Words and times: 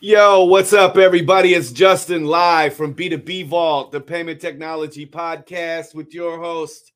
Yo, 0.00 0.44
what's 0.44 0.72
up, 0.72 0.96
everybody? 0.96 1.54
It's 1.54 1.72
Justin 1.72 2.24
live 2.24 2.72
from 2.72 2.94
B2B 2.94 3.48
Vault, 3.48 3.90
the 3.90 4.00
payment 4.00 4.40
technology 4.40 5.04
podcast 5.04 5.92
with 5.92 6.14
your 6.14 6.38
host, 6.38 6.92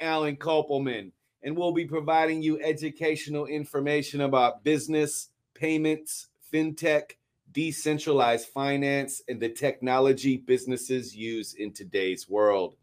Alan 0.00 0.36
Kopelman. 0.36 1.12
And 1.42 1.54
we'll 1.54 1.74
be 1.74 1.84
providing 1.84 2.40
you 2.40 2.58
educational 2.62 3.44
information 3.44 4.22
about 4.22 4.64
business, 4.64 5.28
payments, 5.52 6.28
fintech, 6.50 7.10
decentralized 7.52 8.48
finance, 8.48 9.20
and 9.28 9.38
the 9.38 9.50
technology 9.50 10.38
businesses 10.38 11.14
use 11.14 11.52
in 11.52 11.74
today's 11.74 12.26
world. 12.26 12.74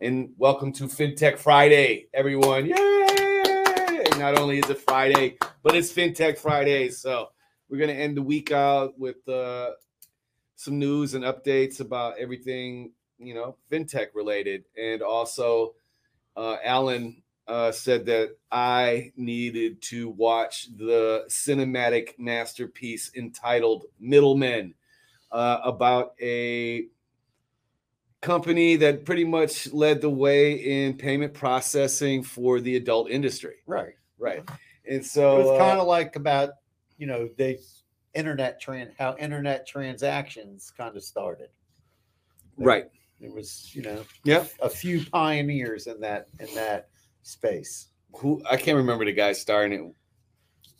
And 0.00 0.30
welcome 0.36 0.72
to 0.72 0.88
FinTech 0.88 1.38
Friday, 1.38 2.08
everyone. 2.12 2.66
Yay! 2.66 4.02
Not 4.18 4.36
only 4.36 4.58
is 4.58 4.68
it 4.68 4.80
Friday, 4.80 5.38
but 5.62 5.76
it's 5.76 5.92
FinTech 5.92 6.38
Friday. 6.38 6.88
So 6.88 7.28
we're 7.68 7.78
going 7.78 7.94
to 7.94 8.02
end 8.02 8.16
the 8.16 8.22
week 8.22 8.52
out 8.52 8.98
with 8.98 9.26
uh, 9.28 9.70
some 10.56 10.78
news 10.78 11.14
and 11.14 11.24
updates 11.24 11.80
about 11.80 12.18
everything, 12.18 12.92
you 13.18 13.34
know, 13.34 13.56
FinTech 13.70 14.08
related. 14.14 14.64
And 14.76 15.02
also, 15.02 15.74
uh, 16.36 16.56
Alan 16.64 17.22
uh, 17.46 17.72
said 17.72 18.06
that 18.06 18.36
I 18.50 19.12
needed 19.16 19.80
to 19.82 20.10
watch 20.10 20.68
the 20.76 21.24
cinematic 21.28 22.18
masterpiece 22.18 23.10
entitled 23.16 23.84
Middlemen 24.00 24.74
uh, 25.30 25.58
about 25.64 26.14
a 26.20 26.86
company 28.20 28.76
that 28.76 29.04
pretty 29.04 29.24
much 29.24 29.72
led 29.72 30.00
the 30.00 30.10
way 30.10 30.54
in 30.54 30.96
payment 30.96 31.34
processing 31.34 32.22
for 32.22 32.60
the 32.60 32.76
adult 32.76 33.10
industry. 33.10 33.56
Right. 33.66 33.94
Right. 34.18 34.42
And 34.88 35.04
so 35.04 35.40
it's 35.40 35.50
uh, 35.50 35.58
kind 35.58 35.78
of 35.78 35.86
like 35.86 36.16
about 36.16 36.50
you 36.98 37.06
know 37.06 37.28
they 37.36 37.58
internet 38.14 38.62
tran 38.62 38.90
how 38.98 39.16
internet 39.18 39.66
transactions 39.66 40.72
kind 40.76 40.96
of 40.96 41.02
started. 41.02 41.48
right. 42.56 42.86
It 43.20 43.32
was 43.32 43.74
you 43.74 43.82
know 43.82 44.04
Yep. 44.24 44.50
a 44.60 44.68
few 44.68 45.04
pioneers 45.06 45.86
in 45.86 46.00
that 46.00 46.28
in 46.38 46.54
that 46.54 46.88
space. 47.22 47.88
Who 48.18 48.42
I 48.50 48.56
can't 48.56 48.76
remember 48.76 49.04
the 49.06 49.12
guy 49.12 49.32
starring 49.32 49.72
it. 49.72 49.80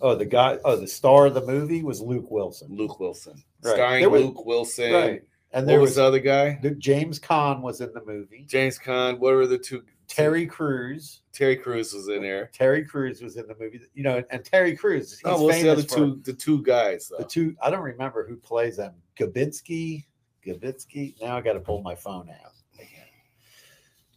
Oh, 0.02 0.14
the 0.14 0.26
guy. 0.26 0.58
Oh, 0.64 0.76
the 0.76 0.86
star 0.86 1.26
of 1.26 1.34
the 1.34 1.40
movie 1.46 1.82
was 1.82 2.02
Luke 2.02 2.30
Wilson. 2.30 2.68
Luke 2.76 3.00
Wilson. 3.00 3.42
Right. 3.62 3.74
Starring 3.74 4.10
was- 4.10 4.22
Luke 4.22 4.44
Wilson. 4.44 4.92
Right. 4.92 5.22
And 5.52 5.66
there 5.66 5.80
was 5.80 5.90
was 5.90 5.96
the 5.96 6.04
other 6.04 6.18
guy? 6.18 6.60
James 6.76 7.18
Caan 7.18 7.62
was 7.62 7.80
in 7.80 7.90
the 7.94 8.04
movie. 8.04 8.44
James 8.46 8.78
Caan. 8.78 9.18
What 9.18 9.32
were 9.34 9.46
the 9.46 9.56
two? 9.56 9.82
Terry 10.08 10.46
Crews. 10.46 11.22
Terry 11.32 11.56
Crews 11.56 11.92
was 11.92 12.08
in 12.08 12.22
there. 12.22 12.50
Terry 12.52 12.84
Crews 12.84 13.22
was 13.22 13.36
in 13.36 13.46
the 13.46 13.56
movie. 13.58 13.80
You 13.94 14.02
know, 14.02 14.22
and 14.30 14.44
Terry 14.44 14.76
Crews. 14.76 15.18
He's 15.18 15.22
Oh, 15.24 15.42
what's 15.42 15.60
the 15.62 15.68
other 15.68 15.82
two? 15.82 16.20
The 16.24 16.32
two 16.32 16.62
guys. 16.62 17.10
The 17.16 17.24
two. 17.24 17.54
I 17.62 17.70
don't 17.70 17.82
remember 17.82 18.26
who 18.26 18.36
plays 18.36 18.76
them. 18.76 18.94
Gabitsky. 19.18 20.04
Gabitsky. 20.46 21.20
Now 21.20 21.36
I 21.36 21.40
got 21.40 21.54
to 21.54 21.60
pull 21.60 21.82
my 21.82 21.94
phone 21.94 22.30
out. 22.30 22.52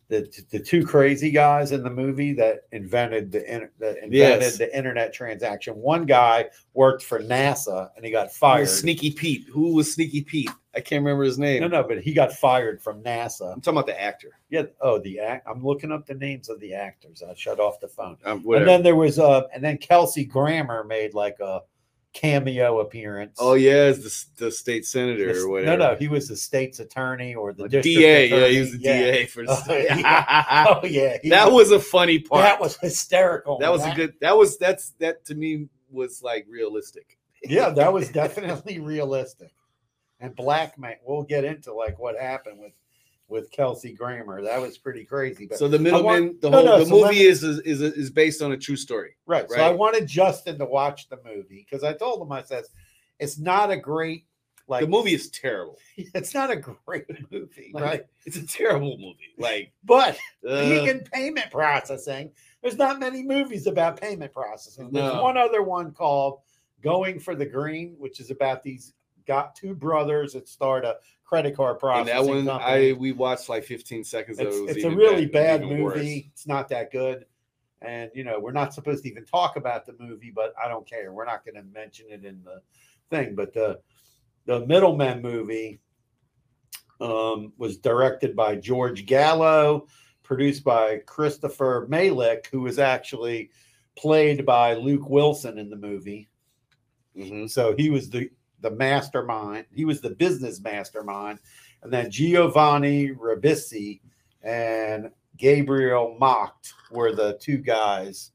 The, 0.09 0.27
the 0.49 0.59
two 0.59 0.83
crazy 0.83 1.29
guys 1.29 1.71
in 1.71 1.83
the 1.83 1.89
movie 1.89 2.33
that 2.33 2.61
invented 2.71 3.31
the 3.31 3.69
that 3.77 3.97
invented 3.97 4.11
Yes. 4.11 4.57
the 4.57 4.75
internet 4.75 5.13
transaction. 5.13 5.75
One 5.75 6.07
guy 6.07 6.45
worked 6.73 7.03
for 7.03 7.19
NASA 7.19 7.89
and 7.95 8.03
he 8.03 8.11
got 8.11 8.31
fired. 8.31 8.69
Sneaky 8.69 9.11
Pete. 9.11 9.45
Who 9.52 9.75
was 9.75 9.93
Sneaky 9.93 10.23
Pete? 10.23 10.49
I 10.75 10.80
can't 10.80 11.03
remember 11.03 11.23
his 11.23 11.37
name. 11.37 11.61
No, 11.61 11.67
no, 11.67 11.83
but 11.83 11.99
he 11.99 12.13
got 12.13 12.33
fired 12.33 12.81
from 12.81 13.03
NASA. 13.03 13.53
I'm 13.53 13.61
talking 13.61 13.77
about 13.77 13.85
the 13.85 14.02
actor. 14.02 14.39
Yeah. 14.49 14.63
Oh, 14.81 14.97
the 14.99 15.19
act. 15.19 15.47
I'm 15.47 15.63
looking 15.63 15.91
up 15.91 16.07
the 16.07 16.15
names 16.15 16.49
of 16.49 16.59
the 16.59 16.73
actors. 16.73 17.21
I 17.21 17.36
shut 17.36 17.59
off 17.59 17.80
the 17.80 17.87
phone. 17.87 18.17
Um. 18.25 18.43
And 18.48 18.67
then 18.67 18.81
there 18.81 18.95
was 18.95 19.19
uh, 19.19 19.43
and 19.53 19.64
then 19.64 19.77
Kelsey 19.77 20.25
Grammer 20.25 20.83
made 20.83 21.14
like 21.14 21.39
a 21.39 21.61
cameo 22.19 22.80
appearance. 22.80 23.37
oh 23.39 23.53
yeah, 23.53 23.85
it's 23.89 24.25
the, 24.25 24.45
the 24.45 24.52
state 24.52 24.85
senator 24.85 25.27
This- 25.33 25.43
or 25.43 25.49
whatever. 25.49 25.77
no, 25.77 25.91
no, 25.91 25.95
he 25.95 26.07
was 26.09 26.27
the 26.27 26.35
state's 26.35 26.80
attorney 26.80 27.33
or 27.33 27.53
the 27.53 27.67
The 27.69 27.81
DA. 27.81 28.27
Yeah, 28.27 28.47
he 28.47 28.59
was 28.59 28.71
the 28.73 28.77
Yeah. 28.80 28.99
DA 29.11 29.25
for 29.25 29.43
oh, 29.47 29.55
the 29.67 29.73
Oh, 29.73 29.77
yeah. 29.77 30.65
Oh 30.81 30.85
yeah, 30.85 31.17
that 31.30 31.52
was 31.52 31.71
a 31.71 31.80
funny 31.80 32.19
part. 32.19 32.43
that 32.43 32.59
was 32.59 32.75
hysterical. 32.77 33.57
that 33.59 33.71
was 33.71 33.85
a 33.85 33.93
good. 33.95 34.13
That 34.19 34.35
was 34.37 34.57
that's 34.57 34.89
that 34.99 35.23
to 35.25 35.35
me 35.35 35.67
was 35.91 36.21
like 36.21 36.45
realistic. 36.49 37.17
yeah, 37.43 37.69
that 37.69 37.91
was 37.93 38.09
definitely 38.21 38.80
realistic. 38.80 39.53
And 40.19 40.36
black 40.36 40.77
man, 40.77 40.95
we'll 41.05 41.23
get 41.23 41.45
into 41.45 41.73
like 41.73 41.97
what 41.99 42.17
happened 42.19 42.59
with 42.59 42.73
with 43.30 43.50
Kelsey 43.52 43.94
Grammer. 43.94 44.42
That 44.42 44.60
was 44.60 44.78
pretty 44.78 45.06
crazy. 45.06 45.45
But 45.45 45.60
So 45.60 45.67
the 45.67 45.80
middleman, 45.80 46.23
want- 46.26 46.42
the 46.42 46.52
whole 46.52 46.66
no, 46.66 46.80
the 46.80 46.86
so 46.86 46.92
movie 47.02 47.20
me- 47.20 47.26
is, 47.26 47.44
is 47.44 47.60
is 47.82 48.10
based 48.10 48.42
on 48.42 48.52
a 48.52 48.58
true 48.58 48.76
story. 48.76 49.12
right, 49.26 49.50
so 49.50 49.56
I 49.62 49.70
wanted 49.72 50.08
Justin 50.08 50.58
to 50.60 50.66
watch 50.66 51.08
the 51.10 51.20
movie 51.26 51.66
because 51.70 51.84
I 51.84 51.94
told 51.94 52.22
him 52.22 52.32
I 52.32 52.42
said 52.44 52.64
it's 53.20 53.38
not 53.40 53.72
a 53.72 53.78
great 53.78 54.26
like 54.67 54.82
the 54.82 54.88
movie 54.88 55.14
is 55.14 55.30
terrible. 55.32 55.78
It's 55.98 56.34
not 56.34 56.52
a 56.52 56.56
great 56.56 57.06
movie, 57.32 57.72
Like, 57.73 57.84
right? 57.84 58.06
It's 58.26 58.38
a 58.38 58.45
terrible 58.45 58.98
movie. 58.98 59.34
Like 59.38 59.72
But 59.84 60.17
uh, 60.48 60.54
in 60.54 61.02
payment 61.11 61.50
processing, 61.52 62.32
there's 62.61 62.78
not 62.78 63.00
many 63.00 63.23
movies 63.23 63.66
about 63.67 64.00
payment 64.00 64.32
processing. 64.34 64.90
There's 64.92 65.14
No. 65.14 65.23
one 65.23 65.38
other 65.38 65.64
one 65.64 65.92
called 65.92 66.42
Going 66.82 67.20
for 67.20 67.34
the 67.36 67.46
Green, 67.46 67.96
which 67.98 68.20
is 68.20 68.30
about 68.32 68.61
these 68.64 68.94
got 69.28 69.56
two 69.56 69.73
brothers 69.76 70.34
that 70.34 70.48
start 70.48 70.86
a 70.86 70.98
credit 71.30 71.56
card 71.56 71.78
and 71.84 72.08
that 72.08 72.26
one 72.26 72.45
company. 72.48 72.90
I 72.90 72.94
we 72.94 73.12
watched 73.12 73.50
like 73.50 73.64
15 73.64 74.04
seconds 74.04 74.40
of 74.40 74.48
it. 74.48 74.50
it's 74.50 74.58
It 74.58 74.76
it's 74.78 74.86
a 74.86 74.90
really 74.90 75.28
bad, 75.28 75.62
bad 75.62 75.64
even 75.64 75.84
worse. 75.84 75.98
movie. 75.98 76.32
It's 76.34 76.48
not 76.48 76.67
that 76.70 76.92
good. 76.92 77.26
And 77.84 78.10
you 78.16 78.23
know, 78.23 78.40
we're 78.40 78.52
not 78.52 78.73
supposed 78.73 79.04
to 79.04 79.10
even 79.10 79.26
talk 79.26 79.56
about 79.56 79.86
the 79.86 79.94
movie, 80.00 80.32
but 80.34 80.54
I 80.62 80.67
don't 80.67 80.90
care. 80.90 81.14
We're 81.14 81.26
not 81.26 81.45
going 81.45 81.56
to 81.56 81.64
mention 81.64 82.08
it 82.10 82.26
in 82.26 82.42
the 82.44 82.62
thing. 83.12 83.36
But 83.36 83.54
the 83.54 83.80
the 84.45 84.66
Middleman 84.66 85.22
movie 85.22 85.80
um, 87.00 87.54
was 87.58 87.78
directed 87.78 88.36
by 88.36 88.56
George 88.56 89.06
Gallo, 89.06 89.86
produced 90.23 90.64
by 90.64 90.98
Christopher 91.06 91.88
Mallick, 91.90 92.48
who 92.48 92.61
was 92.61 92.80
actually 92.80 93.52
played 93.96 94.46
by 94.48 94.73
Luke 94.73 95.08
Wilson 95.08 95.60
in 95.60 95.70
the 95.70 95.76
movie. 95.76 96.28
Mhm. 97.16 97.50
So 97.50 97.76
he 97.78 97.92
was 97.92 98.10
the 98.10 98.32
the 98.61 98.71
mastermind. 98.71 99.65
He 99.73 99.86
was 99.86 100.02
the 100.02 100.11
business 100.11 100.61
mastermind, 100.61 101.39
and 101.83 101.92
then 101.92 102.11
Giovanni 102.11 103.09
Ribisi 103.09 104.02
and 104.43 105.11
Gabriel 105.37 106.17
Macht 106.20 106.73
were 106.92 107.14
the 107.14 107.37
two 107.42 107.58
guys 107.58 108.31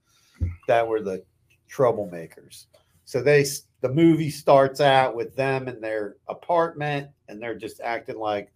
that 0.66 0.86
were 0.86 1.00
the 1.00 1.22
troublemakers. 1.70 2.66
So 3.04 3.22
they 3.22 3.44
the 3.80 3.92
movie 3.92 4.30
starts 4.30 4.80
out 4.80 5.14
with 5.14 5.36
them 5.36 5.68
in 5.68 5.80
their 5.80 6.16
apartment, 6.28 7.08
and 7.28 7.40
they're 7.40 7.54
just 7.54 7.80
acting 7.82 8.18
like, 8.18 8.50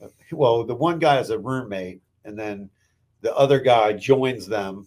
uh, 0.00 0.08
well, 0.30 0.64
the 0.64 0.74
one 0.74 1.00
guy 1.00 1.18
is 1.18 1.30
a 1.30 1.38
roommate, 1.38 2.00
and 2.24 2.38
then 2.38 2.70
the 3.22 3.34
other 3.34 3.58
guy 3.58 3.92
joins 3.92 4.46
them, 4.46 4.86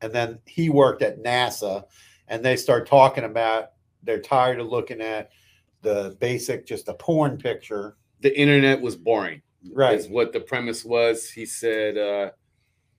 and 0.00 0.12
then 0.12 0.38
he 0.46 0.70
worked 0.70 1.02
at 1.02 1.22
NASA, 1.22 1.84
and 2.28 2.44
they 2.44 2.56
start 2.56 2.86
talking 2.86 3.24
about 3.24 3.72
they're 4.04 4.20
tired 4.20 4.60
of 4.60 4.68
looking 4.68 5.00
at 5.00 5.30
the 5.82 6.16
basic 6.20 6.66
just 6.66 6.88
a 6.88 6.94
porn 6.94 7.36
picture 7.38 7.96
The 8.20 8.36
internet 8.38 8.80
was 8.80 8.96
boring. 8.96 9.42
right 9.72 9.98
Is 9.98 10.08
what 10.08 10.32
the 10.32 10.40
premise 10.40 10.84
was. 10.84 11.28
He 11.30 11.46
said 11.46 11.96
uh 11.98 12.30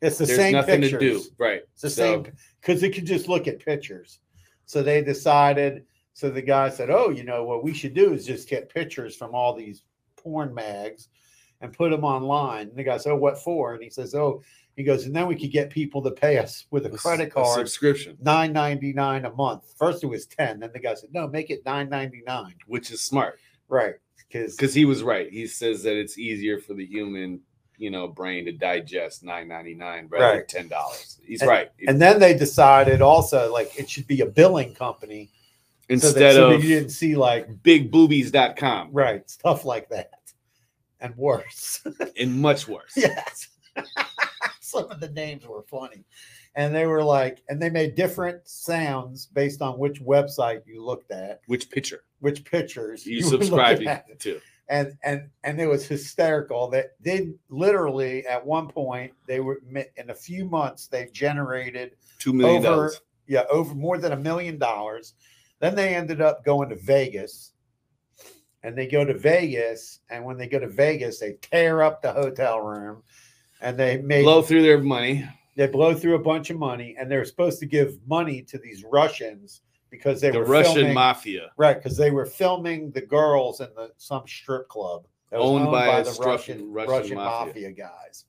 it's 0.02 0.18
the 0.20 0.26
there's 0.26 0.38
same 0.38 0.54
nothing 0.54 0.82
pictures. 0.82 1.00
to 1.00 1.00
do. 1.00 1.22
Right. 1.38 1.62
it's 1.74 1.82
the 1.82 1.90
So- 1.90 2.24
same 2.24 2.34
because 2.62 2.82
they 2.82 2.90
could 2.90 3.06
just 3.06 3.28
look 3.28 3.48
at 3.48 3.60
pictures 3.60 4.20
so 4.66 4.84
they 4.84 5.02
decided 5.02 5.86
so 6.14 6.30
the 6.30 6.42
guy 6.42 6.70
said 6.70 6.90
oh 6.90 7.10
you 7.10 7.24
know 7.24 7.44
what 7.46 7.64
we 7.64 7.74
should 7.74 7.94
do 7.94 8.14
is 8.14 8.26
just 8.26 8.50
get 8.50 8.70
pictures 8.74 9.16
from 9.16 9.34
all 9.34 9.54
these 9.56 9.84
porn 10.18 10.54
mags 10.54 11.10
and 11.62 11.74
put 11.74 11.90
them 11.92 12.04
online 12.04 12.68
and 12.68 12.76
the 12.78 12.84
guy 12.84 12.98
said 12.98 13.12
oh 13.14 13.16
what 13.16 13.38
for 13.42 13.74
and 13.74 13.84
he 13.84 13.90
says 13.90 14.14
oh 14.14 14.42
he 14.78 14.84
goes 14.84 15.06
and 15.06 15.14
then 15.16 15.28
we 15.28 15.36
could 15.36 15.52
get 15.52 15.70
people 15.70 16.02
to 16.04 16.12
pay 16.12 16.38
us 16.38 16.66
with 16.72 16.86
a 16.86 16.90
credit 16.92 17.34
card 17.34 17.48
a 17.60 17.62
subscription, 17.68 18.18
nine 18.22 18.54
ninety 18.54 18.94
nine 18.94 19.26
a 19.26 19.34
month. 19.34 19.64
First 19.78 20.04
it 20.04 20.08
was 20.08 20.26
ten. 20.28 20.60
Then 20.62 20.70
the 20.72 20.80
guy 20.80 20.94
said, 20.94 21.10
"No, 21.14 21.28
make 21.28 21.50
it 21.50 21.66
nine 21.66 21.90
ninety 21.90 22.24
nine. 22.26 22.54
which 22.68 22.92
is 22.92 23.02
smart. 23.02 23.40
Right? 23.68 23.96
Because 24.30 24.56
Because 24.56 24.74
he 24.74 24.86
was 24.86 25.04
right. 25.04 25.30
He 25.30 25.46
says 25.48 25.84
that 25.84 25.98
it's 26.00 26.18
easier 26.18 26.60
for 26.60 26.74
the 26.74 26.86
human, 26.86 27.42
you 27.78 27.90
know, 27.92 28.08
brain 28.08 28.46
to 28.46 28.52
digest 28.52 29.24
nine 29.24 29.48
ninety 29.48 29.74
nine 29.74 30.08
rather 30.10 30.26
than 30.28 30.38
Right. 30.38 30.48
ten 30.48 30.68
dollars. 30.68 31.20
He's 31.26 31.42
And- 31.42 31.50
right. 31.50 31.72
and 31.88 32.00
then 32.02 32.20
they 32.20 32.34
decided 32.38 33.02
also 33.02 33.52
like 33.52 33.78
it 33.80 33.90
should 33.90 34.08
be 34.08 34.22
a 34.22 34.26
billing 34.26 34.74
company 34.76 35.30
so 35.90 35.94
Instead 35.94 36.16
that, 36.16 36.34
so 36.36 36.52
of 36.52 36.64
you 36.64 36.70
didn't 36.76 36.90
see 36.92 37.16
like 37.16 37.48
bigboobies.com 37.64 38.90
right 38.92 39.28
stuff 39.30 39.64
like 39.66 39.88
that 39.90 40.12
and 41.00 41.16
worse. 41.16 41.82
and 42.20 42.40
much 42.42 42.68
worse. 42.68 42.94
yes, 42.96 43.48
some 44.68 44.90
of 44.92 45.00
the 45.00 45.10
names 45.10 45.48
were 45.48 45.64
funny, 45.64 46.04
and 46.56 46.74
they 46.76 46.86
were 46.86 47.04
like, 47.04 47.42
and 47.50 47.62
they 47.62 47.70
made 47.70 47.96
different 47.96 48.48
sounds 48.48 49.26
based 49.28 49.62
on 49.62 49.80
which 49.80 50.02
website 50.02 50.62
you 50.66 50.84
looked 50.84 51.12
at, 51.12 51.42
Which 51.48 51.70
picture 51.70 52.04
which 52.20 52.44
pictures 52.44 53.06
you, 53.06 53.22
subscribe 53.22 53.80
to? 54.20 54.42
and 54.70 54.98
and 55.04 55.30
and 55.44 55.62
it 55.62 55.68
was 55.68 55.86
hysterical 55.88 56.68
that 56.72 56.96
they 57.00 57.30
literally 57.50 58.26
at 58.26 58.44
one 58.46 58.68
point 58.68 59.14
they 59.28 59.40
were 59.40 59.62
in 59.96 60.10
a 60.10 60.16
few 60.16 60.44
months 60.46 60.88
they 60.88 61.06
generated 61.14 61.92
Two 62.20 62.34
million 62.34 62.58
over 62.66 62.76
dollars. 62.76 63.02
yeah 63.28 63.44
over 63.52 63.74
more 63.76 63.98
than 63.98 64.12
a 64.14 64.18
million 64.18 64.58
dollars 64.58 65.14
then 65.60 65.76
they 65.76 65.96
ended 65.96 66.20
up 66.22 66.44
going 66.44 66.70
to 66.70 66.76
vegas 66.76 67.54
and 68.64 68.78
they 68.78 68.88
go 68.88 69.06
to 69.06 69.18
Vegas. 69.18 70.00
And 70.10 70.26
when 70.26 70.38
they 70.38 70.48
go 70.48 70.60
to 70.60 70.68
Vegas, 70.68 71.20
they 71.20 71.34
tear 71.42 71.82
up 71.84 72.02
the 72.02 72.12
hotel 72.12 72.60
room, 72.60 73.04
and 73.62 73.78
they 73.78 73.98
make 74.02 74.24
Blow 74.24 74.42
through 74.42 74.62
their 74.64 74.80
money. 74.80 75.28
they 75.56 75.68
blow 75.68 75.94
through 75.94 76.16
a 76.16 76.20
bunch 76.20 76.50
of 76.50 76.58
money, 76.58 76.96
and 77.00 77.10
they're 77.10 77.26
supposed 77.26 77.60
to 77.60 77.66
give 77.66 77.98
money 78.08 78.42
to 78.44 78.58
these 78.58 78.84
Russians 78.84 79.62
because 79.90 80.20
they 80.22 80.32
The 80.32 80.40
were 80.40 80.46
Russian 80.46 80.76
filming, 80.76 80.94
mafia. 80.94 81.52
right 81.58 81.76
because 81.78 81.98
they 81.98 82.12
were 82.12 82.26
filming 82.26 82.92
the 82.92 83.02
girls 83.02 83.62
in 83.62 83.68
the 83.76 83.92
some 83.98 84.24
strip 84.28 84.68
club 84.68 85.06
was 85.32 85.42
Owned 85.42 85.72
by 85.72 85.88
a 86.00 86.04
the 86.04 86.12
Russian 86.24 86.72
Russian 86.72 86.92
Russian, 86.92 87.16
mafia. 87.16 87.48
mafia. 87.48 87.72
guys, 87.72 88.26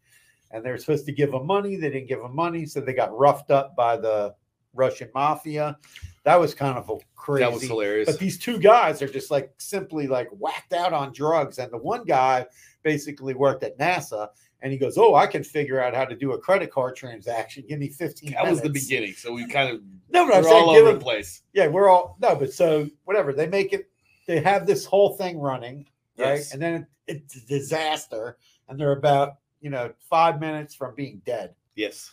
and 0.50 0.64
they're 0.64 0.78
supposed 0.78 1.06
to 1.06 1.12
give 1.12 1.30
them 1.32 1.46
money. 1.46 1.76
They 1.76 1.90
didn't 1.90 2.08
give 2.08 2.20
them 2.20 2.34
money, 2.34 2.64
so 2.66 2.80
they 2.80 2.92
got 2.94 3.16
roughed 3.16 3.50
up 3.50 3.76
by 3.76 3.96
the 3.96 4.34
Russian 4.74 5.08
mafia. 5.14 5.76
That 6.24 6.38
was 6.40 6.54
kind 6.54 6.76
of 6.78 6.88
a 6.90 6.96
crazy. 7.14 7.44
That 7.44 7.52
was 7.52 7.62
hilarious. 7.62 8.08
But 8.10 8.18
these 8.18 8.38
two 8.38 8.58
guys 8.58 9.00
are 9.02 9.08
just 9.08 9.30
like 9.30 9.52
simply 9.58 10.06
like 10.06 10.28
whacked 10.32 10.72
out 10.72 10.92
on 10.92 11.12
drugs. 11.12 11.58
And 11.58 11.72
the 11.72 11.78
one 11.78 12.04
guy 12.04 12.46
basically 12.82 13.34
worked 13.34 13.62
at 13.62 13.78
NASA 13.78 14.28
and 14.60 14.72
he 14.72 14.78
goes, 14.78 14.98
Oh, 14.98 15.14
I 15.14 15.26
can 15.26 15.44
figure 15.44 15.80
out 15.80 15.94
how 15.94 16.04
to 16.04 16.14
do 16.16 16.32
a 16.32 16.38
credit 16.38 16.70
card 16.70 16.96
transaction. 16.96 17.64
Give 17.68 17.78
me 17.78 17.88
15 17.88 18.32
that 18.32 18.48
was 18.48 18.60
the 18.60 18.70
beginning. 18.70 19.12
So 19.12 19.32
we 19.32 19.46
kind 19.46 19.70
of 19.74 19.80
No, 20.10 20.26
but 20.26 20.34
I'm 20.34 20.42
we're 20.42 20.48
saying, 20.50 20.64
all 20.64 20.70
over 20.70 20.90
him, 20.90 20.98
the 20.98 21.04
place. 21.04 21.42
yeah, 21.52 21.66
we're 21.68 21.88
all 21.88 22.16
no, 22.20 22.34
but 22.34 22.52
so 22.52 22.88
whatever. 23.04 23.32
They 23.32 23.46
make 23.46 23.72
it, 23.72 23.88
they 24.26 24.40
have 24.40 24.66
this 24.66 24.84
whole 24.84 25.16
thing 25.16 25.38
running, 25.38 25.86
right? 26.18 26.34
Yes. 26.36 26.52
And 26.52 26.60
then 26.60 26.74
it, 26.74 26.86
it's 27.06 27.36
a 27.36 27.46
disaster. 27.46 28.36
And 28.68 28.78
they're 28.78 28.92
about, 28.92 29.36
you 29.60 29.70
know, 29.70 29.92
five 30.10 30.40
minutes 30.40 30.74
from 30.74 30.94
being 30.94 31.22
dead. 31.24 31.54
Yes. 31.74 32.10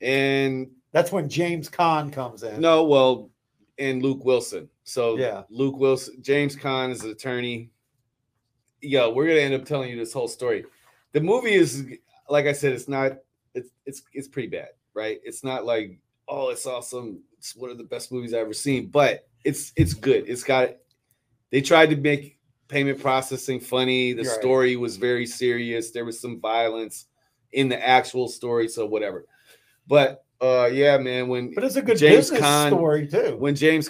And 0.00 0.70
That's 0.92 1.12
when 1.12 1.28
James 1.28 1.68
Caan 1.70 2.12
comes 2.12 2.42
in. 2.42 2.60
no, 2.60 2.84
well, 2.84 3.30
and 3.78 4.02
Luke 4.02 4.24
Wilson. 4.24 4.68
So 4.84 5.16
Yeah. 5.18 5.42
Luke 5.50 5.76
Wilson, 5.76 6.16
James 6.22 6.56
Caan 6.56 6.90
is 6.90 7.02
an 7.04 7.10
attorney. 7.10 7.70
Yo, 8.82 9.10
we're 9.12 9.26
gonna 9.26 9.40
end 9.40 9.54
up 9.54 9.64
telling 9.64 9.90
you 9.90 9.96
this 9.96 10.12
whole 10.12 10.28
story. 10.28 10.64
The 11.16 11.22
movie 11.22 11.54
is 11.54 11.86
like 12.28 12.44
I 12.44 12.52
said, 12.52 12.74
it's 12.74 12.88
not 12.88 13.12
it's 13.54 13.70
it's 13.86 14.02
it's 14.12 14.28
pretty 14.28 14.48
bad, 14.48 14.68
right? 14.92 15.18
It's 15.24 15.42
not 15.42 15.64
like, 15.64 15.98
oh, 16.28 16.50
it's 16.50 16.66
awesome. 16.66 17.22
It's 17.38 17.56
one 17.56 17.70
of 17.70 17.78
the 17.78 17.84
best 17.84 18.12
movies 18.12 18.34
I've 18.34 18.40
ever 18.40 18.52
seen, 18.52 18.88
but 18.88 19.26
it's 19.42 19.72
it's 19.76 19.94
good. 19.94 20.28
It's 20.28 20.44
got 20.44 20.76
they 21.50 21.62
tried 21.62 21.88
to 21.88 21.96
make 21.96 22.38
payment 22.68 23.00
processing 23.00 23.60
funny. 23.60 24.12
The 24.12 24.24
You're 24.24 24.32
right. 24.32 24.40
story 24.42 24.76
was 24.76 24.98
very 24.98 25.24
serious. 25.24 25.90
There 25.90 26.04
was 26.04 26.20
some 26.20 26.38
violence 26.38 27.06
in 27.50 27.70
the 27.70 27.82
actual 27.82 28.28
story, 28.28 28.68
so 28.68 28.84
whatever. 28.84 29.24
But 29.86 30.22
uh 30.42 30.68
yeah, 30.70 30.98
man, 30.98 31.28
when 31.28 31.54
But 31.54 31.64
it's 31.64 31.76
a 31.76 31.82
good 31.82 31.96
James 31.96 32.28
business 32.28 32.66
story 32.66 33.06
too. 33.06 33.36
when 33.38 33.54
James, 33.54 33.88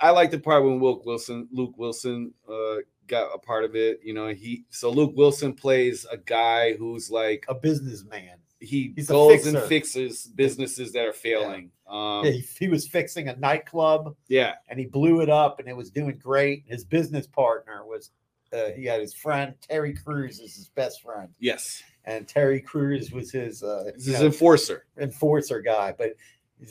I 0.00 0.10
like 0.10 0.32
the 0.32 0.40
part 0.40 0.64
when 0.64 0.82
Luke 0.82 1.06
Wilson, 1.06 1.46
Luke 1.52 1.74
Wilson, 1.76 2.34
uh, 2.48 2.78
got 3.06 3.30
a 3.34 3.38
part 3.38 3.64
of 3.64 3.76
it. 3.76 4.00
You 4.02 4.14
know, 4.14 4.28
he 4.28 4.64
so 4.70 4.90
Luke 4.90 5.12
Wilson 5.14 5.52
plays 5.54 6.06
a 6.10 6.16
guy 6.16 6.74
who's 6.74 7.10
like 7.10 7.44
a 7.48 7.54
businessman. 7.54 8.38
he 8.60 8.92
He's 8.96 9.08
goes 9.08 9.46
and 9.46 9.58
fixes 9.64 10.26
businesses 10.26 10.92
that 10.92 11.06
are 11.06 11.12
failing. 11.12 11.70
Um, 11.86 12.24
Yeah, 12.24 12.30
he, 12.32 12.44
he 12.58 12.68
was 12.68 12.86
fixing 12.88 13.28
a 13.28 13.36
nightclub 13.36 14.16
yeah, 14.28 14.54
and 14.68 14.78
he 14.78 14.86
blew 14.86 15.20
it 15.20 15.28
up 15.28 15.60
and 15.60 15.68
it 15.68 15.76
was 15.76 15.90
doing 15.90 16.18
great. 16.22 16.64
His 16.66 16.84
business 16.84 17.26
partner 17.26 17.84
was 17.84 18.10
uh, 18.52 18.70
he 18.76 18.84
had 18.84 19.00
his 19.00 19.14
friend 19.14 19.54
Terry 19.60 19.92
Crews 19.92 20.40
is 20.40 20.54
his 20.54 20.68
best 20.68 21.02
friend, 21.02 21.28
yes, 21.38 21.82
and 22.04 22.26
Terry 22.26 22.60
Crews 22.60 23.10
was 23.10 23.30
his 23.30 23.62
uh, 23.62 23.90
this 23.94 24.06
you 24.06 24.14
is 24.14 24.20
know, 24.20 24.26
enforcer. 24.26 24.86
enforcer 24.98 25.60
guy. 25.60 25.92
But 25.96 26.14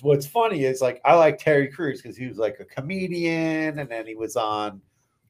what's 0.01 0.25
funny 0.25 0.63
is 0.63 0.81
like 0.81 1.01
I 1.03 1.15
like 1.15 1.37
Terry 1.37 1.67
Crews 1.67 2.01
because 2.01 2.17
he 2.17 2.27
was 2.27 2.37
like 2.37 2.57
a 2.59 2.65
comedian, 2.65 3.79
and 3.79 3.89
then 3.89 4.07
he 4.07 4.15
was 4.15 4.35
on 4.35 4.81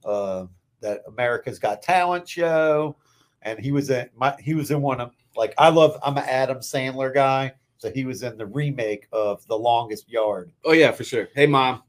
uh, 0.05 0.45
that 0.83 1.01
America's 1.07 1.59
Got 1.59 1.81
Talent 1.81 2.27
show, 2.29 2.95
and 3.41 3.59
he 3.59 3.71
was 3.71 3.89
in 3.89 4.09
my 4.15 4.35
he 4.39 4.53
was 4.53 4.71
in 4.71 4.81
one 4.81 5.01
of 5.01 5.11
like 5.35 5.53
I 5.57 5.69
love 5.69 5.97
I'm 6.03 6.17
an 6.17 6.25
Adam 6.27 6.59
Sandler 6.59 7.13
guy, 7.13 7.53
so 7.77 7.91
he 7.91 8.05
was 8.05 8.21
in 8.21 8.37
the 8.37 8.45
remake 8.45 9.07
of 9.11 9.45
The 9.47 9.57
Longest 9.57 10.09
Yard. 10.09 10.51
Oh 10.63 10.73
yeah, 10.73 10.91
for 10.91 11.03
sure. 11.03 11.27
Hey 11.35 11.47
mom, 11.47 11.81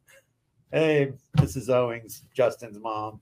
Hey, 0.74 1.12
this 1.34 1.54
is 1.54 1.70
Owings, 1.70 2.24
Justin's 2.34 2.80
mom. 2.80 3.20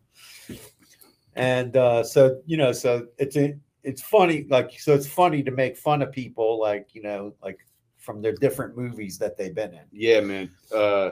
And 1.36 1.76
uh, 1.76 2.02
so, 2.02 2.40
you 2.46 2.56
know, 2.56 2.72
so 2.72 3.08
it's 3.18 3.36
a, 3.36 3.54
it's 3.82 4.00
funny, 4.00 4.46
like 4.48 4.80
so 4.80 4.94
it's 4.94 5.06
funny 5.06 5.42
to 5.42 5.50
make 5.50 5.76
fun 5.76 6.00
of 6.00 6.10
people 6.12 6.58
like, 6.58 6.94
you 6.94 7.02
know, 7.02 7.34
like 7.42 7.58
from 7.98 8.22
their 8.22 8.32
different 8.32 8.74
movies 8.74 9.18
that 9.18 9.36
they've 9.36 9.54
been 9.54 9.74
in. 9.74 9.82
yeah, 9.92 10.20
man. 10.20 10.50
Uh, 10.74 11.10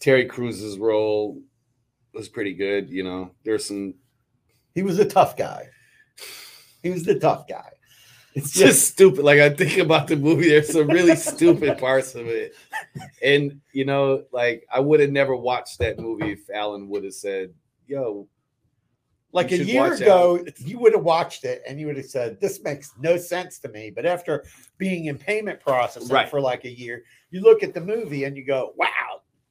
Terry 0.00 0.26
Crews's 0.26 0.78
role 0.78 1.40
was 2.14 2.28
pretty 2.28 2.54
good. 2.54 2.88
You 2.90 3.04
know, 3.04 3.30
there's 3.44 3.66
some. 3.66 3.94
He 4.74 4.82
was 4.82 4.98
a 4.98 5.04
tough 5.04 5.36
guy. 5.36 5.68
He 6.82 6.90
was 6.90 7.04
the 7.04 7.18
tough 7.18 7.46
guy. 7.48 7.70
It's 8.34 8.50
just 8.50 8.88
stupid. 8.88 9.24
Like 9.24 9.38
I 9.38 9.50
think 9.50 9.78
about 9.78 10.08
the 10.08 10.16
movie, 10.16 10.48
there's 10.48 10.72
some 10.72 10.88
really 10.88 11.14
stupid 11.16 11.78
parts 11.78 12.14
of 12.16 12.26
it, 12.26 12.54
and 13.22 13.60
you 13.72 13.84
know, 13.84 14.24
like 14.32 14.66
I 14.72 14.80
would 14.80 14.98
have 15.00 15.10
never 15.12 15.36
watched 15.36 15.78
that 15.78 15.98
movie 16.00 16.32
if 16.32 16.50
Alan 16.52 16.88
would 16.88 17.04
have 17.04 17.14
said, 17.14 17.54
"Yo, 17.86 18.26
Like 19.32 19.52
a 19.52 19.58
year 19.64 19.92
ago, 19.94 20.38
out. 20.40 20.60
you 20.60 20.78
would 20.80 20.94
have 20.94 21.04
watched 21.04 21.44
it 21.44 21.62
and 21.68 21.78
you 21.78 21.86
would 21.86 21.96
have 21.96 22.06
said, 22.06 22.40
This 22.40 22.62
makes 22.62 22.92
no 23.00 23.16
sense 23.16 23.58
to 23.60 23.68
me. 23.68 23.90
But 23.94 24.04
after 24.06 24.44
being 24.78 25.06
in 25.06 25.16
payment 25.18 25.60
processing 25.60 26.08
Right. 26.08 26.28
for 26.28 26.40
like 26.40 26.64
a 26.64 26.70
year, 26.70 27.02
you 27.30 27.40
look 27.40 27.62
at 27.64 27.72
the 27.74 27.80
movie 27.80 28.24
and 28.24 28.36
you 28.36 28.44
go, 28.44 28.74
Wow, 28.76 28.88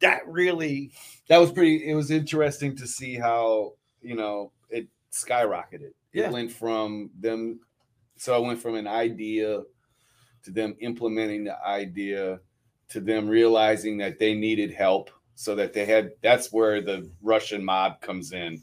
that 0.04 0.28
really 0.28 0.92
that 1.28 1.40
was 1.40 1.52
pretty." 1.52 1.90
It 1.90 1.96
was 1.96 2.12
interesting 2.12 2.76
to 2.78 2.86
see 2.86 3.16
how 3.16 3.74
you 4.02 4.16
know 4.16 4.52
it 4.70 4.88
skyrocketed. 5.12 5.94
Yeah. 6.14 6.28
It 6.28 6.32
went 6.32 6.52
from 6.52 7.10
them, 7.20 7.60
so 8.18 8.38
it 8.38 8.46
went 8.46 8.62
from 8.62 8.76
an 8.76 8.88
idea 8.88 9.64
to 10.44 10.52
them 10.52 10.76
implementing 10.80 11.46
the 11.46 11.58
idea 11.66 12.40
to 12.90 13.00
them 13.00 13.28
realizing 13.28 13.98
that 13.98 14.20
they 14.20 14.36
needed 14.36 14.72
help, 14.72 15.10
so 15.34 15.56
that 15.56 15.74
they 15.74 15.86
had. 15.86 16.12
That's 16.22 16.54
where 16.54 16.82
the 16.82 17.10
Russian 17.22 17.66
mob 17.66 18.02
comes 18.02 18.34
in. 18.34 18.62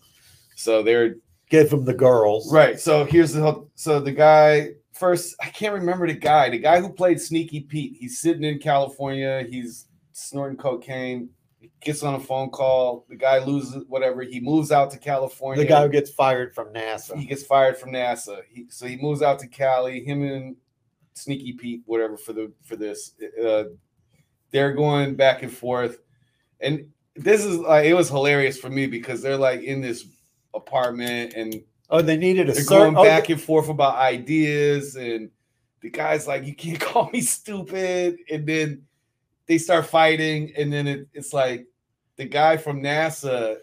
So 0.55 0.83
they're 0.83 1.17
give 1.49 1.73
him 1.73 1.85
the 1.85 1.95
girls. 1.95 2.53
Right. 2.53 2.79
So 2.79 3.05
here's 3.05 3.33
the 3.33 3.67
so 3.75 3.99
the 3.99 4.13
guy 4.13 4.69
first. 4.93 5.35
I 5.41 5.49
can't 5.49 5.75
remember 5.75 6.07
the 6.07 6.15
guy. 6.15 6.51
The 6.51 6.59
guy 6.59 6.81
who 6.81 6.93
played 6.93 7.21
Sneaky 7.21 7.61
Pete. 7.61 7.97
He's 7.99 8.21
sitting 8.21 8.45
in 8.45 8.59
California. 8.59 9.47
He's 9.49 9.87
snorting 10.13 10.59
cocaine. 10.59 11.31
Gets 11.81 12.03
on 12.03 12.15
a 12.15 12.21
phone 12.21 12.51
call. 12.51 13.05
The 13.09 13.17
guy 13.17 13.45
loses 13.45 13.85
whatever. 13.89 14.23
He 14.23 14.41
moves 14.41 14.73
out 14.73 14.91
to 14.93 14.99
California. 14.99 15.63
The 15.63 15.69
guy 15.69 15.83
who 15.83 15.89
gets 15.89 16.11
fired 16.11 16.55
from 16.55 16.73
NASA. 16.73 17.17
he 17.17 17.27
gets 17.27 17.43
fired 17.43 17.77
from 17.77 17.91
NASA. 17.91 18.41
He, 18.49 18.67
so 18.71 18.87
he 18.87 18.97
moves 18.97 19.21
out 19.21 19.39
to 19.41 19.47
Cali. 19.47 20.03
Him 20.03 20.23
and 20.23 20.57
Sneaky 21.15 21.53
Pete, 21.53 21.83
whatever 21.85 22.17
for 22.17 22.33
the 22.33 22.53
for 22.65 22.77
this. 22.77 23.13
Uh, 23.43 23.65
they're 24.51 24.73
going 24.73 25.15
back 25.17 25.43
and 25.43 25.53
forth, 25.53 26.01
and 26.61 26.89
this 27.15 27.45
is 27.45 27.59
like 27.59 27.85
it 27.85 27.95
was 27.95 28.09
hilarious 28.09 28.59
for 28.59 28.71
me 28.71 28.87
because 28.87 29.21
they're 29.21 29.37
like 29.37 29.63
in 29.63 29.81
this 29.81 30.07
apartment 30.55 31.35
and 31.35 31.63
Oh, 31.91 32.03
they 32.03 32.17
needed 32.17 32.49
a 32.49 32.53
they're 32.53 32.65
going 32.65 32.97
oh, 32.97 33.03
back 33.03 33.29
and 33.31 33.41
forth 33.41 33.69
about 33.69 33.97
ideas, 33.97 34.95
and 34.95 35.31
the 35.81 35.91
guy's 35.91 36.27
like, 36.27 36.45
"You 36.45 36.55
can't 36.55 36.81
call 36.81 37.11
me 37.11 37.21
stupid," 37.21 38.19
and 38.31 38.47
then 38.47 38.83
they 39.51 39.59
start 39.59 39.85
fighting, 39.85 40.53
and 40.57 40.73
then 40.73 40.87
it, 40.87 41.09
it's 41.13 41.33
like 41.33 41.67
the 42.15 42.25
guy 42.25 42.57
from 42.57 42.81
NASA, 42.81 43.57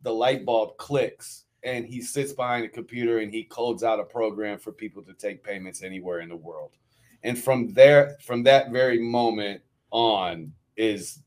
the 0.00 0.10
light 0.10 0.46
bulb 0.46 0.74
clicks, 0.78 1.44
and 1.62 1.84
he 1.84 2.00
sits 2.00 2.32
behind 2.32 2.64
a 2.64 2.68
computer 2.68 3.18
and 3.18 3.30
he 3.30 3.44
codes 3.44 3.84
out 3.84 4.00
a 4.00 4.04
program 4.04 4.58
for 4.58 4.72
people 4.72 5.02
to 5.02 5.12
take 5.12 5.44
payments 5.44 5.82
anywhere 5.82 6.20
in 6.20 6.30
the 6.30 6.36
world, 6.36 6.78
and 7.24 7.38
from 7.38 7.74
there, 7.74 8.16
from 8.22 8.42
that 8.44 8.70
very 8.70 8.98
moment 8.98 9.60
on, 9.90 10.50
is 10.78 11.18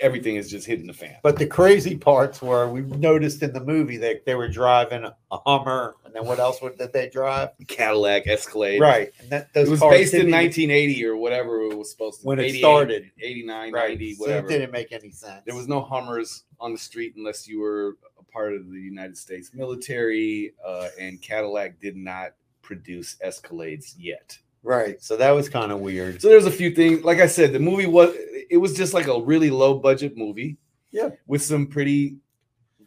everything 0.00 0.36
is 0.36 0.50
just 0.50 0.66
hitting 0.66 0.86
the 0.86 0.92
fan. 0.92 1.16
But 1.22 1.38
the 1.38 1.46
crazy 1.46 1.96
parts 1.96 2.42
were 2.42 2.68
we 2.68 2.82
noticed 2.82 3.42
in 3.42 3.52
the 3.52 3.60
movie 3.60 3.96
that 3.98 4.24
they 4.24 4.34
were 4.34 4.48
driving 4.48 5.04
a 5.04 5.38
Hummer, 5.46 5.96
and 6.04 6.14
then 6.14 6.24
what 6.24 6.38
else 6.38 6.62
would 6.62 6.78
did 6.78 6.92
they 6.92 7.08
drive? 7.08 7.50
Cadillac 7.66 8.26
Escalade, 8.26 8.80
Right, 8.80 9.12
and 9.20 9.30
that 9.30 9.52
those 9.52 9.68
it 9.68 9.70
was 9.70 9.80
based 9.80 10.14
in 10.14 10.30
1980 10.30 11.04
or 11.04 11.16
whatever 11.16 11.60
it 11.62 11.76
was 11.76 11.90
supposed 11.90 12.20
to 12.20 12.26
When 12.26 12.38
it 12.38 12.54
started. 12.54 13.10
89 13.20 13.72
right, 13.72 13.88
90 13.90 14.14
so 14.14 14.20
whatever 14.22 14.46
it 14.46 14.50
didn't 14.50 14.72
make 14.72 14.92
any 14.92 15.10
sense. 15.10 15.42
there 15.44 15.54
was 15.54 15.68
no 15.68 15.80
hummers 15.80 16.44
on 16.60 16.72
the 16.72 16.78
street 16.78 17.14
unless 17.16 17.46
you 17.46 17.60
were 17.60 17.96
a 18.18 18.22
part 18.24 18.54
of 18.54 18.70
the 18.70 18.80
united 18.80 19.16
states 19.16 19.50
military 19.52 20.52
uh, 20.64 20.88
and 20.98 21.20
cadillac 21.20 21.78
did 21.80 21.96
not 21.96 22.32
produce 22.62 23.16
escalades 23.24 23.94
yet 23.98 24.38
right, 24.66 25.00
so 25.02 25.16
that 25.16 25.30
was 25.30 25.48
kind 25.48 25.70
of 25.72 25.80
weird. 25.80 26.20
so 26.20 26.28
there's 26.28 26.46
a 26.46 26.50
few 26.50 26.70
things 26.74 27.02
like 27.04 27.20
i 27.20 27.26
said 27.26 27.52
the 27.52 27.58
movie 27.60 27.86
was 27.86 28.14
it 28.50 28.56
was 28.58 28.74
just 28.74 28.92
like 28.94 29.06
a 29.06 29.20
really 29.20 29.50
low 29.50 29.74
budget 29.78 30.16
movie 30.16 30.56
Yeah. 30.90 31.10
with 31.26 31.42
some 31.42 31.66
pretty 31.68 32.16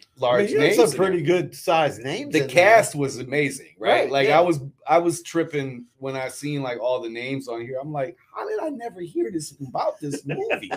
I 0.02 0.22
large 0.22 0.46
mean, 0.48 0.54
you 0.54 0.60
names 0.60 0.76
some 0.76 0.92
pretty 0.92 1.22
good 1.22 1.56
sized 1.56 2.02
names. 2.04 2.34
the 2.34 2.42
in 2.42 2.48
there. 2.48 2.54
cast 2.56 2.94
was 2.96 3.20
amazing 3.20 3.74
right, 3.80 4.02
Right, 4.04 4.12
like 4.12 4.28
yeah. 4.28 4.38
i 4.40 4.42
was 4.42 4.60
i 4.88 4.98
was 4.98 5.22
tripping 5.24 5.86
when 5.98 6.16
i 6.18 6.28
seen 6.28 6.62
like 6.62 6.80
all 6.82 7.02
the 7.02 7.10
names 7.10 7.48
on 7.48 7.62
here 7.62 7.78
i'm 7.82 7.92
like 7.94 8.18
how 8.36 8.46
did 8.48 8.60
i 8.60 8.70
never 8.70 9.00
hear 9.02 9.32
this 9.32 9.54
about 9.66 10.00
this 10.02 10.26
movie 10.26 10.72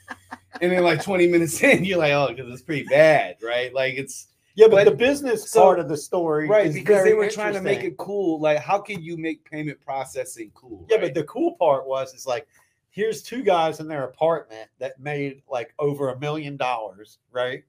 and 0.60 0.70
then 0.72 0.82
like 0.84 1.02
20 1.02 1.26
minutes 1.26 1.60
in 1.62 1.84
you're 1.84 1.98
like 1.98 2.12
oh 2.12 2.28
because 2.28 2.52
it's 2.52 2.62
pretty 2.62 2.84
bad 2.84 3.36
right 3.42 3.74
like 3.74 3.94
it's 3.94 4.28
Yeah, 4.56 4.66
but, 4.68 4.84
But- 4.84 4.90
the 4.90 4.96
business 4.96 5.50
so- 5.50 5.60
part 5.62 5.80
of 5.80 5.88
the 5.88 5.96
story, 5.96 6.48
right? 6.48 6.66
is 6.66 6.74
Because 6.74 7.04
they 7.04 7.14
were 7.14 7.28
trying 7.28 7.54
to 7.54 7.60
make 7.60 7.82
it 7.82 7.96
cool. 7.96 8.40
Like, 8.40 8.58
how 8.58 8.78
can 8.78 9.02
you 9.02 9.16
make 9.16 9.44
payment 9.50 9.80
processing 9.80 10.50
cool? 10.54 10.86
Yeah, 10.88 10.96
right? 10.96 11.06
but 11.06 11.14
the 11.14 11.24
cool 11.24 11.56
part 11.56 11.86
was 11.86 12.14
is 12.14 12.26
like 12.26 12.46
here's 12.90 13.22
two 13.22 13.42
guys 13.42 13.80
in 13.80 13.88
their 13.88 14.04
apartment 14.04 14.70
that 14.78 14.98
made 15.00 15.42
like 15.50 15.74
over 15.80 16.10
a 16.10 16.18
million 16.20 16.56
dollars, 16.56 17.18
right? 17.32 17.64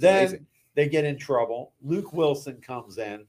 Then 0.00 0.18
amazing. 0.18 0.46
they 0.74 0.88
get 0.88 1.04
in 1.04 1.16
trouble. 1.16 1.72
Luke 1.80 2.12
Wilson 2.12 2.60
comes 2.60 2.98
in, 2.98 3.24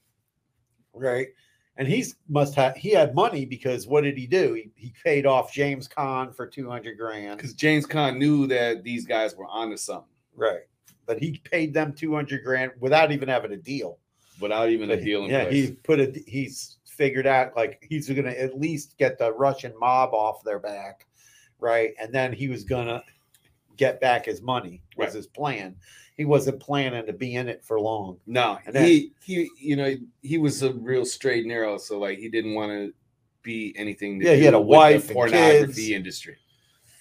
right? 0.92 1.28
And 1.76 1.86
he's 1.86 2.16
must 2.28 2.54
have 2.56 2.74
he 2.76 2.90
had 2.90 3.14
money 3.14 3.44
because 3.44 3.86
what 3.86 4.02
did 4.02 4.16
he 4.18 4.26
do? 4.26 4.54
He, 4.54 4.70
he 4.74 4.92
paid 5.04 5.26
off 5.26 5.52
James 5.52 5.86
Caan 5.86 6.34
for 6.34 6.46
200 6.46 6.98
grand. 6.98 7.36
because 7.36 7.52
James 7.54 7.86
Caan 7.86 8.16
knew 8.16 8.48
that 8.48 8.82
these 8.82 9.06
guys 9.06 9.36
were 9.36 9.46
onto 9.46 9.76
something 9.76 10.08
Right. 10.34 10.62
But 11.06 11.20
he 11.20 11.40
paid 11.44 11.72
them 11.72 11.92
200 11.92 12.42
grand 12.44 12.72
without 12.80 13.12
even 13.12 13.28
having 13.28 13.52
a 13.52 13.56
deal. 13.56 13.98
without 14.38 14.68
even 14.68 14.90
a 14.90 14.94
But 14.94 14.98
he- 14.98 15.04
deal 15.06 15.24
in 15.24 15.30
yeah, 15.30 15.44
place. 15.44 15.68
he 15.68 15.72
put 15.72 15.98
a 15.98 16.12
he's 16.26 16.76
figured 16.84 17.26
out 17.26 17.56
like 17.56 17.82
he's 17.88 18.06
gonna 18.08 18.30
at 18.32 18.58
least 18.58 18.98
get 18.98 19.16
the 19.18 19.32
Russian 19.32 19.72
mob 19.78 20.12
off 20.12 20.44
their 20.44 20.58
back, 20.58 21.06
right? 21.58 21.94
And 21.98 22.12
then 22.12 22.32
he 22.34 22.48
was 22.48 22.62
gonna 22.64 23.02
get 23.78 23.98
back 24.00 24.26
his 24.26 24.42
money 24.42 24.82
was 24.96 25.06
Right. 25.06 25.14
his 25.14 25.26
plan. 25.26 25.76
He 26.18 26.24
wasn't 26.26 26.60
planning 26.60 27.06
to 27.06 27.12
be 27.14 27.34
in 27.34 27.48
it 27.48 27.62
for 27.64 27.78
long. 27.80 28.18
No, 28.26 28.58
And 28.66 28.74
then- 28.74 28.84
he 28.86 29.12
he 29.24 29.50
you 29.58 29.76
know 29.76 29.94
he 30.22 30.36
was 30.38 30.62
a 30.62 30.72
real 30.74 31.06
straight 31.06 31.40
and 31.44 31.48
narrow, 31.48 31.78
so 31.78 31.98
like 31.98 32.18
he 32.18 32.28
didn't 32.28 32.52
want 32.54 32.72
to 32.72 32.92
be 33.42 33.72
anything. 33.78 34.18
To 34.20 34.26
Yeah, 34.26 34.34
he 34.34 34.44
had 34.44 34.52
a 34.54 34.60
wife 34.60 35.08
the 35.08 35.14
pornography 35.14 35.66
kids. 35.66 35.90
industry. 35.90 36.36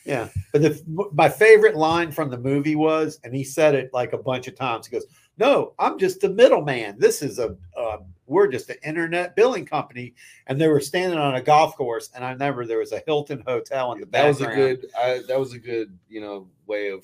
Yeah. 0.06 0.30
But 0.54 0.62
the, 0.62 1.10
my 1.14 1.28
favorite 1.28 1.76
line 1.76 2.12
from 2.12 2.30
the 2.30 2.38
movie 2.38 2.76
was, 2.76 3.20
and 3.24 3.36
he 3.36 3.44
said 3.44 3.74
it 3.74 3.90
like 3.92 4.14
a 4.14 4.18
bunch 4.18 4.48
of 4.48 4.56
times. 4.56 4.86
He 4.86 4.92
goes, 4.92 5.08
"No, 5.38 5.74
I'm 5.80 5.98
just 5.98 6.24
a 6.24 6.30
middleman. 6.30 6.98
This 7.00 7.22
is 7.22 7.40
a 7.40 7.58
uh, 7.76 7.98
we're 8.28 8.48
just 8.48 8.70
an 8.70 8.78
internet 8.84 9.36
billing 9.36 9.66
company." 9.66 10.14
And 10.48 10.62
they 10.62 10.68
were 10.68 10.80
standing 10.80 11.18
on 11.18 11.36
a 11.36 11.42
golf 11.42 11.76
course, 11.76 12.12
and 12.16 12.24
I 12.24 12.32
remember 12.32 12.66
there 12.66 12.80
was 12.80 12.92
a 12.92 13.02
Hilton 13.08 13.44
hotel 13.46 13.94
in 13.94 14.00
the 14.00 14.06
That 14.06 14.28
was 14.28 14.42
a 14.42 14.46
good. 14.46 14.86
I, 14.98 15.22
that 15.28 15.40
was 15.40 15.54
a 15.54 15.60
good 15.60 15.98
you 16.08 16.22
know 16.22 16.48
way 16.68 16.92
of 16.92 17.04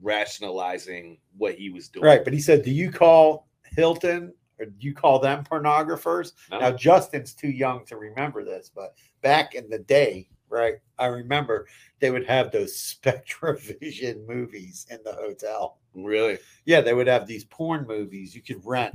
rationalizing 0.00 1.18
what 1.36 1.56
he 1.56 1.68
was 1.70 1.88
doing. 1.88 2.06
Right, 2.06 2.24
but 2.24 2.32
he 2.32 2.40
said, 2.40 2.64
"Do 2.64 2.70
you 2.70 2.92
call 2.92 3.48
Hilton 3.76 4.32
or 4.60 4.66
do 4.66 4.86
you 4.86 4.94
call 4.94 5.18
them 5.18 5.42
pornographers?" 5.42 6.34
No? 6.48 6.60
Now 6.60 6.70
Justin's 6.70 7.34
too 7.34 7.50
young 7.50 7.84
to 7.86 7.96
remember 7.96 8.44
this, 8.44 8.70
but 8.72 8.94
back 9.20 9.56
in 9.56 9.68
the 9.68 9.80
day, 9.80 10.28
right, 10.50 10.74
I 10.98 11.06
remember 11.06 11.66
they 12.00 12.10
would 12.10 12.26
have 12.26 12.50
those 12.50 12.74
SpectraVision 13.02 14.26
movies 14.26 14.86
in 14.90 14.98
the 15.04 15.12
hotel. 15.12 15.78
really, 15.94 16.38
Yeah, 16.64 16.80
they 16.80 16.94
would 16.94 17.06
have 17.06 17.26
these 17.26 17.44
porn 17.44 17.86
movies 17.86 18.34
you 18.34 18.42
could 18.42 18.60
rent 18.64 18.94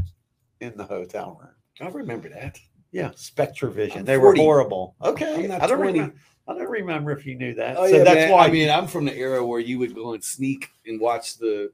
in 0.60 0.76
the 0.78 0.86
hotel 0.86 1.40
room. 1.42 1.56
I 1.82 1.92
remember 1.92 2.30
that. 2.30 2.60
Yeah, 2.92 3.10
SpectraVision. 3.10 3.98
I'm 3.98 4.06
they 4.06 4.18
40. 4.18 4.40
were 4.40 4.44
horrible. 4.46 4.96
Okay, 5.02 5.50
I 5.52 5.68
don't 5.68 5.78
20. 5.78 6.00
remember. 6.00 6.16
I 6.48 6.54
don't 6.54 6.70
remember 6.70 7.12
if 7.12 7.26
you 7.26 7.36
knew 7.36 7.54
that. 7.56 7.76
Oh 7.78 7.88
so 7.88 7.98
yeah, 7.98 8.04
that's 8.04 8.16
man. 8.16 8.32
why 8.32 8.46
I 8.46 8.52
mean, 8.52 8.70
I'm 8.70 8.88
from 8.88 9.06
the 9.06 9.16
era 9.16 9.46
where 9.46 9.60
you 9.60 9.80
would 9.80 9.96
go 9.96 10.14
and 10.14 10.24
sneak 10.24 10.70
and 10.86 11.02
watch 11.02 11.38
the 11.38 11.72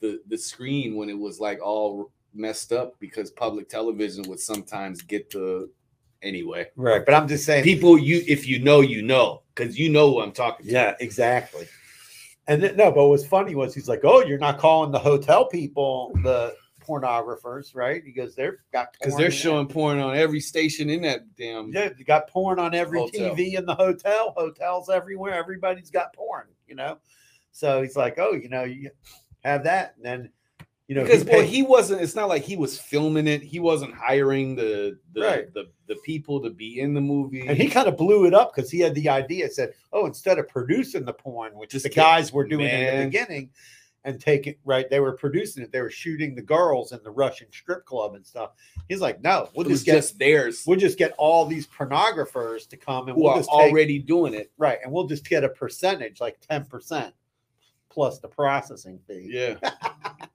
the 0.00 0.20
the 0.26 0.36
screen 0.36 0.96
when 0.96 1.08
it 1.08 1.18
was 1.18 1.40
like 1.40 1.60
all 1.62 2.10
messed 2.34 2.72
up 2.72 2.94
because 3.00 3.30
public 3.30 3.68
television 3.68 4.24
would 4.28 4.40
sometimes 4.40 5.02
get 5.02 5.30
the 5.30 5.70
anyway. 6.22 6.66
right. 6.76 7.04
But 7.04 7.14
I'm 7.14 7.28
just 7.28 7.44
saying. 7.44 7.64
People, 7.64 7.98
you 7.98 8.22
if 8.26 8.46
you 8.46 8.58
know, 8.58 8.80
you 8.80 9.02
know, 9.02 9.42
because 9.54 9.78
you 9.78 9.88
know 9.90 10.10
who 10.10 10.20
I'm 10.20 10.32
talking 10.32 10.66
to. 10.66 10.72
Yeah, 10.72 10.94
exactly. 11.00 11.66
And 12.46 12.62
then, 12.62 12.76
no, 12.76 12.90
but 12.90 13.06
what's 13.08 13.26
funny 13.26 13.54
was 13.54 13.74
he's 13.74 13.88
like, 13.88 14.00
"Oh, 14.04 14.22
you're 14.22 14.38
not 14.38 14.58
calling 14.58 14.90
the 14.90 14.98
hotel 14.98 15.46
people 15.46 16.12
the 16.22 16.54
pornographers, 16.80 17.74
right?" 17.74 18.02
He 18.02 18.12
goes, 18.12 18.34
"They're 18.34 18.60
got 18.72 18.94
because 18.94 19.16
they're 19.16 19.26
in 19.26 19.32
showing 19.32 19.66
porn 19.66 19.98
on 19.98 20.16
every 20.16 20.40
station 20.40 20.88
in 20.88 21.02
that 21.02 21.34
damn. 21.36 21.70
Yeah, 21.70 21.90
they 21.90 22.04
got 22.04 22.28
porn 22.28 22.58
on 22.58 22.74
every 22.74 23.00
Hotel. 23.00 23.34
TV 23.34 23.54
in 23.58 23.66
the 23.66 23.74
hotel. 23.74 24.32
Hotels 24.36 24.88
everywhere. 24.88 25.34
Everybody's 25.34 25.90
got 25.90 26.14
porn, 26.14 26.46
you 26.66 26.74
know." 26.74 26.98
So 27.52 27.82
he's 27.82 27.96
like, 27.96 28.18
"Oh, 28.18 28.32
you 28.32 28.48
know, 28.48 28.64
you 28.64 28.90
have 29.44 29.64
that, 29.64 29.94
and 29.96 30.04
then, 30.04 30.30
you 30.88 30.94
know, 30.94 31.02
Because 31.04 31.22
he 31.22 31.28
well, 31.28 31.42
he 31.42 31.62
wasn't. 31.62 32.00
It's 32.00 32.14
not 32.16 32.28
like 32.28 32.42
he 32.42 32.56
was 32.56 32.78
filming 32.78 33.26
it. 33.26 33.42
He 33.42 33.60
wasn't 33.60 33.94
hiring 33.94 34.56
the 34.56 34.98
the 35.12 35.20
Right. 35.20 35.54
the, 35.54 35.66
the 35.86 35.96
people 36.04 36.42
to 36.42 36.50
be 36.50 36.80
in 36.80 36.94
the 36.94 37.00
movie. 37.00 37.46
And 37.46 37.56
he 37.58 37.68
kind 37.68 37.86
of 37.88 37.96
blew 37.96 38.24
it 38.26 38.32
up 38.34 38.54
because 38.54 38.70
he 38.70 38.80
had 38.80 38.94
the 38.94 39.08
idea. 39.08 39.48
Said, 39.50 39.74
"Oh, 39.92 40.06
instead 40.06 40.38
of 40.38 40.48
producing 40.48 41.04
the 41.04 41.12
porn, 41.12 41.54
which 41.54 41.70
Just 41.70 41.82
the 41.84 41.90
guys 41.90 42.32
were 42.32 42.46
doing 42.46 42.66
in 42.66 42.98
the 43.00 43.04
beginning, 43.04 43.50
and 44.04 44.18
taking 44.18 44.54
right, 44.64 44.88
they 44.88 45.00
were 45.00 45.12
producing 45.12 45.62
it. 45.62 45.72
They 45.72 45.82
were 45.82 45.90
shooting 45.90 46.34
the 46.34 46.40
girls 46.42 46.92
in 46.92 47.00
the 47.02 47.10
Russian 47.10 47.48
strip 47.52 47.84
club 47.84 48.14
and 48.14 48.24
stuff." 48.26 48.52
He's 48.88 49.02
like, 49.02 49.22
"No, 49.22 49.50
we'll 49.54 49.68
just 49.68 49.84
get 49.84 49.96
just 49.96 50.18
theirs. 50.18 50.64
we'll 50.66 50.78
just 50.78 50.96
get 50.96 51.12
all 51.18 51.44
these 51.44 51.66
pornographers 51.66 52.66
to 52.70 52.78
come 52.78 53.08
and 53.08 53.14
Who 53.16 53.24
we'll 53.24 53.32
are 53.32 53.38
just 53.40 53.50
take, 53.50 53.72
already 53.72 53.98
doing 53.98 54.32
it. 54.32 54.50
right, 54.56 54.78
and 54.82 54.90
we'll 54.90 55.06
just 55.06 55.28
get 55.28 55.44
a 55.44 55.50
percentage, 55.50 56.18
like 56.20 56.38
ten 56.40 56.64
percent, 56.64 57.12
plus 57.90 58.20
the 58.20 58.28
processing 58.28 58.98
fee." 59.06 59.28
Yeah. 59.30 59.56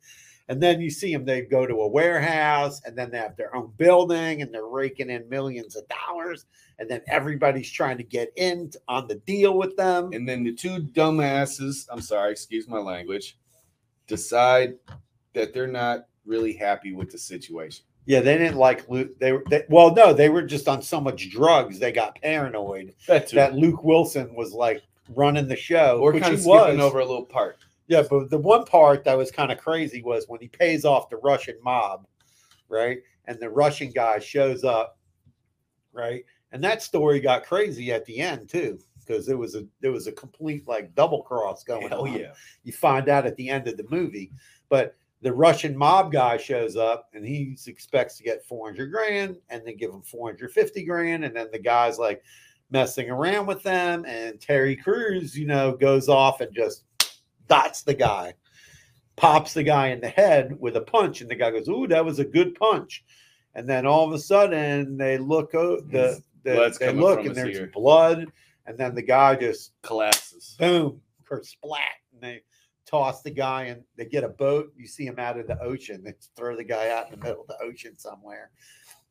And 0.50 0.62
then 0.62 0.82
you 0.82 0.90
see 0.90 1.14
them, 1.14 1.24
they 1.26 1.42
go 1.42 1.66
to 1.66 1.74
a 1.82 1.88
warehouse 1.88 2.82
and 2.86 2.98
then 2.98 3.12
they 3.12 3.18
have 3.18 3.38
their 3.38 3.56
own 3.56 3.72
building 3.78 4.42
and 4.42 4.54
they're 4.54 4.66
raking 4.66 5.10
in 5.10 5.28
millions 5.30 5.76
of 5.76 5.84
dollars. 5.88 6.46
And 6.80 6.90
then 6.90 7.02
everybody's 7.08 7.72
trying 7.72 7.98
to 7.98 8.04
get 8.04 8.34
in 8.36 8.72
on 8.88 9.08
the 9.08 9.16
deal 9.16 9.58
with 9.58 9.78
them. 9.78 10.12
And 10.12 10.28
then 10.28 10.44
the 10.44 10.54
two 10.54 10.80
dumbasses, 10.80 11.88
I'm 11.90 12.02
sorry, 12.02 12.32
excuse 12.32 12.68
my 12.68 12.80
language, 12.80 13.38
decide 14.08 14.76
that 15.34 15.54
they're 15.54 15.68
not 15.68 16.08
really 16.26 16.54
happy 16.54 16.94
with 16.94 17.12
the 17.12 17.18
situation. 17.18 17.86
yeah, 18.06 18.20
they 18.20 18.38
didn't 18.38 18.58
like 18.58 18.88
Luke. 18.90 19.18
They 19.20 19.32
were, 19.32 19.44
they, 19.50 19.64
well, 19.70 19.94
no, 19.94 20.14
they 20.14 20.30
were 20.30 20.42
just 20.42 20.68
on 20.68 20.82
so 20.82 21.00
much 21.00 21.30
drugs. 21.30 21.80
They 21.80 21.92
got 21.94 22.20
paranoid 22.22 22.94
That 23.08 23.30
that 23.30 23.56
Luke 23.56 23.84
Wilson 23.84 24.36
was 24.36 24.52
like 24.52 24.84
running 25.16 25.48
the 25.48 25.56
show. 25.56 26.02
We're 26.02 26.14
which 26.14 26.24
kind 26.24 26.34
he 26.34 26.38
of 26.38 26.42
skipping 26.44 26.78
was. 26.78 26.86
over 26.86 27.00
a 27.00 27.06
little 27.06 27.26
part. 27.26 27.60
Yeah, 27.88 28.04
but 28.10 28.30
the 28.30 28.38
one 28.38 28.66
part 28.66 29.04
that 29.04 29.18
was 29.18 29.32
kind 29.32 29.52
of 29.52 29.58
crazy 29.58 30.02
was 30.02 30.26
when 30.28 30.40
he 30.40 30.48
pays 30.48 30.86
off 30.86 31.10
the 31.10 31.18
Russian 31.18 31.58
mob, 31.64 32.06
right? 32.70 33.00
And 33.26 33.40
the 33.40 33.50
Russian 33.50 33.92
guy 33.92 34.20
shows 34.20 34.64
up, 34.64 34.98
right? 35.92 36.24
And 36.52 36.64
that 36.64 36.82
story 36.82 37.20
got 37.20 37.46
crazy 37.46 37.92
at 37.92 38.06
the 38.06 38.20
end 38.20 38.50
too, 38.50 38.80
because 39.00 39.26
there 39.26 39.38
was 39.38 39.56
a 39.56 39.66
there 39.82 39.92
was 39.92 40.08
a 40.08 40.12
complete 40.14 40.68
like 40.68 40.96
double 40.96 41.24
cross 41.24 41.64
going 41.64 41.90
Hell 41.90 42.08
on. 42.08 42.14
yeah. 42.14 42.34
You 42.64 42.72
find 42.72 43.10
out 43.10 43.26
at 43.26 43.36
the 43.36 43.50
end 43.50 43.68
of 43.68 43.76
the 43.76 43.86
movie, 43.90 44.32
but 44.70 44.96
the 45.22 45.34
Russian 45.34 45.76
mob 45.76 46.12
guy 46.12 46.38
shows 46.38 46.76
up 46.76 47.10
and 47.14 47.26
he 47.26 47.58
expects 47.68 48.18
to 48.18 48.24
get 48.24 48.46
400 48.46 48.92
grand 48.92 49.38
and 49.50 49.66
they 49.66 49.74
give 49.74 49.90
him 49.90 50.02
450 50.02 50.84
grand. 50.84 51.24
And 51.24 51.34
then 51.34 51.48
the 51.52 51.60
guy's 51.60 51.98
like 51.98 52.22
messing 52.72 53.10
around 53.10 53.46
with 53.46 53.64
them. 53.64 54.04
And 54.06 54.40
Terry 54.42 54.76
Crews, 54.76 55.38
you 55.38 55.48
know, 55.48 55.78
goes 55.78 56.10
off 56.10 56.42
and 56.42 56.54
just 56.54 56.84
dots 57.48 57.84
the 57.84 57.94
guy, 57.94 58.34
pops 59.16 59.54
the 59.54 59.64
guy 59.64 59.88
in 59.90 60.02
the 60.02 60.10
head 60.10 60.60
with 60.60 60.76
a 60.76 60.82
punch. 60.82 61.22
And 61.22 61.30
the 61.30 61.36
guy 61.36 61.52
goes, 61.52 61.68
Ooh, 61.68 61.88
that 61.88 62.06
was 62.06 62.20
a 62.20 62.26
good 62.26 62.56
punch. 62.56 63.04
And 63.56 63.70
then 63.70 63.86
all 63.86 64.08
of 64.08 64.14
a 64.14 64.20
sudden 64.20 64.98
they 64.98 65.18
look, 65.18 65.54
o- 65.54 65.82
the, 65.82 66.20
the 66.44 66.76
they 66.80 66.92
look 66.94 67.26
and 67.26 67.36
there's 67.36 67.58
ear. 67.58 67.72
blood. 67.74 68.32
And 68.66 68.78
then 68.78 68.96
the 68.96 69.02
guy 69.02 69.36
just 69.36 69.74
Collapses. 69.82 70.56
boom, 70.58 71.02
or 71.30 71.44
splat, 71.44 71.82
and 72.14 72.22
they 72.22 72.44
toss 72.86 73.22
the 73.22 73.32
guy 73.32 73.64
and 73.64 73.84
they 73.98 74.06
get 74.06 74.24
a 74.24 74.30
boat. 74.30 74.72
You 74.78 74.88
see 74.88 75.06
him 75.06 75.20
out 75.20 75.38
of 75.38 75.48
the 75.48 75.60
ocean. 75.62 76.02
They 76.04 76.14
throw 76.38 76.56
the 76.56 76.64
guy 76.64 76.90
out 76.90 77.12
in 77.12 77.20
the 77.20 77.26
middle 77.26 77.42
of 77.42 77.48
the 77.48 77.58
ocean 77.62 77.98
somewhere, 77.98 78.52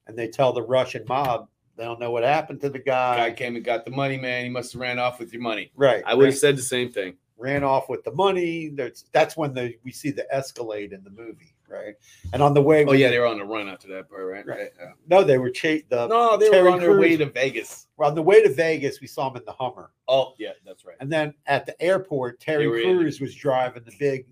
and 0.06 0.18
they 0.18 0.28
tell 0.28 0.52
the 0.54 0.62
Russian 0.62 1.04
mob 1.06 1.48
they 1.76 1.84
don't 1.84 2.00
know 2.00 2.10
what 2.10 2.22
happened 2.22 2.60
to 2.62 2.70
the 2.70 2.78
guy. 2.78 3.16
Guy 3.16 3.32
came 3.32 3.56
and 3.56 3.64
got 3.64 3.84
the 3.84 3.90
money, 3.90 4.16
man. 4.18 4.44
He 4.44 4.50
must 4.50 4.72
have 4.72 4.80
ran 4.80 4.98
off 4.98 5.18
with 5.18 5.32
your 5.32 5.42
money. 5.42 5.70
right, 5.74 6.02
I 6.06 6.14
would 6.14 6.26
have 6.26 6.38
said 6.38 6.56
the 6.56 6.62
same 6.62 6.90
thing. 6.90 7.14
Ran 7.38 7.64
off 7.64 7.88
with 7.88 8.04
the 8.04 8.12
money. 8.12 8.68
There's 8.68 9.04
that's 9.12 9.36
when 9.36 9.52
the 9.52 9.74
we 9.84 9.90
see 9.92 10.10
the 10.10 10.32
Escalade 10.32 10.92
in 10.92 11.02
the 11.02 11.10
movie, 11.10 11.54
right? 11.68 11.94
And 12.32 12.40
on 12.42 12.54
the 12.54 12.62
way, 12.62 12.84
Oh 12.84 12.92
yeah, 12.92 13.08
they- 13.10 13.18
were 13.18 13.26
on 13.26 13.38
the 13.38 13.44
run 13.44 13.68
after 13.68 13.88
that 13.88 14.08
part, 14.08 14.26
right? 14.26 14.46
Right. 14.46 14.70
Yeah. 14.78 14.92
no, 15.08 15.24
they 15.24 15.38
were 15.38 15.50
chased. 15.50 15.88
The 15.90 16.06
No, 16.06 16.36
they 16.36 16.48
Terry 16.50 16.62
were 16.64 16.70
on 16.70 16.78
their 16.78 16.96
way 16.98 17.16
to 17.16 17.26
Vegas. 17.26 17.88
on 17.98 18.14
the 18.14 18.22
way 18.22 18.42
to 18.42 18.48
Vegas. 18.52 19.00
We 19.00 19.06
saw 19.08 19.28
him 19.30 19.36
in 19.38 19.44
the 19.44 19.52
Hummer. 19.52 19.90
Oh 20.06 20.34
yeah, 20.38 20.52
that's 20.64 20.84
right. 20.84 20.96
And 21.00 21.10
then 21.10 21.34
at 21.46 21.66
the 21.66 21.80
airport, 21.82 22.38
Terry 22.38 22.64
They 22.64 22.68
were 22.68 22.78
in- 22.78 22.96
Crews 22.98 23.20
was 23.20 23.34
driving 23.34 23.82
the 23.84 23.92
big 23.98 24.26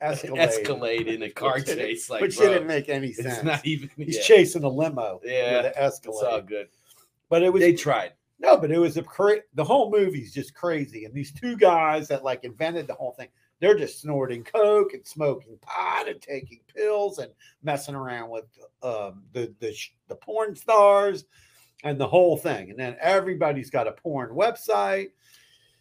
Escalade, 0.00 0.38
Escalade 0.48 1.08
in 1.08 1.22
a 1.22 1.30
car 1.30 1.60
chase, 1.60 2.08
like 2.10 2.22
which 2.22 2.36
bro, 2.38 2.48
didn't 2.54 2.66
make 2.66 2.88
any 2.88 3.12
sense. 3.12 3.34
it's 3.36 3.44
not 3.44 3.64
even. 3.66 3.90
He's 3.96 4.16
yeah, 4.16 4.22
chasing 4.22 4.64
a 4.64 4.68
limo 4.68 5.20
Yeah, 5.22 5.58
with 5.58 5.66
an 5.66 5.72
it's 5.84 6.06
all 6.06 6.14
Escalade. 6.24 6.46
good. 6.46 6.68
But 7.28 7.42
it 7.42 7.52
was 7.52 7.60
They 7.60 7.74
tried. 7.74 8.14
No, 8.40 8.56
but 8.56 8.70
it 8.72 8.78
was 8.78 8.96
a 8.96 9.02
cra- 9.02 9.42
the 9.54 9.62
whole 9.64 9.90
movie's 9.90 10.32
just 10.34 10.54
crazy. 10.54 11.04
And 11.04 11.14
these 11.14 11.30
two 11.32 11.56
guys 11.56 12.08
that 12.08 12.24
like 12.24 12.42
invented 12.44 12.86
the 12.86 12.94
whole 12.94 13.12
thing, 13.12 13.28
they're 13.60 13.76
just 13.76 14.00
snorting 14.00 14.42
coke 14.42 14.94
and 14.94 15.06
smoking 15.06 15.58
pot 15.60 16.08
and 16.08 16.20
taking 16.20 16.60
pills 16.74 17.18
and 17.18 17.30
messing 17.62 17.94
around 17.94 18.30
with 18.30 18.44
um, 18.82 19.22
the 19.32 19.54
the 19.60 19.76
the 20.08 20.14
porn 20.16 20.56
stars 20.56 21.26
and 21.84 22.00
the 22.00 22.08
whole 22.08 22.36
thing. 22.36 22.70
And 22.70 22.78
then 22.78 22.96
everybody's 23.00 23.70
got 23.70 23.86
a 23.86 23.92
porn 23.92 24.30
website, 24.30 25.08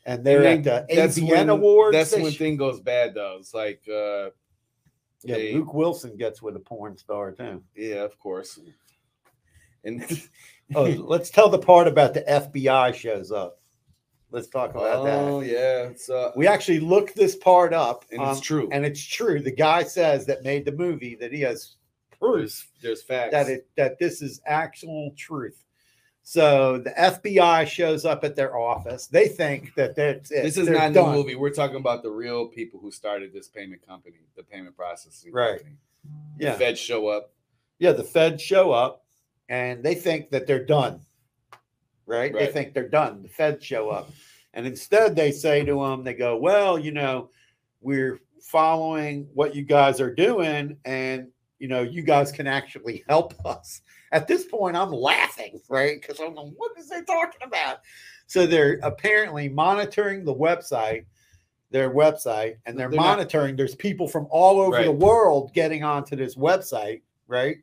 and 0.06 0.26
they're 0.26 0.44
And 0.44 0.68
at 0.68 0.88
the 0.90 0.96
that's 0.96 1.18
AVN 1.18 1.30
when- 1.30 1.50
Awards. 1.50 1.94
That's 1.96 2.16
when 2.16 2.32
sh- 2.32 2.38
thing 2.38 2.58
goes 2.58 2.82
bad 2.82 3.14
though. 3.14 3.38
It's 3.40 3.54
like 3.54 3.82
uh 3.88 4.32
Yeah, 5.24 5.36
They- 5.36 5.54
Luke 5.54 5.74
Wilson 5.74 6.18
gets 6.18 6.42
with 6.42 6.56
a 6.58 6.60
porn 6.62 6.98
star 6.98 7.32
too. 7.32 7.64
Yeah, 7.76 8.04
of 8.04 8.18
course. 8.20 8.60
And 9.84 10.04
Oh, 10.76 10.84
let's 10.84 11.32
tell 11.32 11.50
the 11.50 11.58
part 11.58 11.88
about 11.88 12.14
the 12.14 12.22
FBI 12.22 12.94
shows 12.94 13.32
up. 13.32 13.60
Let's 14.32 14.48
talk 14.48 14.70
about 14.70 15.04
that. 15.06 15.16
oh 15.18 15.42
yeah, 15.42 15.90
so 15.98 16.32
We 16.36 16.46
actually 16.46 16.80
looked 16.80 17.16
this 17.16 17.36
part 17.36 17.74
up, 17.74 18.06
and 18.12 18.22
it's 18.22 18.38
um, 18.38 18.42
true. 18.44 18.70
and 18.72 18.86
it's 18.86 19.04
true. 19.04 19.42
The 19.42 19.50
guy 19.56 19.82
says 19.82 20.28
that 20.28 20.44
made 20.44 20.66
the 20.66 20.72
movie 20.72 21.16
that 21.16 21.32
he 21.34 21.42
has 21.42 21.76
proof 22.20 22.38
there's 22.40 22.68
there's 22.84 23.02
facts. 23.02 23.32
that 23.32 23.50
it 23.50 23.68
that 23.78 23.98
this 23.98 24.22
is 24.22 24.42
actual 24.46 25.12
truth. 25.18 25.64
So 26.22 26.78
the 26.78 26.92
FBI 26.92 27.66
shows 27.68 28.06
up 28.06 28.24
at 28.24 28.36
their 28.36 28.56
office. 28.56 29.08
They 29.08 29.28
think 29.28 29.74
that 29.74 29.96
that's 29.96 30.30
it. 30.30 30.44
this 30.44 30.58
is 30.58 30.68
They're 30.68 30.76
not 30.76 30.94
done. 30.94 31.12
the 31.12 31.18
movie. 31.18 31.34
We're 31.34 31.50
talking 31.50 31.78
about 31.78 32.04
the 32.04 32.12
real 32.12 32.46
people 32.48 32.80
who 32.80 32.92
started 32.92 33.34
this 33.34 33.48
payment 33.48 33.82
company, 33.88 34.18
the 34.36 34.44
payment 34.44 34.76
processing 34.78 35.32
Right. 35.34 35.58
company. 35.58 35.78
Yeah, 36.38 36.52
The 36.52 36.60
feds 36.60 36.80
show 36.80 37.08
up. 37.08 37.32
yeah. 37.80 37.94
The 37.94 38.04
feds 38.04 38.44
show 38.44 38.70
up, 38.72 39.04
and 39.50 39.84
they 39.84 39.96
think 39.96 40.30
that 40.30 40.48
they're 40.48 40.64
done. 40.66 41.02
Right? 42.06 42.34
They 42.34 42.48
think 42.48 42.74
they're 42.74 42.88
done. 42.90 43.22
The 43.24 43.30
feds 43.30 43.64
show 43.66 43.90
up, 43.90 44.10
and 44.54 44.66
instead 44.66 45.16
they 45.16 45.32
say 45.32 45.64
to 45.66 45.80
them, 45.84 46.04
they 46.04 46.14
go, 46.14 46.38
"Well, 46.38 46.80
you 46.80 46.92
know, 46.92 47.30
we're 47.82 48.20
following 48.42 49.28
what 49.34 49.54
you 49.54 49.64
guys 49.64 50.00
are 50.02 50.14
doing, 50.14 50.78
and 50.86 51.28
you 51.60 51.68
know, 51.68 51.82
you 51.82 52.02
guys 52.02 52.32
can 52.32 52.48
actually 52.48 53.04
help 53.10 53.34
us." 53.46 53.82
At 54.12 54.28
this 54.28 54.46
point, 54.46 54.76
I'm 54.76 54.92
laughing, 54.92 55.62
right? 55.70 56.02
Because 56.02 56.20
I'm 56.20 56.34
like, 56.34 56.54
"What 56.56 56.72
is 56.80 56.90
they 56.90 57.04
talking 57.04 57.42
about?" 57.44 57.80
So 58.26 58.48
they're 58.48 58.80
apparently 58.82 59.48
monitoring 59.50 60.24
the 60.26 60.34
website, 60.34 61.06
their 61.70 61.92
website, 61.92 62.58
and 62.66 62.78
they're, 62.78 62.90
They're 62.90 62.98
not- 62.98 63.18
monitoring. 63.18 63.56
There's 63.56 63.76
people 63.76 64.08
from 64.08 64.28
all 64.32 64.60
over 64.62 64.84
the 64.84 64.92
world 64.92 65.54
getting 65.54 65.84
onto 65.84 66.16
this 66.16 66.36
website, 66.36 67.02
right? 67.28 67.58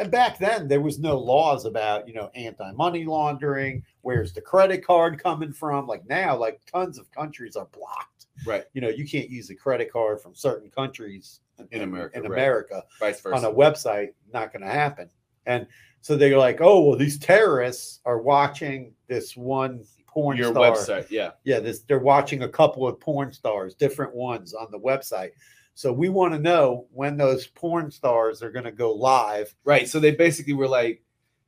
And 0.00 0.10
back 0.10 0.38
then, 0.38 0.66
there 0.66 0.80
was 0.80 0.98
no 0.98 1.18
laws 1.18 1.66
about, 1.66 2.08
you 2.08 2.14
know, 2.14 2.30
anti-money 2.34 3.04
laundering. 3.04 3.84
Where's 4.00 4.32
the 4.32 4.40
credit 4.40 4.82
card 4.82 5.22
coming 5.22 5.52
from? 5.52 5.86
Like 5.86 6.08
now, 6.08 6.34
like 6.34 6.62
tons 6.64 6.98
of 6.98 7.10
countries 7.10 7.54
are 7.54 7.66
blocked. 7.66 8.26
Right. 8.46 8.64
You 8.72 8.80
know, 8.80 8.88
you 8.88 9.06
can't 9.06 9.28
use 9.28 9.50
a 9.50 9.54
credit 9.54 9.92
card 9.92 10.22
from 10.22 10.34
certain 10.34 10.70
countries 10.70 11.40
In 11.70 11.82
America, 11.82 12.16
In 12.16 12.22
right. 12.22 12.32
America, 12.32 12.84
Vice 12.98 13.24
on 13.26 13.44
a 13.44 13.52
website, 13.52 14.14
not 14.32 14.54
going 14.54 14.62
to 14.62 14.70
happen. 14.70 15.10
And 15.44 15.66
so 16.00 16.16
they're 16.16 16.38
like, 16.38 16.62
oh 16.62 16.80
well, 16.80 16.96
these 16.96 17.18
terrorists 17.18 18.00
are 18.06 18.22
watching 18.22 18.94
this 19.06 19.36
one 19.36 19.84
porn 20.06 20.38
Your 20.38 20.52
star. 20.52 20.72
website, 20.72 21.10
yeah. 21.10 21.32
Yeah, 21.44 21.60
this 21.60 21.80
they're 21.80 21.98
watching 21.98 22.44
a 22.44 22.48
couple 22.48 22.88
of 22.88 22.98
porn 22.98 23.34
stars, 23.34 23.74
different 23.74 24.14
ones 24.14 24.54
on 24.54 24.70
the 24.70 24.78
website. 24.78 25.32
So 25.80 25.94
we 25.94 26.10
want 26.10 26.34
to 26.34 26.38
know 26.38 26.88
when 26.92 27.16
those 27.16 27.46
porn 27.46 27.90
stars 27.90 28.42
are 28.42 28.50
going 28.50 28.66
to 28.66 28.70
go 28.70 28.92
live. 28.92 29.54
Right. 29.64 29.88
So 29.88 29.98
they 29.98 30.10
basically 30.10 30.52
were 30.52 30.68
like, 30.68 31.02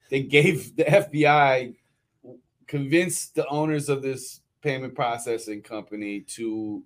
they 0.08 0.22
gave 0.22 0.74
the 0.76 0.84
FBI, 0.84 1.74
convinced 2.66 3.34
the 3.34 3.46
owners 3.48 3.90
of 3.90 4.00
this 4.00 4.40
payment 4.62 4.94
processing 4.94 5.60
company 5.60 6.20
to 6.20 6.82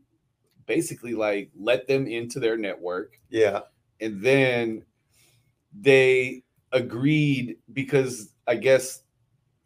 basically 0.66 1.14
like 1.14 1.52
let 1.56 1.86
them 1.86 2.08
into 2.08 2.40
their 2.40 2.56
network. 2.56 3.20
Yeah, 3.30 3.60
And 4.00 4.20
then 4.20 4.84
they 5.72 6.42
agreed 6.72 7.58
because 7.72 8.32
I 8.48 8.56
guess 8.56 9.04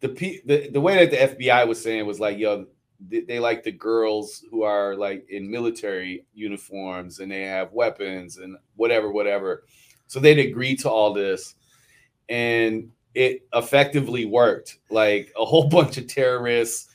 the, 0.01 0.09
pe- 0.09 0.41
the 0.45 0.69
the 0.69 0.81
way 0.81 1.03
that 1.03 1.09
the 1.09 1.35
FBI 1.35 1.67
was 1.67 1.81
saying 1.81 2.05
was 2.05 2.19
like, 2.19 2.37
yo, 2.37 2.67
they, 3.09 3.21
they 3.21 3.39
like 3.39 3.63
the 3.63 3.71
girls 3.71 4.43
who 4.49 4.63
are 4.63 4.95
like 4.95 5.25
in 5.29 5.49
military 5.49 6.25
uniforms 6.33 7.19
and 7.19 7.31
they 7.31 7.43
have 7.43 7.73
weapons 7.73 8.37
and 8.37 8.57
whatever, 8.75 9.11
whatever. 9.11 9.63
So 10.07 10.19
they'd 10.19 10.39
agree 10.39 10.75
to 10.77 10.89
all 10.89 11.13
this, 11.13 11.55
and 12.29 12.91
it 13.15 13.47
effectively 13.53 14.25
worked. 14.25 14.77
Like 14.89 15.31
a 15.39 15.45
whole 15.45 15.67
bunch 15.69 15.97
of 15.97 16.07
terrorists 16.07 16.89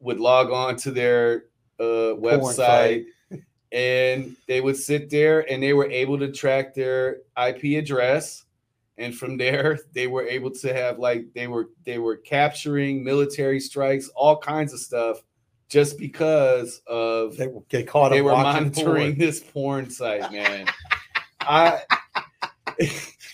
would 0.00 0.20
log 0.20 0.50
on 0.50 0.76
to 0.76 0.90
their 0.90 1.46
uh, 1.80 2.14
website 2.14 3.06
and 3.72 4.36
they 4.46 4.60
would 4.60 4.76
sit 4.76 5.10
there 5.10 5.50
and 5.50 5.62
they 5.62 5.72
were 5.72 5.90
able 5.90 6.18
to 6.18 6.30
track 6.30 6.74
their 6.74 7.18
IP 7.36 7.76
address 7.76 8.44
and 8.96 9.16
from 9.16 9.36
there 9.36 9.80
they 9.92 10.06
were 10.06 10.24
able 10.26 10.50
to 10.50 10.72
have 10.72 10.98
like 10.98 11.26
they 11.34 11.48
were 11.48 11.70
they 11.84 11.98
were 11.98 12.16
capturing 12.16 13.02
military 13.02 13.58
strikes 13.58 14.08
all 14.14 14.38
kinds 14.38 14.72
of 14.72 14.78
stuff 14.78 15.24
just 15.68 15.98
because 15.98 16.80
of 16.86 17.36
they, 17.36 17.48
they 17.70 17.82
caught 17.82 18.10
they 18.10 18.22
were 18.22 18.32
monitoring 18.32 19.12
porn. 19.14 19.18
this 19.18 19.40
porn 19.40 19.90
site 19.90 20.30
man 20.32 20.66
i 21.40 21.80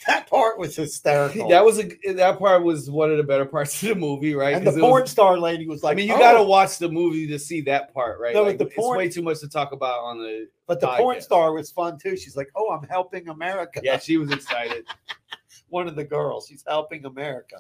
That 0.07 0.29
part 0.29 0.59
was 0.59 0.75
hysterical. 0.77 1.49
that 1.49 1.65
was 1.65 1.79
a 1.79 2.13
that 2.15 2.39
part 2.39 2.63
was 2.65 2.91
one 2.91 3.11
of 3.11 3.17
the 3.19 3.23
better 3.23 3.45
parts 3.45 3.83
of 3.83 3.89
the 3.91 3.95
movie 3.95 4.35
right 4.35 4.55
and 4.55 4.67
the 4.67 4.73
porn 4.73 5.03
was- 5.03 5.11
star 5.11 5.39
lady 5.39 5.67
was 5.67 5.83
like, 5.83 5.93
I 5.93 5.97
mean, 5.97 6.09
you 6.09 6.15
"Oh," 6.15 6.19
got 6.19 6.33
to 6.39 6.43
watch 6.43 6.79
the 6.79 6.89
movie 6.89 7.27
to 7.29 7.39
see 7.39 7.61
that 7.63 7.93
part, 7.95 8.19
right? 8.21 8.35
No, 8.35 8.43
Like, 8.43 8.59
the 8.59 8.67
it's 8.67 8.75
porn- 8.77 8.99
way 8.99 9.09
too 9.09 9.23
much 9.23 9.41
to 9.41 9.49
talk 9.49 9.73
about 9.73 10.01
on 10.01 10.19
the. 10.19 10.49
But 10.67 10.81
the 10.81 10.89
porn 10.89 11.21
star 11.21 11.53
was 11.53 11.71
fun 11.71 11.99
too. 11.99 12.17
She's 12.17 12.37
like, 12.37 12.49
"Oh, 12.57 12.71
I'm 12.71 12.87
helping 12.89 13.29
America." 13.29 13.81
Yeah, 13.85 13.99
she 13.99 14.17
was 14.17 14.31
excited. 14.33 14.87
one 15.69 15.87
of 15.87 15.97
the 15.97 16.05
girls. 16.05 16.47
She's 16.49 16.65
helping 16.67 17.05
America. 17.05 17.57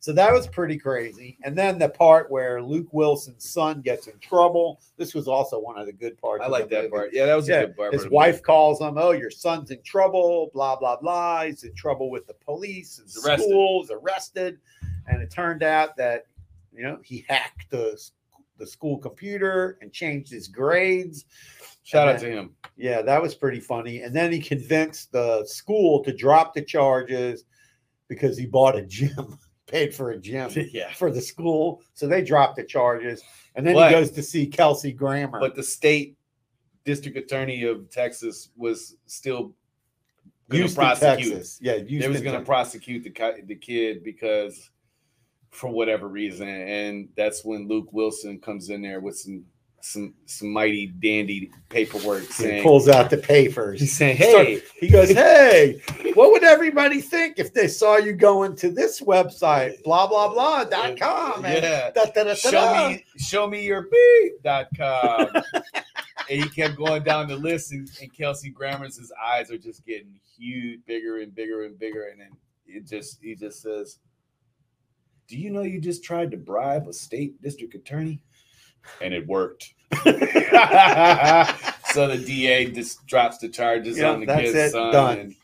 So 0.00 0.12
that 0.12 0.32
was 0.32 0.46
pretty 0.46 0.78
crazy. 0.78 1.38
And 1.42 1.58
then 1.58 1.76
the 1.78 1.88
part 1.88 2.30
where 2.30 2.62
Luke 2.62 2.86
Wilson's 2.92 3.48
son 3.50 3.80
gets 3.80 4.06
in 4.06 4.16
trouble. 4.20 4.80
This 4.96 5.12
was 5.12 5.26
also 5.26 5.58
one 5.58 5.76
of 5.76 5.86
the 5.86 5.92
good 5.92 6.16
parts. 6.18 6.44
I 6.44 6.48
like 6.48 6.68
that 6.70 6.82
movie. 6.84 6.90
part. 6.90 7.10
Yeah, 7.12 7.26
that 7.26 7.34
was 7.34 7.48
Yeah, 7.48 7.60
a 7.62 7.66
good 7.66 7.76
part. 7.76 7.92
His 7.92 8.08
wife 8.08 8.34
movie. 8.36 8.42
calls 8.44 8.80
him, 8.80 8.96
"Oh, 8.96 9.10
your 9.10 9.30
son's 9.30 9.70
in 9.72 9.82
trouble." 9.82 10.50
Blah 10.54 10.76
blah 10.76 10.96
blah. 11.00 11.44
He's 11.44 11.64
in 11.64 11.74
trouble 11.74 12.10
with 12.10 12.26
the 12.28 12.34
police 12.34 12.98
and 13.00 13.08
arrested. 13.26 13.48
schools. 13.48 13.90
Arrested, 13.90 14.58
and 15.08 15.20
it 15.20 15.30
turned 15.32 15.62
out 15.64 15.96
that 15.96 16.26
you 16.72 16.84
know 16.84 17.00
he 17.02 17.24
hacked 17.28 17.68
the 17.70 18.00
the 18.58 18.66
school 18.66 18.98
computer 18.98 19.78
and 19.82 19.92
changed 19.92 20.30
his 20.32 20.46
grades. 20.48 21.24
Shout 21.82 22.06
And 22.08 22.16
out 22.16 22.20
to 22.22 22.30
him. 22.30 22.54
Yeah, 22.76 23.02
that 23.02 23.20
was 23.22 23.34
pretty 23.34 23.60
funny. 23.60 24.02
And 24.02 24.14
then 24.14 24.30
he 24.30 24.38
convinced 24.40 25.10
the 25.10 25.44
school 25.46 26.04
to 26.04 26.12
drop 26.12 26.54
the 26.54 26.62
charges 26.62 27.44
because 28.08 28.36
he 28.38 28.46
bought 28.46 28.76
a 28.76 28.82
gym, 28.82 29.38
paid 29.68 29.94
for 29.94 30.10
a 30.10 30.18
gym 30.18 30.50
yeah, 30.72 30.92
for 30.94 31.10
the 31.12 31.20
school. 31.20 31.82
So 31.94 32.08
they 32.08 32.22
dropped 32.22 32.56
the 32.56 32.64
charges. 32.64 33.22
And 33.54 33.64
then 33.66 33.74
But- 33.74 33.90
he 33.90 33.94
goes 33.94 34.10
to 34.12 34.22
see 34.22 34.46
Kelsey 34.46 34.92
Grammer. 34.92 35.38
but 35.38 35.54
the 35.54 35.62
state 35.62 36.16
district 36.84 37.16
attorney 37.18 37.64
of 37.64 37.88
Texas 37.90 38.48
was 38.56 38.96
still 39.06 39.54
going 40.48 40.66
to 40.66 40.74
prosecute. 40.74 41.32
Texas. 41.34 41.58
Yeah, 41.60 41.78
They 41.78 42.08
was 42.08 42.22
going 42.22 42.38
to 42.38 42.44
prosecute 42.44 43.04
the 43.04 43.42
the 43.44 43.54
kid 43.54 44.02
because 44.02 44.70
for 45.50 45.68
whatever 45.70 46.08
reason, 46.08 46.48
and 46.48 47.08
that's 47.16 47.44
when 47.44 47.68
Luke 47.68 47.92
Wilson 47.92 48.38
comes 48.40 48.70
in 48.70 48.82
there 48.82 49.00
with 49.00 49.18
some 49.18 49.44
some 49.80 50.14
some 50.26 50.52
mighty 50.52 50.86
dandy 50.86 51.50
paperwork 51.68 52.24
He 52.32 52.62
pulls 52.62 52.88
out 52.88 53.10
the 53.10 53.16
papers. 53.16 53.80
He's 53.80 53.96
saying, 53.96 54.16
Start- 54.16 54.46
"Hey, 54.46 54.62
He 54.80 54.88
goes, 54.88 55.10
Hey, 55.10 55.80
what 56.14 56.32
would 56.32 56.44
everybody 56.44 57.00
think 57.00 57.38
if 57.38 57.54
they 57.54 57.68
saw 57.68 57.96
you 57.96 58.12
going 58.12 58.56
to 58.56 58.70
this 58.70 59.00
website, 59.00 59.82
blah, 59.84 60.06
blah, 60.06 60.32
blah, 60.32 60.64
dot 60.64 60.98
com? 60.98 61.44
and 61.44 61.62
yeah, 61.62 61.90
da, 61.90 62.06
da, 62.06 62.10
da, 62.12 62.24
da, 62.24 62.34
show 62.34 62.50
da." 62.50 62.88
me 62.88 63.04
show 63.18 63.46
me 63.46 63.64
your 63.64 63.88
beat.com 63.90 65.28
and 66.30 66.42
he 66.42 66.48
kept 66.48 66.76
going 66.76 67.02
down 67.02 67.28
the 67.28 67.36
list 67.36 67.72
and, 67.72 67.88
and 68.02 68.12
kelsey 68.12 68.50
grammer's 68.50 69.10
eyes 69.24 69.50
are 69.50 69.58
just 69.58 69.84
getting 69.86 70.18
huge 70.38 70.80
bigger 70.86 71.20
and 71.20 71.34
bigger 71.34 71.64
and 71.64 71.78
bigger 71.78 72.08
and 72.08 72.20
then 72.20 72.30
it 72.66 72.86
just 72.86 73.18
he 73.22 73.34
just 73.34 73.62
says 73.62 73.98
do 75.26 75.38
you 75.38 75.50
know 75.50 75.62
you 75.62 75.80
just 75.80 76.04
tried 76.04 76.30
to 76.30 76.36
bribe 76.36 76.86
a 76.88 76.92
state 76.92 77.40
district 77.40 77.74
attorney 77.74 78.20
and 79.00 79.12
it 79.14 79.26
worked 79.26 79.74
so 79.94 80.06
the 82.06 82.22
da 82.26 82.70
just 82.72 83.04
drops 83.06 83.38
the 83.38 83.48
charges 83.48 83.98
Yeah, 83.98 84.10
on 84.10 84.20
the 84.20 84.26
kid's 84.26 84.54
it, 84.54 84.70
son 84.72 84.92
done. 84.92 85.18
And, 85.18 85.34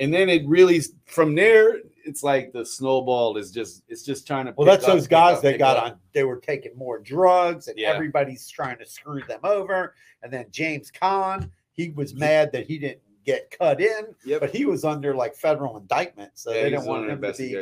and 0.00 0.14
then 0.14 0.28
it 0.28 0.46
really 0.46 0.80
from 1.06 1.34
there 1.34 1.78
it's 2.04 2.22
like 2.22 2.52
the 2.52 2.64
snowball 2.64 3.36
is 3.36 3.50
just 3.50 3.82
it's 3.88 4.02
just 4.02 4.26
trying 4.26 4.46
to 4.46 4.54
Well, 4.56 4.66
that's 4.66 4.84
up, 4.84 4.94
those 4.94 5.06
guys 5.06 5.36
up, 5.36 5.42
they 5.42 5.58
got 5.58 5.76
up. 5.76 5.84
on. 5.84 5.98
They 6.14 6.24
were 6.24 6.38
taking 6.38 6.74
more 6.76 6.98
drugs, 6.98 7.68
and 7.68 7.78
Yeah. 7.78 7.90
everybody's 7.90 8.48
trying 8.48 8.78
to 8.78 8.86
screw 8.86 9.20
them 9.28 9.40
over. 9.44 9.94
And 10.22 10.32
then 10.32 10.46
James 10.50 10.90
Caan, 10.90 11.50
he 11.72 11.90
was 11.90 12.14
mad 12.14 12.50
that 12.52 12.66
he 12.66 12.78
didn't 12.78 13.02
get 13.26 13.50
cut 13.50 13.80
in, 13.80 14.14
Yep. 14.24 14.40
but 14.40 14.50
he 14.54 14.64
was 14.64 14.84
under 14.84 15.14
like 15.14 15.34
federal 15.36 15.76
indictment, 15.76 16.30
so 16.34 16.50
Yeah, 16.52 16.62
they 16.62 16.70
didn't 16.70 16.86
want 16.86 17.10
him 17.10 17.20
to 17.20 17.32
be. 17.32 17.54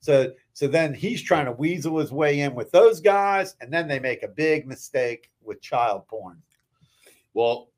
So, 0.00 0.32
so 0.54 0.66
then 0.66 0.94
he's 0.94 1.22
trying 1.22 1.44
to 1.46 1.52
weasel 1.52 1.98
his 1.98 2.10
way 2.10 2.40
in 2.40 2.54
with 2.54 2.70
those 2.70 3.00
guys, 3.00 3.54
and 3.60 3.72
then 3.72 3.86
they 3.86 3.98
make 3.98 4.22
a 4.22 4.28
big 4.28 4.66
mistake 4.66 5.30
with 5.42 5.60
child 5.60 6.06
porn. 6.08 6.42
Well, 7.34 7.68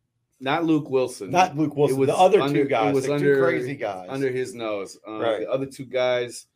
not 0.40 0.64
Luke 0.64 0.88
Wilson. 0.88 1.30
Not 1.30 1.56
Luke 1.56 1.76
Wilson, 1.76 1.98
was 1.98 2.08
the 2.08 2.16
other 2.16 2.40
under- 2.40 2.60
two 2.60 2.66
it 2.66 2.70
guys, 2.70 2.94
was 2.94 3.06
the 3.06 3.14
under- 3.14 3.34
two 3.36 3.42
crazy 3.42 3.74
guys. 3.74 4.06
under 4.10 4.30
his 4.30 4.54
nose. 4.54 4.98
Uh, 5.06 5.18
Right. 5.18 5.40
The 5.40 5.50
other 5.50 5.66
two 5.66 5.84
guys, 5.84 6.46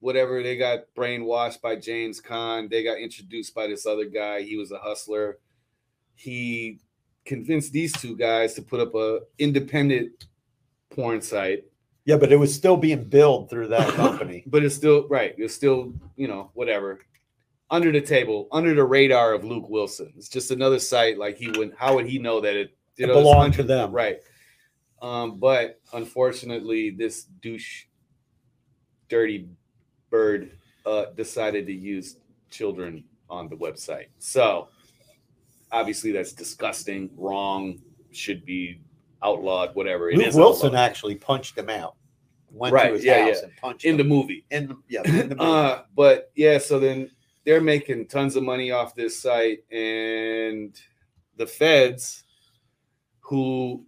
whatever, 0.00 0.42
they 0.42 0.56
got 0.56 0.80
brainwashed 0.96 1.60
by 1.60 1.76
James 1.76 2.20
Caan. 2.20 2.68
They 2.70 2.82
got 2.82 2.98
introduced 2.98 3.54
by 3.54 3.66
this 3.66 3.84
other 3.86 4.04
guy. 4.06 4.42
He 4.42 4.56
was 4.56 4.72
a 4.72 4.78
hustler. 4.78 5.38
He 6.14 6.80
convinced 7.24 7.72
these 7.72 7.92
two 7.92 8.16
guys 8.16 8.54
to 8.54 8.62
put 8.62 8.80
up 8.80 8.94
a 8.94 9.20
independent 9.38 10.26
porn 10.90 11.20
site 11.20 11.64
Yeah, 12.08 12.16
but 12.16 12.32
it 12.32 12.36
was 12.36 12.54
still 12.54 12.78
being 12.78 13.04
billed 13.04 13.50
through 13.50 13.68
that 13.68 13.86
company. 13.94 14.42
but 14.46 14.64
it's 14.64 14.74
still 14.74 15.06
right. 15.08 15.34
It's 15.36 15.52
still, 15.52 15.92
you 16.16 16.26
know, 16.26 16.50
whatever. 16.54 17.00
Under 17.70 17.92
the 17.92 18.00
table, 18.00 18.48
under 18.50 18.74
the 18.74 18.82
radar 18.82 19.34
of 19.34 19.44
Luke 19.44 19.68
Wilson. 19.68 20.14
It's 20.16 20.30
just 20.30 20.50
another 20.50 20.78
site. 20.78 21.18
Like 21.18 21.36
he 21.36 21.50
would, 21.50 21.74
how 21.76 21.96
would 21.96 22.06
he 22.06 22.18
know 22.18 22.40
that 22.40 22.56
it, 22.56 22.74
It 22.96 23.08
know, 23.08 23.12
belonged 23.12 23.52
to 23.54 23.62
them. 23.62 23.92
Right. 23.92 24.20
Um, 25.02 25.38
but 25.38 25.82
unfortunately, 25.92 26.88
this 26.88 27.24
douche, 27.42 27.84
dirty 29.10 29.50
bird, 30.08 30.52
uh, 30.86 31.10
decided 31.14 31.66
to 31.66 31.74
use 31.74 32.16
children 32.48 33.04
on 33.28 33.50
the 33.50 33.56
website. 33.56 34.06
So 34.18 34.68
obviously, 35.70 36.12
that's 36.12 36.32
disgusting, 36.32 37.10
wrong, 37.18 37.80
should 38.12 38.46
be 38.46 38.80
outlawed, 39.22 39.74
whatever. 39.74 40.08
It 40.10 40.16
Luke 40.16 40.28
is 40.28 40.36
Wilson 40.36 40.68
outlawed. 40.68 40.80
actually 40.80 41.16
punched 41.16 41.58
him 41.58 41.68
out. 41.68 41.96
Went 42.50 42.72
Right, 42.72 42.88
to 42.88 42.94
his 42.94 43.04
yeah, 43.04 43.26
house 43.26 43.36
yeah. 43.40 43.44
and 43.48 43.56
punched 43.56 43.84
in 43.84 43.96
the 43.96 44.04
movie. 44.04 44.44
in 44.50 44.68
the 44.68 44.76
yeah 44.88 45.02
in 45.04 45.28
the 45.30 45.36
movie. 45.36 45.36
Uh, 45.38 45.82
but 45.94 46.30
yeah, 46.34 46.58
so 46.58 46.78
then 46.78 47.10
they're 47.44 47.60
making 47.60 48.06
tons 48.08 48.36
of 48.36 48.42
money 48.42 48.70
off 48.70 48.94
this 48.94 49.20
site, 49.20 49.60
and 49.72 50.78
the 51.36 51.46
feds, 51.46 52.24
who 53.20 53.84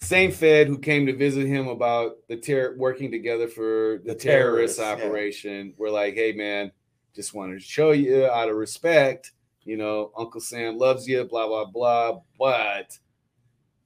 same 0.00 0.30
Fed 0.30 0.66
who 0.68 0.78
came 0.78 1.06
to 1.06 1.16
visit 1.16 1.46
him 1.46 1.68
about 1.68 2.16
the 2.28 2.36
terror 2.36 2.74
working 2.76 3.10
together 3.10 3.48
for 3.48 4.00
the, 4.04 4.12
The 4.12 4.14
terrorist 4.14 4.76
terrorists, 4.76 4.78
yeah. 4.78 4.92
operation, 4.92 5.74
were 5.76 5.90
like, 5.90 6.14
"Hey, 6.14 6.32
man, 6.32 6.70
just 7.14 7.34
wanted 7.34 7.54
to 7.54 7.60
show 7.64 7.92
you 7.92 8.26
out 8.26 8.48
of 8.48 8.56
respect, 8.56 9.32
you 9.62 9.76
know, 9.76 10.12
Uncle 10.16 10.40
Sam 10.40 10.76
loves 10.78 11.06
you, 11.08 11.24
blah 11.24 11.46
blah 11.46 11.64
blah, 11.66 12.20
but." 12.38 12.98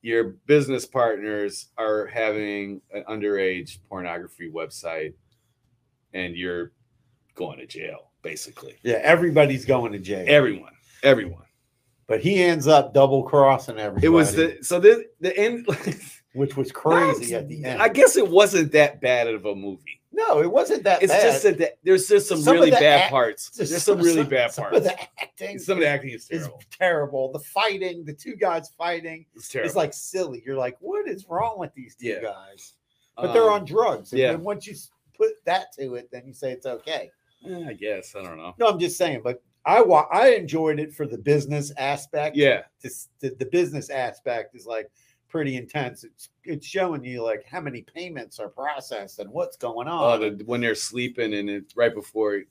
Your 0.09 0.25
business 0.47 0.87
partners 0.87 1.67
are 1.77 2.07
having 2.07 2.81
an 2.95 3.05
underage 3.11 3.79
pornography 3.91 4.51
website, 4.51 5.13
and 6.15 6.35
you're 6.35 6.73
going 7.35 7.59
to 7.59 7.67
jail, 7.67 8.11
basically. 8.23 8.79
yeah, 8.83 9.01
everybody's 9.03 9.67
going 9.67 9.93
to 9.93 9.99
jail. 9.99 10.25
Everyone, 10.27 10.73
everyone. 11.03 11.45
but 12.07 12.23
he 12.23 12.43
ends 12.43 12.67
up 12.67 12.95
double 12.95 13.23
crossing 13.23 13.77
everybody. 13.77 14.07
It 14.07 14.09
was 14.09 14.35
the 14.35 14.57
so 14.63 14.81
the 14.81 15.05
the 15.21 15.37
end. 15.37 15.67
which 16.33 16.57
was 16.57 16.73
crazy 16.73 17.35
at 17.35 17.47
the 17.47 17.63
end. 17.67 17.83
I 17.83 17.89
guess 17.89 18.17
it 18.17 18.27
wasn't 18.27 18.73
that 18.73 19.03
bad 19.03 19.29
of 19.29 19.45
a 19.45 19.55
movie. 19.55 19.98
No, 20.27 20.41
it 20.43 20.51
wasn't 20.51 20.83
that. 20.85 21.03
It's 21.03 21.13
bad. 21.13 21.23
just 21.23 21.43
that 21.45 21.59
the- 21.59 21.73
there's 21.85 22.09
just 22.09 22.29
some, 22.29 22.41
Some 22.43 22.55
really 22.55 22.71
bad 22.71 22.83
act- 22.83 23.11
parts. 23.11 23.51
There's 23.51 23.83
some 23.83 23.99
really 23.99 24.25
bad 24.25 24.53
some 24.53 24.65
parts. 24.65 24.79
Of 24.79 24.85
the 24.85 25.01
acting, 25.21 25.59
some 25.59 25.79
of 25.79 25.81
the 25.83 25.89
acting 25.89 26.11
is 26.11 26.29
is 26.31 26.43
terrible. 26.43 26.63
terrible. 26.71 27.33
The 27.33 27.39
fighting, 27.41 28.05
the 28.05 28.13
two 28.13 28.35
guys 28.37 28.71
fighting, 28.77 29.27
It's 29.35 29.49
terrible. 29.49 29.71
is 29.71 29.77
like 29.77 29.95
silly. 29.95 30.43
You're 30.45 30.57
like, 30.57 30.77
what 30.81 31.09
is 31.09 31.27
wrong 31.29 31.59
with 31.59 31.73
these 31.75 31.95
two 31.97 32.09
Yeah. 32.09 32.21
guys? 32.23 32.75
But 33.17 33.33
they're 33.33 33.43
Um, 33.51 33.61
on 33.61 33.65
drugs. 33.65 34.13
And 34.13 34.21
yeah. 34.21 34.33
then 34.33 34.43
once 34.43 34.67
you 34.67 34.75
put 35.17 35.33
that 35.45 35.73
to 35.79 35.95
it, 35.95 36.09
then 36.13 36.27
you 36.27 36.33
say 36.35 36.53
it's 36.53 36.67
okay. 36.67 37.11
eh, 37.49 37.65
I 37.69 37.73
guess 37.73 38.15
I 38.17 38.23
don't 38.23 38.37
know. 38.37 38.55
No, 38.59 38.67
I'm 38.67 38.79
just 38.79 38.97
saying. 38.99 39.21
But 39.23 39.41
I 39.65 39.81
wa- 39.83 40.09
I 40.11 40.31
enjoyed 40.31 40.79
it 40.81 40.93
for 40.95 41.07
the 41.07 41.19
business 41.19 41.73
aspect. 41.77 42.37
Yeah, 42.37 42.63
This, 42.81 43.09
the, 43.21 43.31
the 43.31 43.47
business 43.47 43.91
aspect 43.91 44.55
is 44.57 44.67
like 44.67 44.91
pretty 45.29 45.57
intense. 45.57 46.05
It's 46.05 46.31
it's 46.45 46.67
showing 46.67 47.05
you 47.05 47.23
like 47.23 47.45
how 47.45 47.61
many 47.61 47.83
payments 47.83 48.39
are 48.41 48.49
processed 48.49 49.19
and 49.19 49.31
what's 49.31 49.57
going 49.57 49.89
oh, 49.89 49.93
on. 49.93 50.21
the, 50.21 50.45
when 50.45 50.61
they're 50.61 50.75
sleeping 50.75 51.35
and 51.35 51.49
it's 51.51 51.77
right 51.77 51.95
before, 51.95 52.43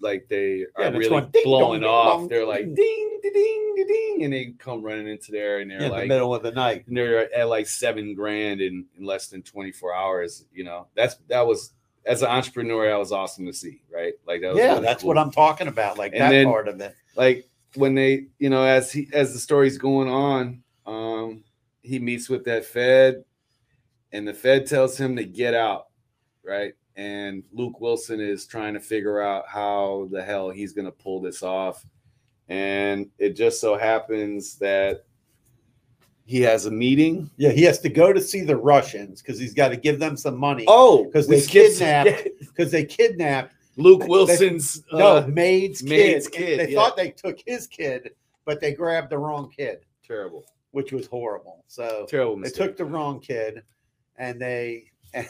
like 0.00 0.26
they 0.28 0.66
are 0.76 0.84
it's 0.84 0.96
really 0.96 1.08
going 1.08 1.32
blowing 1.44 1.80
dong, 1.82 1.90
off. 1.90 2.18
dong, 2.20 2.28
they're 2.28 2.46
like 2.46 2.64
ding. 2.74 3.18
ding, 3.22 3.32
ding, 3.32 3.86
ding, 3.86 4.24
and 4.24 4.32
they 4.32 4.52
come 4.58 4.82
running 4.82 5.08
into 5.08 5.30
there 5.32 5.60
and 5.60 5.70
they're 5.70 5.78
in 5.78 5.84
the 5.84 5.90
like 5.90 6.08
middle 6.08 6.34
of 6.34 6.42
the 6.42 6.50
night. 6.52 6.84
and 6.88 6.96
they're 6.96 7.32
at 7.34 7.48
like 7.48 7.66
seven 7.66 8.14
grand 8.14 8.60
in, 8.60 8.84
in 8.98 9.04
less 9.04 9.28
than 9.28 9.42
24 9.42 9.94
hours 9.94 10.44
you 10.52 10.64
know 10.64 10.86
that's 10.96 11.16
that 11.28 11.46
was 11.46 11.72
as 12.04 12.22
an 12.22 12.28
entrepreneur 12.28 12.88
that 12.88 12.98
was 12.98 13.12
awesome 13.12 13.46
to 13.46 13.52
see 13.52 13.80
right 13.94 14.14
like 14.26 14.40
that 14.40 14.48
was 14.50 14.58
Yeah, 14.58 14.70
really 14.72 14.82
that's 14.82 15.02
cool. 15.02 15.08
what 15.08 15.18
I'm 15.18 15.30
talking 15.30 15.68
about. 15.68 15.98
Like 15.98 16.12
And 16.12 16.20
that 16.22 16.30
then- 16.30 16.46
part 16.46 16.66
of 16.68 16.80
it. 16.80 16.94
like 17.16 17.48
when 17.76 17.94
they 17.94 18.26
you 18.38 18.50
know 18.50 18.64
as 18.64 18.92
he 18.92 19.08
as 19.12 19.32
the 19.32 19.38
story's 19.38 19.78
going 19.78 20.08
on 20.08 20.62
he 21.82 21.98
meets 21.98 22.28
with 22.28 22.44
that 22.44 22.64
fed 22.64 23.24
and 24.12 24.26
the 24.26 24.34
fed 24.34 24.66
tells 24.66 24.96
him 24.96 25.16
to 25.16 25.24
get 25.24 25.54
out 25.54 25.86
right? 26.44 26.72
And 26.96 27.42
luke 27.52 27.80
wilson 27.80 28.20
is 28.20 28.46
trying 28.46 28.74
to 28.74 28.80
figure 28.80 29.20
out 29.20 29.44
how 29.48 30.08
the 30.10 30.22
hell 30.22 30.50
he's 30.50 30.72
going 30.72 30.84
to 30.86 30.92
pull 30.92 31.20
this 31.20 31.42
off. 31.42 31.84
And 32.48 33.08
it 33.18 33.30
just 33.36 33.60
so 33.60 33.76
happens 33.78 34.56
that 34.56 35.04
he 36.24 36.40
has 36.42 36.66
a 36.66 36.70
meeting. 36.70 37.30
Yeah, 37.36 37.50
he 37.50 37.62
has 37.62 37.78
to 37.80 37.88
go 37.88 38.12
to 38.12 38.20
see 38.20 38.42
the 38.42 38.56
Russians 38.56 39.22
because 39.22 39.38
he's 39.38 39.54
got 39.54 39.68
to 39.68 39.76
give 39.76 39.98
them 39.98 40.16
some 40.16 40.36
money. 40.36 40.64
Oh 40.68 41.08
'Cause 41.12 41.28
we 41.28 41.36
they 41.40 41.46
kidnapped- 41.46 42.28
because 42.40 42.70
they 42.70 42.84
kidnapped 42.84 43.54
luke 43.76 44.00
they- 44.02 44.06
wilson's 44.08 44.82
no 44.92 45.16
uh, 45.18 45.26
maid's, 45.28 45.82
maid's 45.82 46.28
kid. 46.28 46.38
kid, 46.58 46.60
They 46.60 46.72
yeah. 46.72 46.78
thought 46.78 46.96
they 46.96 47.10
took 47.10 47.38
his 47.46 47.66
kid, 47.66 48.10
but 48.44 48.60
they 48.60 48.72
grabbed 48.74 49.10
the 49.10 49.18
wrong 49.18 49.50
kid, 49.50 49.78
terrible 50.06 50.44
which 50.72 50.92
was 50.92 51.06
horrible. 51.06 51.64
So 51.68 52.06
terrible 52.08 52.40
they 52.40 52.50
took 52.50 52.76
the 52.76 52.84
wrong 52.84 53.20
kid, 53.20 53.62
and 54.16 54.40
they. 54.40 54.86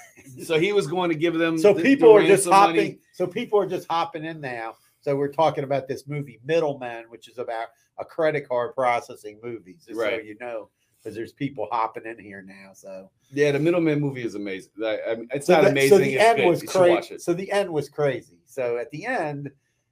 so 0.44 0.58
he 0.60 0.72
was 0.72 0.86
going 0.86 1.10
to 1.10 1.16
give 1.16 1.34
them 1.34 1.58
so 1.58 1.74
the- 1.74 1.82
people 1.82 2.14
the 2.14 2.24
are 2.24 2.26
just 2.26 2.48
hopping. 2.48 2.76
money. 2.76 2.98
So 3.12 3.26
people 3.26 3.58
are 3.58 3.66
just 3.66 3.86
hopping 3.90 4.24
in 4.24 4.40
now. 4.40 4.76
So 5.00 5.16
we're 5.16 5.32
talking 5.32 5.64
about 5.64 5.88
this 5.88 6.06
movie 6.06 6.40
Middleman, 6.44 7.04
which 7.08 7.28
is 7.28 7.38
about 7.38 7.68
a 7.98 8.04
credit 8.04 8.48
card 8.48 8.74
processing 8.74 9.40
movie. 9.42 9.74
Just 9.84 9.98
so 9.98 10.10
you 10.10 10.36
know, 10.40 10.68
because 11.02 11.16
there's 11.16 11.32
people 11.32 11.66
hopping 11.72 12.06
in 12.06 12.16
here 12.18 12.42
now. 12.42 12.70
So 12.74 13.10
Yeah, 13.32 13.50
the 13.50 13.58
Middleman 13.58 14.00
movie 14.00 14.22
is 14.22 14.36
amazing. 14.36 14.70
I 14.84 15.16
mean, 15.16 15.28
it's 15.32 15.48
so 15.48 15.54
not 15.60 15.70
amazing. 15.70 15.90
So 15.90 15.98
the 15.98 16.14
it's 16.14 16.22
end 16.22 16.36
good. 16.38 16.48
was 16.48 16.62
You 16.62 16.68
should 16.68 16.88
watch 16.90 17.08
crazy. 17.08 17.18
So 17.18 17.34
the 17.34 17.50
end 17.50 17.70
was 17.70 17.88
crazy. 17.88 18.38
So 18.46 18.76
at 18.78 18.88
the 18.92 19.04
end, 19.06 19.50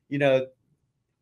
you 0.09 0.19
know, 0.21 0.47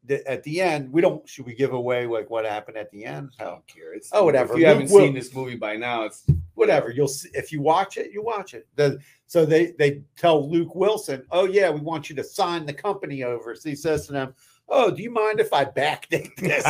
the, 0.08 0.26
at 0.28 0.42
the 0.42 0.60
end, 0.60 0.90
we 0.92 1.00
don't. 1.00 1.26
Should 1.28 1.46
we 1.46 1.54
give 1.54 1.72
away 1.72 2.06
like 2.06 2.28
what 2.30 2.44
happened 2.44 2.76
at 2.76 2.90
the 2.90 3.04
end? 3.04 3.30
I 3.38 3.44
don't 3.44 3.66
care. 3.66 3.92
It's, 3.94 4.10
Oh, 4.12 4.24
whatever. 4.24 4.54
If 4.54 4.58
you 4.60 4.66
haven't 4.66 4.90
Wil- 4.90 5.04
seen 5.06 5.14
this 5.14 5.32
movie 5.34 5.56
by 5.56 5.76
now, 5.76 6.02
it's 6.04 6.24
Whatever. 6.54 6.90
You'll 6.90 7.06
see 7.06 7.28
if 7.34 7.52
you 7.52 7.60
watch 7.62 7.96
it, 7.98 8.10
you 8.12 8.20
watch 8.20 8.52
it. 8.52 8.66
The, 8.74 8.98
so 9.28 9.46
they 9.46 9.72
they 9.78 10.02
tell 10.16 10.50
Luke 10.50 10.74
Wilson, 10.74 11.22
"Oh 11.30 11.44
yeah, 11.46 11.70
we 11.70 11.80
want 11.80 12.10
you 12.10 12.16
to 12.16 12.24
sign 12.24 12.66
the 12.66 12.72
company 12.72 13.22
over." 13.22 13.54
So 13.54 13.68
he 13.68 13.76
says 13.76 14.06
to 14.08 14.12
them, 14.12 14.34
"Oh, 14.68 14.90
do 14.90 15.00
you 15.00 15.10
mind 15.12 15.38
if 15.38 15.52
I 15.52 15.64
backdate 15.64 16.34
this?" 16.36 16.64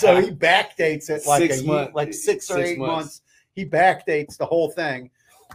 so 0.00 0.20
he 0.20 0.30
backdates 0.30 1.10
it 1.10 1.26
like 1.26 1.50
Six 1.50 1.60
a 1.60 1.64
month- 1.64 1.94
like 1.94 2.14
six 2.14 2.48
or 2.52 2.58
six 2.58 2.68
eight 2.70 2.78
months. 2.78 2.92
months. 2.94 3.22
He 3.54 3.64
backdates 3.66 4.36
the 4.36 4.46
whole 4.46 4.70
thing, 4.70 5.10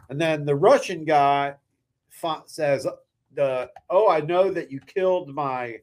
and 0.10 0.19
then 0.19 0.43
the 0.45 0.56
Russian 0.56 1.06
guy 1.06 1.54
says, 2.45 2.86
"The 3.36 3.69
oh, 3.89 4.10
I 4.10 4.19
know 4.21 4.52
that 4.52 4.69
you 4.71 4.80
killed 4.82 5.30
my 5.34 5.78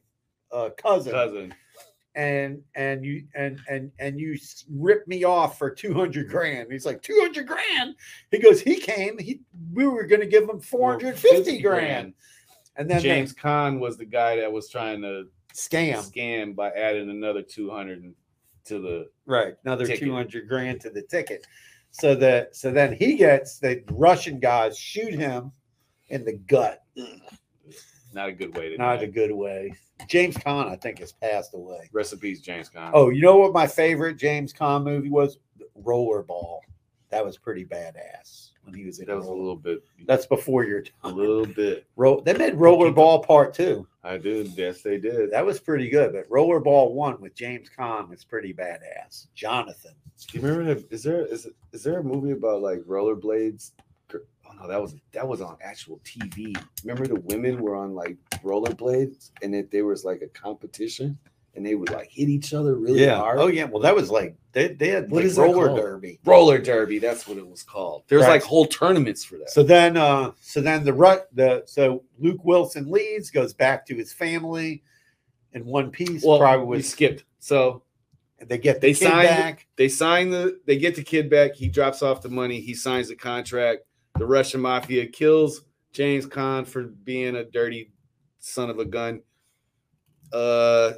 uh, 0.51 0.69
cousin, 0.77 1.11
cousin. 1.11 1.53
and 2.15 2.61
and 2.75 3.03
you 3.03 3.25
and 3.35 3.59
and 3.69 3.91
and 3.99 4.19
you 4.19 4.37
ripped 4.71 5.07
me 5.07 5.23
off 5.23 5.57
for 5.57 5.69
two 5.69 5.93
hundred 5.93 6.29
grand." 6.29 6.71
He's 6.71 6.85
like, 6.85 7.01
200 7.01 7.47
grand." 7.47 7.95
He 8.31 8.39
goes, 8.39 8.61
"He 8.61 8.75
came. 8.75 9.17
He 9.17 9.41
we 9.73 9.87
were 9.87 10.05
going 10.05 10.21
to 10.21 10.27
give 10.27 10.49
him 10.49 10.59
four 10.59 10.91
hundred 10.91 11.17
fifty 11.17 11.61
grand." 11.61 12.13
And 12.77 12.89
then 12.89 13.01
James 13.01 13.33
Caan 13.33 13.79
was 13.79 13.97
the 13.97 14.05
guy 14.05 14.35
that 14.37 14.51
was 14.51 14.69
trying 14.69 15.01
to 15.01 15.25
scam. 15.53 15.95
scam 16.11 16.55
by 16.55 16.69
adding 16.71 17.09
another 17.09 17.41
two 17.41 17.69
hundred 17.69 18.13
to 18.65 18.79
the. 18.79 19.09
right 19.25 19.53
another 19.63 19.85
200 19.85 20.47
grand 20.49 20.81
to 20.81 20.89
the 20.89 21.03
ticket 21.03 21.45
so 21.91 22.15
that 22.15 22.55
so 22.55 22.71
then 22.71 22.93
he 22.93 23.15
gets 23.15 23.59
the 23.59 23.83
russian 23.91 24.39
guys 24.39 24.77
shoot 24.77 25.13
him 25.13 25.51
in 26.09 26.25
the 26.25 26.33
gut 26.33 26.83
Not 28.15 28.29
a 28.29 28.31
good 28.31 28.55
way 28.57 28.69
to. 28.69 28.77
not 28.77 28.97
die. 28.97 29.03
a 29.03 29.07
good 29.07 29.31
way 29.31 29.73
james 30.07 30.35
Caan, 30.37 30.67
i 30.69 30.75
think 30.75 30.99
has 30.99 31.11
passed 31.11 31.53
away 31.53 31.89
recipes, 31.91 32.41
James 32.41 32.69
Caan. 32.69 32.91
oh 32.93 33.09
you 33.09 33.21
know 33.21 33.35
what 33.37 33.53
my 33.53 33.67
favorite 33.67 34.15
james 34.17 34.53
Caan 34.53 34.83
movie 34.83 35.09
was 35.09 35.37
rollerball 35.83 36.59
that 37.09 37.23
was 37.23 37.37
pretty 37.37 37.65
badass 37.65 38.49
when 38.63 38.73
he 38.73 38.85
was 38.85 38.99
in 38.99 39.05
that 39.05 39.15
was 39.15 39.27
a 39.27 39.31
little 39.31 39.55
bit. 39.55 39.83
that's 40.07 40.25
before 40.25 40.63
your 40.63 40.81
time. 40.81 40.93
A 41.03 41.07
little 41.09 41.45
bit. 41.45 41.85
Roll, 41.95 42.19
they 42.21 42.33
made 42.33 42.55
rollerball 42.55 43.23
part 43.25 43.53
two 43.53 43.87
I 44.03 44.17
did. 44.17 44.47
Yes, 44.57 44.81
they 44.81 44.97
did. 44.97 45.31
that 45.31 45.45
was 45.45 45.59
pretty 45.59 45.89
good 45.89 46.13
but 46.13 46.29
rollerball 46.29 46.91
one 46.93 47.19
with 47.21 47.35
james 47.35 47.69
Caan 47.77 48.09
was 48.09 48.23
pretty 48.23 48.53
badass 48.53 49.27
jonathan 49.35 49.93
Do 50.31 50.39
you 50.39 50.47
remember? 50.47 50.83
Is 50.89 51.03
there 51.03 51.25
is 51.25 51.47
is 51.73 51.83
there 51.83 51.99
a 51.99 52.03
movie 52.03 52.31
about 52.31 52.61
like 52.61 52.79
rollerblades? 52.81 53.71
No, 54.59 54.67
that 54.67 54.81
was 54.81 54.95
that 55.11 55.27
was 55.27 55.41
on 55.41 55.57
actual 55.61 55.99
TV. 56.03 56.55
Remember 56.83 57.07
the 57.07 57.19
women 57.21 57.61
were 57.61 57.75
on 57.75 57.93
like 57.93 58.17
rollerblades, 58.43 59.31
and 59.41 59.53
that 59.53 59.71
there 59.71 59.85
was 59.85 60.03
like 60.05 60.21
a 60.21 60.27
competition, 60.27 61.17
and 61.55 61.65
they 61.65 61.75
would 61.75 61.89
like 61.91 62.09
hit 62.09 62.29
each 62.29 62.53
other 62.53 62.75
really 62.75 63.05
hard. 63.07 63.37
Oh 63.39 63.47
yeah. 63.47 63.65
Well, 63.65 63.81
that 63.81 63.95
was 63.95 64.09
like 64.09 64.35
they, 64.53 64.69
they 64.69 64.89
had 64.89 65.09
What 65.11 65.17
like 65.23 65.25
is 65.25 65.37
roller 65.37 65.75
derby. 65.75 66.19
roller 66.25 66.57
derby. 66.57 66.99
That's 66.99 67.27
what 67.27 67.37
it 67.37 67.47
was 67.47 67.63
called. 67.63 68.03
There's 68.07 68.23
Right. 68.23 68.29
like 68.31 68.43
whole 68.43 68.65
tournaments 68.65 69.23
for 69.25 69.37
that. 69.37 69.49
So 69.49 69.61
then, 69.63 69.97
uh, 69.97 70.31
so 70.39 70.61
then 70.61 70.83
the 70.85 70.93
rut 70.93 71.27
the 71.33 71.63
so 71.65 72.03
Luke 72.19 72.43
Wilson 72.45 72.89
leaves, 72.89 73.29
goes 73.29 73.53
back 73.53 73.85
to 73.87 73.95
his 73.95 74.13
family 74.13 74.83
in 75.53 75.65
one 75.65 75.91
piece. 75.91 76.23
well, 76.23 76.39
probably 76.39 76.65
we 76.65 76.77
with 76.77 76.85
skipped. 76.85 77.25
So 77.39 77.83
and 78.39 78.49
they 78.49 78.57
get 78.57 78.75
the 78.81 78.87
They 78.87 78.93
kid 78.93 79.07
signed- 79.09 79.27
back. 79.27 79.67
They 79.77 79.87
sign 79.89 80.29
the. 80.29 80.59
They 80.65 80.77
get 80.77 80.95
the 80.95 81.03
kid 81.03 81.29
back. 81.29 81.55
He 81.55 81.69
drops 81.69 82.01
off 82.01 82.21
the 82.21 82.29
money. 82.29 82.59
He 82.59 82.73
signs 82.73 83.07
the 83.09 83.15
contract. 83.15 83.83
The 84.17 84.25
Russian 84.25 84.61
mafia 84.61 85.07
kills 85.07 85.61
James 85.91 86.25
Caan 86.25 86.67
for 86.67 86.83
being 86.83 87.35
a 87.35 87.43
dirty 87.43 87.91
son 88.39 88.69
of 88.69 88.79
a 88.79 88.85
gun. 88.85 89.21
Uh, 90.31 90.93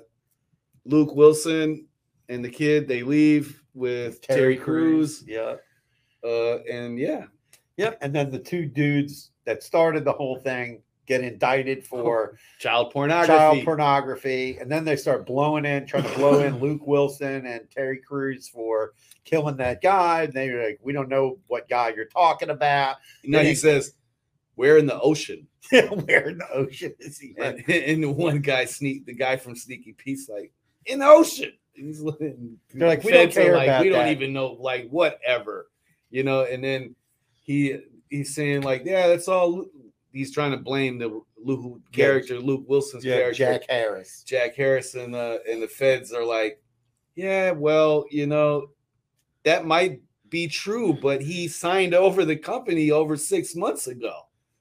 Luke 0.85 1.15
Wilson 1.15 1.87
and 2.29 2.43
the 2.43 2.49
kid 2.49 2.87
they 2.87 3.03
leave 3.03 3.63
with 3.73 4.21
Terry, 4.21 4.55
Crews. 4.57 5.23
Yeah. 5.27 5.55
Uh, 6.23 6.59
and 6.63 6.97
yeah, 6.97 7.25
Yep. 7.77 7.99
And 8.01 8.13
then 8.13 8.31
the 8.31 8.39
two 8.39 8.65
dudes 8.65 9.31
that 9.45 9.63
started 9.63 10.03
the 10.03 10.11
whole 10.11 10.39
thing 10.39 10.81
get 11.07 11.23
indicted 11.23 11.79
oh, 11.79 11.87
for 11.87 12.37
child 12.59 12.91
pornography. 12.91 13.27
child 13.27 13.63
pornography. 13.63 14.57
And 14.59 14.71
then 14.71 14.85
they 14.85 14.95
start 14.95 15.25
blowing 15.25 15.65
in, 15.65 15.87
trying 15.87 16.03
to 16.03 16.15
blow 16.15 16.39
in 16.41 16.59
Luke 16.61 16.85
Wilson 16.85 17.45
and 17.45 17.61
Terry 17.71 17.97
Crews 17.97 18.47
for 18.47 18.93
killing 19.23 19.57
that 19.57 19.81
guy. 19.81 20.23
And 20.23 20.33
they're 20.33 20.63
like, 20.63 20.79
we 20.83 20.93
don't 20.93 21.09
know 21.09 21.39
what 21.47 21.69
guy 21.69 21.93
you're 21.95 22.05
talking 22.05 22.49
about. 22.49 22.97
no, 23.23 23.39
he 23.39 23.55
says, 23.55 23.93
"We're 24.55 24.77
in 24.77 24.85
the 24.85 24.99
ocean." 24.99 25.47
Where 25.69 26.29
in 26.29 26.37
the 26.37 26.49
ocean 26.53 26.93
is 26.99 27.17
he? 27.17 27.35
And, 27.37 27.61
and 27.69 28.03
the 28.03 28.09
one 28.09 28.39
guy 28.39 28.63
sneak 28.63 29.05
the 29.05 29.13
guy 29.13 29.35
from 29.35 29.55
Sneaky 29.55 29.93
Pete's 29.93 30.29
like 30.29 30.53
in 30.85 30.99
the 30.99 31.07
ocean. 31.07 31.51
And 31.75 31.87
he's 31.87 31.99
looking. 31.99 32.57
They're 32.73 32.87
like, 32.87 33.03
"We 33.03 33.11
don't 33.11 33.31
care 33.31 33.55
like, 33.55 33.67
about 33.67 33.81
We 33.83 33.89
don't 33.89 34.05
that." 34.05 34.11
even 34.11 34.31
know. 34.31 34.57
Like 34.59 34.87
whatever, 34.89 35.67
you 36.09 36.23
know. 36.23 36.43
And 36.43 36.63
then 36.63 36.95
he 37.43 37.81
he's 38.09 38.33
saying 38.33 38.61
like, 38.61 38.83
yeah, 38.85 39.07
that's 39.07 39.27
all. 39.27 39.65
Lu-" 40.17 40.19
He's 40.19 40.33
trying 40.33 40.51
to 40.51 40.57
blame 40.57 40.97
the 40.97 41.21
Luke 41.43 41.79
character, 41.91 42.39
Luke 42.39 42.65
Wilson's 42.67 43.05
Yeah, 43.05 43.17
character, 43.17 43.37
Jack 43.37 43.61
Harris. 43.69 44.23
Jack 44.25 44.55
Harrison, 44.55 45.13
uh, 45.15 45.37
and 45.49 45.61
the 45.61 45.67
feds 45.67 46.11
are 46.11 46.25
like, 46.25 46.61
yeah, 47.15 47.51
well, 47.51 48.05
you 48.11 48.27
know, 48.27 48.71
that 49.43 49.65
might 49.65 50.01
be 50.29 50.47
true, 50.47 50.93
but 50.93 51.21
he 51.21 51.47
signed 51.47 51.93
over 51.93 52.25
the 52.25 52.35
company 52.35 52.91
over 52.91 53.15
six 53.15 53.55
months 53.55 53.87
ago. 53.87 54.13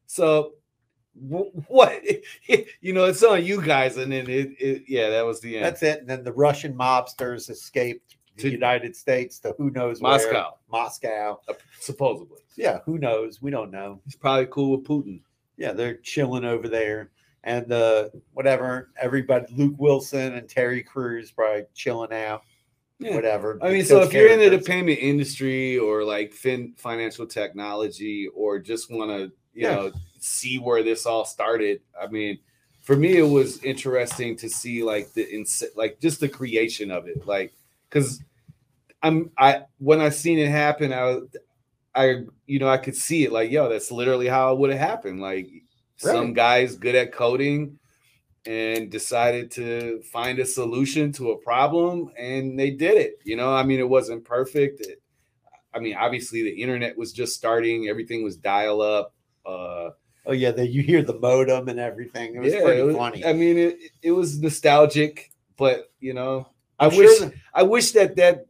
So, 0.07 0.53
what, 1.69 2.03
you 2.81 2.92
know, 2.92 3.05
it's 3.07 3.23
on 3.23 3.45
you 3.45 3.61
guys. 3.62 3.97
And 3.97 4.12
then 4.12 4.29
it, 4.29 4.51
it 4.61 4.83
yeah, 4.87 5.11
that 5.11 5.25
was 5.27 5.40
the 5.40 5.57
end. 5.57 5.64
That's 5.64 5.83
it. 5.83 6.01
And 6.01 6.09
then 6.09 6.23
the 6.25 6.33
Russian 6.33 6.75
mobsters 6.77 7.51
escaped 7.51 8.16
the 8.37 8.42
To- 8.42 8.51
United 8.51 8.95
States 8.95 9.38
to 9.40 9.55
who 9.59 9.71
knows 9.71 10.01
where. 10.01 10.12
Moscow, 10.12 10.55
Moscow. 10.71 11.40
supposedly. 11.81 12.40
Yeah, 12.57 12.79
who 12.87 12.99
knows? 12.99 13.42
We 13.42 13.51
don't 13.51 13.71
know. 13.71 14.01
He's 14.05 14.14
probably 14.16 14.47
cool 14.47 14.77
with 14.77 14.87
Putin. 14.87 15.21
Yeah, 15.57 15.73
they're 15.73 15.97
chilling 15.97 16.45
over 16.45 16.69
there. 16.69 17.11
And 17.45 17.71
uh 17.73 18.09
whatever, 18.33 18.90
everybody 19.01 19.47
Luke 19.55 19.75
Wilson 19.79 20.35
and 20.35 20.49
Terry 20.49 20.83
Crews 20.83 21.31
probably 21.31 21.64
chilling 21.75 22.12
out, 22.12 22.42
Yeah. 22.99 23.14
whatever. 23.14 23.59
I 23.62 23.71
mean, 23.71 23.85
so 23.85 24.03
if 24.03 24.12
you're 24.12 24.27
into 24.29 24.45
the 24.45 24.51
characters. 24.51 24.66
payment 24.66 24.99
industry 24.99 25.79
or 25.79 26.03
like 26.05 26.33
fin- 26.33 26.75
financial 26.77 27.27
technology 27.27 28.29
or 28.35 28.59
just 28.59 28.90
want 28.90 29.11
to, 29.11 29.33
you 29.55 29.62
Yeah. 29.62 29.75
know, 29.77 29.92
see 30.19 30.59
where 30.59 30.83
this 30.83 31.07
all 31.07 31.25
started, 31.25 31.81
I 32.01 32.09
mean, 32.09 32.38
for 32.83 32.97
me, 32.97 33.16
it 33.16 33.23
was 33.23 33.62
interesting 33.62 34.37
to 34.37 34.49
see 34.49 34.83
like 34.83 35.12
the 35.12 35.33
ins- 35.33 35.62
like 35.77 36.01
just 36.01 36.21
the 36.21 36.29
creation 36.29 36.90
of 36.90 37.07
it, 37.07 37.27
like 37.27 37.53
because 37.88 38.21
I'm 39.03 39.31
I 39.38 39.62
when 39.79 40.01
I 40.01 40.09
seen 40.09 40.38
it 40.38 40.49
happen, 40.49 40.92
I 40.92 41.05
was 41.05 41.25
I 41.97 42.25
you 42.47 42.59
know 42.59 42.69
I 42.69 42.77
could 42.79 42.95
see 42.97 43.25
it 43.25 43.33
like 43.33 43.51
yo, 43.51 43.69
that's 43.69 43.91
literally 43.91 44.29
how 44.29 44.53
it 44.53 44.59
would 44.59 44.71
have 44.71 44.79
happened. 44.81 45.21
Like 45.21 45.49
some 45.97 46.35
guys 46.35 46.77
good 46.77 46.95
at 46.95 47.13
coding 47.13 47.79
and 48.47 48.91
decided 48.91 49.51
to 49.53 50.01
find 50.13 50.39
a 50.39 50.47
solution 50.47 51.11
to 51.13 51.31
a 51.33 51.39
problem 51.39 52.11
and 52.19 52.57
they 52.59 52.71
did 52.71 52.97
it 52.97 53.15
you 53.25 53.35
know 53.35 53.53
i 53.53 53.63
mean 53.65 53.81
it 53.81 53.89
wasn't 53.89 54.23
perfect 54.25 54.81
It- 54.83 55.01
i 55.75 55.81
mean 55.81 55.97
obviously 55.97 56.43
the 56.43 56.63
internet 56.63 56.97
was 56.97 57.13
just 57.13 57.35
starting 57.35 57.89
everything 57.89 58.23
was 58.23 58.37
dial 58.37 58.81
up 58.83 59.15
uh 59.47 59.91
Oh 60.29 60.33
yeah, 60.33 60.51
the, 60.51 60.67
you 60.67 60.83
hear 60.83 61.03
the 61.03 61.15
modem 61.21 61.69
and 61.69 61.79
everything. 61.79 62.35
It 62.35 62.41
was 62.41 62.53
yeah 62.53 62.63
pretty 62.63 62.83
was- 62.83 62.97
funny. 62.97 63.25
i 63.25 63.33
mean 63.33 63.57
it, 63.59 63.79
it 64.03 64.11
was 64.13 64.39
nostalgic 64.41 65.33
but 65.57 65.91
you 65.99 66.15
know 66.15 66.47
i 66.79 66.85
I'm 66.87 66.91
sure 66.93 67.01
wish 67.05 67.19
that- 67.21 67.33
i 67.55 67.63
wish 67.63 67.93
that 67.93 68.17
that 68.17 68.47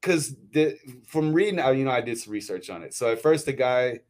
because 0.00 0.36
the 0.52 0.76
from 1.06 1.32
reading 1.32 1.58
I- 1.60 1.72
you 1.72 1.84
know 1.84 1.90
i 1.90 2.00
did 2.00 2.18
some 2.18 2.32
research 2.32 2.70
on 2.70 2.82
it 2.82 2.94
so 2.94 3.10
at 3.12 3.20
first 3.20 3.46
the 3.46 3.52
guy 3.52 4.00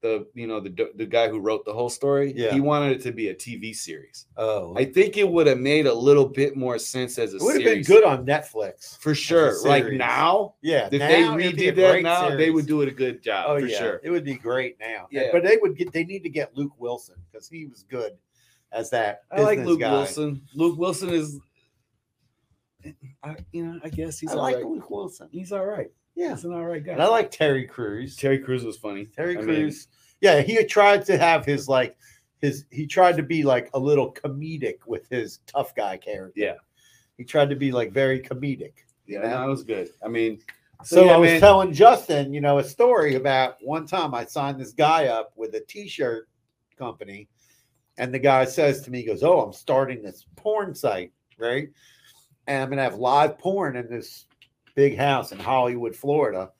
the 0.00 0.26
you 0.34 0.48
know 0.48 0.58
the 0.58 0.90
the 0.96 1.06
guy 1.06 1.28
who 1.28 1.38
wrote 1.38 1.64
the 1.64 1.72
whole 1.72 1.88
story 1.88 2.32
Yeah. 2.34 2.52
he 2.52 2.60
wanted 2.60 2.90
it 2.96 3.02
to 3.02 3.12
be 3.12 3.28
a 3.28 3.34
tv 3.36 3.72
series 3.72 4.26
oh, 4.36 4.74
I 4.76 4.84
think 4.84 5.16
it 5.16 5.28
would 5.28 5.46
have 5.46 5.58
made 5.60 5.86
a 5.86 5.94
little 5.94 6.26
bit 6.26 6.56
more 6.56 6.76
sense 6.76 7.18
as 7.20 7.34
a 7.34 7.36
it 7.36 7.42
would 7.42 7.54
have 7.54 7.64
been 7.64 7.82
good 7.84 8.02
on 8.02 8.26
Netflix. 8.26 8.98
for 8.98 9.14
sure. 9.14 9.54
Like 9.64 9.92
now, 9.92 10.54
Yeah, 10.60 10.88
if 10.90 10.98
now 10.98 11.36
they 11.36 11.52
redid 11.52 11.76
that 11.76 12.02
now, 12.02 12.34
they 12.34 12.50
would 12.50 12.66
do 12.66 12.82
it 12.82 12.88
a 12.88 12.90
good 12.90 13.22
job 13.22 13.46
Oh 13.48 13.60
for 13.60 13.66
yeah, 13.66 13.78
sure. 13.78 14.00
it 14.02 14.10
would 14.10 14.24
be 14.24 14.34
great 14.34 14.76
now. 14.80 15.06
Yeah. 15.12 15.28
but 15.30 15.44
they 15.44 15.56
would 15.58 15.76
get. 15.76 15.92
They 15.92 16.02
need 16.04 16.24
to 16.24 16.28
get 16.30 16.56
Luke 16.56 16.72
Wilson 16.78 17.14
because 17.30 17.48
he 17.48 17.66
was 17.66 17.84
good 17.84 18.12
as 18.72 18.90
that. 18.90 19.22
I 19.30 19.42
like 19.42 19.60
Luke 19.60 19.78
guy. 19.78 19.92
Wilson. 19.92 20.42
Luke 20.56 20.78
Wilson 20.78 21.10
is, 21.10 21.38
I, 23.22 23.36
you 23.52 23.66
know, 23.66 23.80
I 23.84 23.88
guess 23.88 24.18
he's 24.18 24.30
I 24.30 24.34
all 24.34 24.42
like 24.42 24.56
right. 24.56 24.66
Luke 24.66 24.90
Wilson. 24.90 25.28
He's 25.30 25.52
all 25.52 25.64
right. 25.66 25.90
Yeah, 26.14 26.34
He's 26.34 26.44
an 26.44 26.52
all 26.52 26.64
right 26.64 26.84
guy. 26.84 26.92
and 26.92 27.02
I 27.02 27.06
like 27.08 27.30
Terry 27.30 27.66
Crews. 27.66 28.16
Terry 28.16 28.38
Crews 28.38 28.64
was 28.64 28.76
funny. 28.76 29.06
Terry 29.06 29.36
I 29.36 29.40
mean, 29.40 29.46
Crews. 29.46 29.88
yeah, 30.20 30.40
he 30.42 30.54
had 30.54 30.68
tried 30.68 31.04
to 31.06 31.16
have 31.16 31.44
his 31.46 31.68
like 31.68 31.96
his. 32.40 32.66
He 32.70 32.86
tried 32.86 33.16
to 33.16 33.22
be 33.22 33.42
like 33.44 33.70
a 33.74 33.78
little 33.78 34.12
comedic 34.12 34.78
with 34.86 35.08
his 35.08 35.38
tough 35.46 35.74
guy 35.74 35.96
character. 35.96 36.38
Yeah. 36.40 36.54
he 37.16 37.24
tried 37.24 37.48
to 37.50 37.56
be 37.56 37.72
like 37.72 37.92
very 37.92 38.20
comedic. 38.20 38.72
you 39.06 39.18
yeah, 39.18 39.22
know? 39.22 39.38
no, 39.40 39.46
it 39.46 39.50
was 39.50 39.62
good. 39.64 39.90
I 40.04 40.08
mean, 40.08 40.40
So 40.84 41.04
yeah, 41.06 41.12
I 41.12 41.16
was 41.16 41.30
man. 41.30 41.40
telling 41.40 41.72
Justin, 41.72 42.34
you 42.34 42.40
know, 42.42 42.58
a 42.58 42.64
story 42.64 43.14
about 43.14 43.56
one 43.62 43.86
time 43.86 44.14
I 44.14 44.24
signed 44.26 44.60
this 44.60 44.72
guy 44.72 45.06
up 45.06 45.32
with 45.36 45.54
a 45.54 45.60
t-shirt 45.60 46.28
company, 46.76 47.28
and 47.96 48.12
the 48.12 48.18
guy 48.18 48.44
says 48.44 48.82
to 48.82 48.90
me, 48.90 48.98
he 49.00 49.06
goes, 49.06 49.22
"Oh, 49.22 49.40
I'm 49.40 49.52
starting 49.54 50.02
this 50.02 50.26
porn 50.36 50.74
site, 50.74 51.12
right? 51.38 51.68
And 52.46 52.62
I'm 52.62 52.70
gonna 52.70 52.82
have 52.82 52.96
live 52.96 53.38
porn 53.38 53.76
in 53.76 53.88
this 53.88 54.26
big 54.74 54.96
house 54.96 55.32
in 55.32 55.38
Hollywood, 55.38 55.94
Florida." 55.94 56.50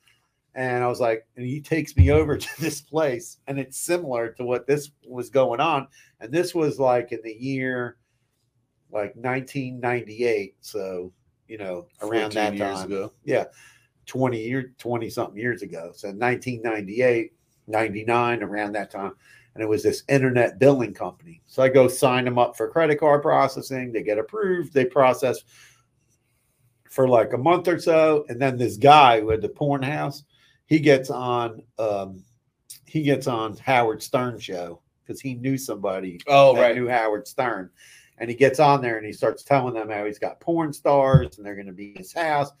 And 0.55 0.83
I 0.83 0.87
was 0.87 0.99
like, 0.99 1.25
and 1.35 1.45
he 1.45 1.61
takes 1.61 1.97
me 1.97 2.11
over 2.11 2.37
to 2.37 2.61
this 2.61 2.81
place, 2.81 3.37
and 3.47 3.59
it's 3.59 3.77
similar 3.77 4.29
to 4.33 4.43
what 4.45 4.67
this 4.67 4.91
was 5.07 5.29
going 5.29 5.59
on. 5.59 5.87
And 6.19 6.31
this 6.31 6.53
was 6.53 6.79
like 6.79 7.11
in 7.11 7.19
the 7.23 7.33
year 7.33 7.97
like 8.91 9.15
1998. 9.15 10.55
So, 10.61 11.11
you 11.47 11.57
know, 11.57 11.87
around 12.01 12.33
that 12.33 12.55
time. 12.57 12.85
ago. 12.85 13.11
20 14.05 14.39
year 14.39 14.73
20 14.77 15.09
something 15.09 15.39
years 15.39 15.61
ago 15.61 15.91
so 15.95 16.09
1998 16.09 17.31
99 17.67 18.43
around 18.43 18.73
that 18.73 18.91
time 18.91 19.13
and 19.53 19.63
it 19.63 19.69
was 19.69 19.83
this 19.83 20.03
internet 20.09 20.59
billing 20.59 20.93
company 20.93 21.41
so 21.45 21.63
i 21.63 21.69
go 21.69 21.87
sign 21.87 22.25
them 22.25 22.37
up 22.37 22.57
for 22.57 22.67
credit 22.69 22.99
card 22.99 23.21
processing 23.21 23.91
they 23.91 24.03
get 24.03 24.17
approved 24.17 24.73
they 24.73 24.85
process 24.85 25.43
for 26.93 27.07
like 27.07 27.33
a 27.33 27.37
month 27.37 27.67
or 27.67 27.79
so 27.79 28.25
and 28.29 28.41
then 28.41 28.57
this 28.57 28.77
guy 28.77 29.19
who 29.19 29.29
had 29.29 29.41
the 29.41 29.49
porn 29.49 29.81
house 29.81 30.23
he 30.65 30.79
gets 30.79 31.09
on 31.09 31.61
um 31.79 32.23
he 32.85 33.01
gets 33.01 33.27
on 33.27 33.57
howard 33.57 34.01
stern 34.01 34.37
show 34.37 34.79
because 35.03 35.21
he 35.21 35.35
knew 35.35 35.57
somebody 35.57 36.19
Oh 36.27 36.55
that 36.55 36.61
right. 36.61 36.75
knew 36.75 36.87
Howard 36.87 37.27
Stern. 37.27 37.69
And 38.17 38.29
he 38.29 38.35
gets 38.35 38.59
on 38.59 38.81
there 38.81 38.97
and 38.97 39.05
he 39.05 39.11
starts 39.11 39.43
telling 39.43 39.73
them 39.73 39.89
how 39.89 40.05
he's 40.05 40.19
got 40.19 40.39
porn 40.39 40.71
stars 40.71 41.37
and 41.37 41.45
they're 41.45 41.55
going 41.55 41.67
to 41.67 41.73
be 41.73 41.91
in 41.91 41.97
his 41.97 42.13
house. 42.13 42.51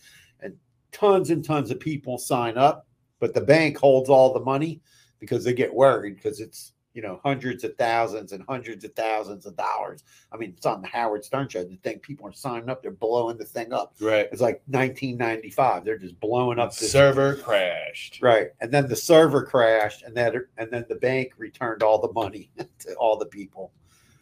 And 0.41 0.55
tons 0.91 1.29
and 1.29 1.43
tons 1.43 1.71
of 1.71 1.79
people 1.79 2.17
sign 2.17 2.57
up, 2.57 2.87
but 3.19 3.33
the 3.33 3.41
bank 3.41 3.77
holds 3.77 4.09
all 4.09 4.33
the 4.33 4.39
money 4.39 4.81
because 5.19 5.43
they 5.43 5.53
get 5.53 5.73
worried 5.73 6.15
because 6.15 6.39
it's, 6.39 6.73
you 6.93 7.01
know, 7.01 7.19
hundreds 7.23 7.63
of 7.63 7.75
thousands 7.75 8.31
and 8.31 8.43
hundreds 8.47 8.83
of 8.83 8.93
thousands 8.93 9.45
of 9.45 9.55
dollars. 9.55 10.03
I 10.31 10.37
mean, 10.37 10.53
it's 10.55 10.65
on 10.65 10.81
the 10.81 10.87
Howard 10.87 11.25
Stern 11.25 11.49
show. 11.49 11.63
The 11.63 11.75
thing 11.77 11.99
people 11.99 12.27
are 12.27 12.33
signing 12.33 12.69
up, 12.69 12.81
they're 12.81 12.91
blowing 12.91 13.37
the 13.37 13.45
thing 13.45 13.73
up. 13.73 13.95
Right. 13.99 14.27
It's 14.31 14.41
like 14.41 14.61
1995. 14.67 15.85
They're 15.85 15.97
just 15.97 16.19
blowing 16.19 16.59
up 16.59 16.75
this 16.75 16.91
Server 16.91 17.35
crashed. 17.35 18.21
Right. 18.21 18.49
And 18.61 18.71
then 18.71 18.87
the 18.87 18.95
server 18.95 19.43
crashed 19.43 20.03
and 20.03 20.15
that 20.17 20.35
and 20.57 20.71
then 20.71 20.85
the 20.87 20.95
bank 20.95 21.33
returned 21.37 21.83
all 21.83 21.99
the 21.99 22.11
money 22.13 22.51
to 22.79 22.93
all 22.95 23.17
the 23.17 23.25
people. 23.25 23.71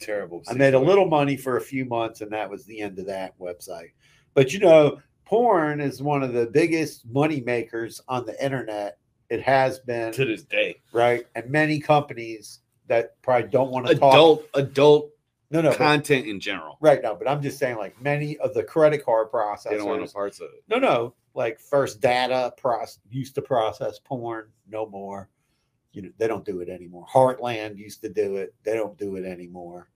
Terrible. 0.02 0.42
I 0.50 0.54
made 0.54 0.74
a 0.74 0.80
little 0.80 1.06
money 1.06 1.38
for 1.38 1.58
a 1.58 1.62
few 1.62 1.86
months, 1.86 2.22
and 2.22 2.32
that 2.32 2.50
was 2.50 2.66
the 2.66 2.82
end 2.82 2.98
of 2.98 3.06
that 3.06 3.38
website. 3.40 3.92
But 4.34 4.52
you 4.52 4.60
know, 4.60 5.00
porn 5.26 5.80
is 5.80 6.02
one 6.02 6.24
of 6.24 6.34
the 6.34 6.48
biggest 6.48 7.06
money 7.06 7.42
makers 7.42 8.02
on 8.08 8.26
the 8.26 8.44
internet. 8.44 8.98
It 9.30 9.42
has 9.44 9.80
been 9.80 10.12
to 10.14 10.26
this 10.26 10.44
day. 10.44 10.82
right, 10.92 11.26
and 11.36 11.50
many 11.50 11.80
companies 11.80 12.61
that 12.92 13.22
probably 13.22 13.50
don't 13.50 13.72
want 13.72 13.88
to 13.88 13.96
talk. 13.96 14.14
Adult 14.14 14.46
adult 14.54 15.12
No, 15.50 15.62
no, 15.62 15.70
but- 15.70 15.78
content 15.78 16.28
in 16.28 16.40
general. 16.40 16.78
right. 16.82 17.02
now, 17.02 17.16
but 17.16 17.28
I'm 17.28 17.42
just 17.42 17.58
saying, 17.58 17.78
like 17.78 18.00
many 18.02 18.38
of 18.40 18.54
the 18.54 18.64
credit 18.64 19.04
card 19.06 19.32
processors, 19.32 19.70
They 19.72 19.78
don't 19.78 19.88
want 19.88 20.02
no 20.02 20.08
parts 20.08 20.40
of 20.42 20.50
it. 20.54 20.64
No, 20.68 20.78
no, 20.78 21.14
like 21.34 21.60
First 21.60 22.02
Data 22.02 22.54
process 22.58 23.00
used 23.10 23.36
to 23.36 23.42
process 23.42 23.98
porn. 24.00 24.50
No 24.70 24.86
more. 24.86 25.30
You 25.94 26.02
know, 26.04 26.10
they 26.18 26.28
don't 26.28 26.46
do 26.46 26.60
it 26.62 26.70
anymore. 26.70 27.06
Heartland 27.12 27.78
used 27.78 28.02
to 28.02 28.10
do 28.10 28.36
it. 28.38 28.54
They 28.64 28.74
don't 28.74 28.98
do 28.98 29.16
it 29.16 29.26
anymore. 29.26 29.90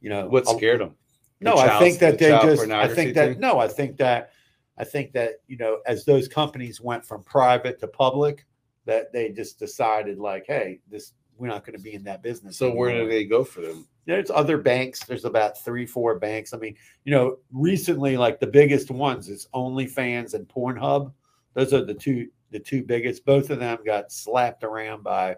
You 0.00 0.10
know, 0.10 0.26
What 0.28 0.46
scared 0.46 0.80
them? 0.80 0.94
No, 1.40 1.56
The 1.56 1.62
I 1.74 1.78
think 1.78 1.98
that 2.00 2.18
the 2.18 2.24
they 2.26 2.30
just. 2.30 2.70
I 2.70 2.88
think 2.88 3.14
that 3.14 3.32
thing? 3.32 3.40
no, 3.40 3.58
I 3.58 3.68
think 3.68 3.96
that. 3.98 4.30
I 4.76 4.84
think 4.84 5.12
that 5.12 5.34
you 5.46 5.56
know, 5.56 5.80
as 5.86 6.04
those 6.04 6.28
companies 6.28 6.80
went 6.80 7.04
from 7.06 7.22
private 7.22 7.78
to 7.80 7.86
public, 7.86 8.44
that 8.86 9.12
they 9.12 9.30
just 9.30 9.58
decided 9.58 10.18
like, 10.18 10.44
hey, 10.46 10.80
this 10.90 11.12
we're 11.36 11.48
not 11.48 11.64
going 11.64 11.76
to 11.76 11.82
be 11.82 11.94
in 11.94 12.04
that 12.04 12.22
business. 12.22 12.56
So 12.56 12.72
where 12.72 12.92
do 12.92 13.08
they 13.08 13.24
go 13.24 13.44
for 13.44 13.60
them? 13.60 13.86
There's 14.06 14.30
other 14.30 14.58
banks. 14.58 15.04
There's 15.04 15.24
about 15.24 15.62
three, 15.64 15.86
four 15.86 16.18
banks. 16.18 16.52
I 16.52 16.58
mean, 16.58 16.76
you 17.04 17.12
know, 17.12 17.38
recently, 17.52 18.16
like 18.16 18.38
the 18.38 18.46
biggest 18.46 18.90
ones 18.90 19.28
is 19.28 19.48
OnlyFans 19.54 20.34
and 20.34 20.46
Pornhub. 20.46 21.12
Those 21.54 21.72
are 21.72 21.84
the 21.84 21.94
two, 21.94 22.28
the 22.50 22.58
two 22.58 22.82
biggest. 22.82 23.24
Both 23.24 23.50
of 23.50 23.58
them 23.58 23.78
got 23.84 24.12
slapped 24.12 24.62
around 24.62 25.02
by 25.02 25.36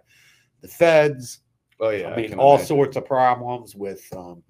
the 0.61 0.69
feds. 0.69 1.41
Oh 1.79 1.91
yeah, 1.91 2.11
I 2.11 2.17
mean, 2.17 2.31
can 2.31 2.39
all 2.39 2.55
imagine. 2.55 2.67
sorts 2.67 2.97
of 2.97 3.05
problems 3.05 3.75
with 3.75 4.07
um, 4.17 4.43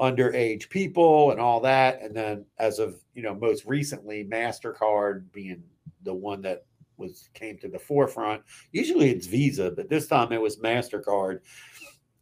underage 0.00 0.68
people 0.68 1.32
and 1.32 1.40
all 1.40 1.60
that. 1.60 2.00
And 2.00 2.14
then, 2.14 2.46
as 2.58 2.78
of 2.78 2.96
you 3.14 3.22
know, 3.22 3.34
most 3.34 3.66
recently, 3.66 4.24
Mastercard 4.24 5.30
being 5.32 5.62
the 6.04 6.14
one 6.14 6.40
that 6.42 6.64
was 6.98 7.28
came 7.34 7.58
to 7.58 7.68
the 7.68 7.78
forefront. 7.78 8.42
Usually, 8.72 9.10
it's 9.10 9.26
Visa, 9.26 9.70
but 9.70 9.88
this 9.88 10.06
time 10.06 10.32
it 10.32 10.40
was 10.40 10.58
Mastercard. 10.58 11.40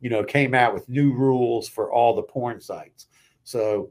You 0.00 0.10
know, 0.10 0.22
came 0.22 0.54
out 0.54 0.74
with 0.74 0.88
new 0.88 1.12
rules 1.14 1.68
for 1.68 1.90
all 1.90 2.14
the 2.14 2.22
porn 2.22 2.60
sites. 2.60 3.06
So 3.44 3.90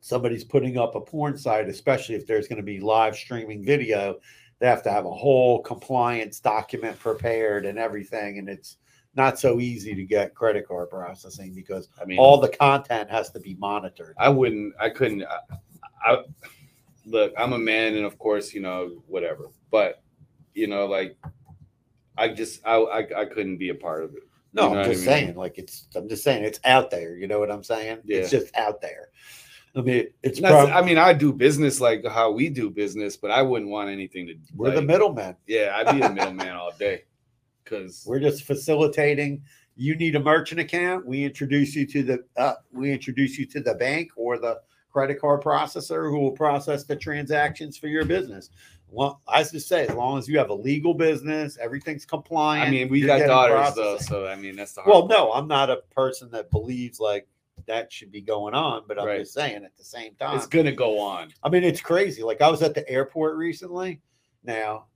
somebody's 0.00 0.44
putting 0.44 0.78
up 0.78 0.94
a 0.94 1.00
porn 1.00 1.36
site, 1.36 1.68
especially 1.68 2.14
if 2.14 2.26
there's 2.26 2.46
going 2.46 2.58
to 2.58 2.62
be 2.62 2.78
live 2.78 3.16
streaming 3.16 3.64
video, 3.64 4.18
they 4.58 4.66
have 4.66 4.82
to 4.84 4.90
have 4.90 5.04
a 5.04 5.12
whole 5.12 5.60
compliance 5.62 6.40
document 6.40 6.98
prepared 6.98 7.66
and 7.66 7.78
everything. 7.78 8.38
And 8.38 8.48
it's 8.48 8.76
not 9.16 9.38
so 9.38 9.60
easy 9.60 9.94
to 9.94 10.04
get 10.04 10.34
credit 10.34 10.68
card 10.68 10.90
processing 10.90 11.54
because 11.54 11.88
I 12.00 12.04
mean, 12.04 12.18
all 12.18 12.38
the 12.38 12.48
content 12.48 13.10
has 13.10 13.30
to 13.30 13.40
be 13.40 13.54
monitored. 13.54 14.14
I 14.18 14.28
wouldn't. 14.28 14.74
I 14.78 14.90
couldn't. 14.90 15.24
I, 15.24 15.56
I 16.04 16.24
look. 17.04 17.32
I'm 17.36 17.54
a 17.54 17.58
man, 17.58 17.96
and 17.96 18.04
of 18.04 18.18
course, 18.18 18.54
you 18.54 18.60
know, 18.60 19.02
whatever. 19.06 19.48
But 19.70 20.02
you 20.54 20.66
know, 20.66 20.86
like, 20.86 21.16
I 22.16 22.28
just, 22.28 22.66
I, 22.66 22.76
I, 22.76 23.20
I 23.22 23.24
couldn't 23.26 23.58
be 23.58 23.68
a 23.68 23.74
part 23.74 24.04
of 24.04 24.14
it. 24.14 24.22
No, 24.52 24.62
You 24.62 24.68
know 24.68 24.72
I'm 24.72 24.76
what 24.78 24.86
I 24.86 24.88
just 24.92 25.00
mean? 25.00 25.06
saying, 25.08 25.36
like 25.36 25.58
it's 25.58 25.86
I'm 25.94 26.08
just 26.08 26.24
saying 26.24 26.44
it's 26.44 26.60
out 26.64 26.90
there. 26.90 27.16
You 27.16 27.26
know 27.26 27.38
what 27.38 27.50
I'm 27.50 27.62
saying? 27.62 27.98
It's 28.06 28.30
just 28.30 28.54
out 28.56 28.80
there. 28.80 29.08
I 29.74 29.82
mean, 29.82 30.06
it's 30.22 30.40
prob- 30.40 30.70
I 30.70 30.80
mean, 30.80 30.96
I 30.96 31.12
do 31.12 31.30
business 31.34 31.80
like 31.82 32.02
how 32.06 32.30
we 32.30 32.48
do 32.48 32.70
business, 32.70 33.18
but 33.18 33.30
I 33.30 33.42
wouldn't 33.42 33.70
want 33.70 33.90
anything 33.90 34.26
to. 34.28 34.34
we're 34.54 34.70
the 34.70 34.76
like- 34.76 34.86
middlemen. 34.86 35.36
Yeah, 35.46 35.74
I'd 35.76 35.94
be 35.94 36.00
the 36.00 36.10
middleman 36.14 36.48
all 36.56 36.72
day. 36.78 37.04
Because 37.62 38.04
We're 38.06 38.20
just 38.20 38.44
facilitating. 38.44 39.42
You 39.74 39.96
need 39.96 40.14
a 40.16 40.20
merchant 40.20 40.60
account. 40.60 41.04
We 41.04 41.24
introduce 41.24 41.74
you 41.74 41.84
to 41.88 42.02
the 42.02 42.24
uh, 42.38 42.54
we 42.72 42.90
introduce 42.92 43.36
you 43.38 43.44
to 43.46 43.60
the 43.60 43.74
bank 43.74 44.12
or 44.16 44.38
the 44.38 44.60
credit 44.90 45.20
card 45.20 45.42
processor 45.42 46.08
who 46.08 46.20
will 46.20 46.30
process 46.32 46.84
the 46.84 46.96
transactions 46.96 47.76
for 47.76 47.88
your 47.88 48.06
business. 48.06 48.48
Well, 48.88 49.20
I 49.26 49.42
just 49.42 49.68
say, 49.68 49.86
as 49.86 49.94
long 49.94 50.18
as 50.18 50.28
you 50.28 50.38
have 50.38 50.50
a 50.50 50.54
legal 50.54 50.94
business, 50.94 51.58
everything's 51.60 52.06
compliant. 52.06 52.66
I 52.66 52.70
mean, 52.70 52.88
we 52.88 53.00
got 53.00 53.26
daughters 53.26 53.74
though, 53.74 53.98
so 53.98 54.26
I 54.26 54.36
mean, 54.36 54.56
that's 54.56 54.72
the 54.72 54.82
hard 54.82 54.92
Well, 54.92 55.08
part. 55.08 55.18
no, 55.18 55.32
I'm 55.32 55.48
not 55.48 55.70
a 55.70 55.78
person 55.90 56.30
that 56.30 56.50
believes 56.50 57.00
like 57.00 57.26
that 57.66 57.92
should 57.92 58.12
be 58.12 58.20
going 58.20 58.54
on, 58.54 58.84
but 58.86 58.98
I'm 58.98 59.06
Right. 59.06 59.20
just 59.20 59.34
saying 59.34 59.64
at 59.64 59.76
the 59.76 59.84
same 59.84 60.14
time, 60.14 60.36
it's 60.36 60.46
gonna 60.46 60.72
go 60.72 60.98
on. 60.98 61.32
I 61.42 61.48
mean, 61.48 61.64
it's 61.64 61.80
crazy. 61.80 62.22
Like 62.22 62.40
I 62.40 62.48
was 62.48 62.62
at 62.62 62.74
the 62.74 62.88
airport 62.88 63.36
recently 63.36 64.00
now, 64.44 64.86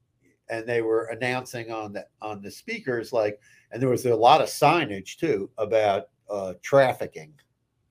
and 0.48 0.66
they 0.66 0.82
were 0.82 1.06
announcing 1.06 1.70
on 1.72 1.92
the 1.92 2.06
on 2.22 2.40
the 2.42 2.50
speakers, 2.50 3.12
like, 3.12 3.40
and 3.72 3.82
there 3.82 3.88
was 3.88 4.06
a 4.06 4.14
lot 4.14 4.40
of 4.40 4.48
signage 4.48 5.16
too 5.16 5.50
about 5.58 6.08
uh 6.28 6.54
trafficking. 6.62 7.34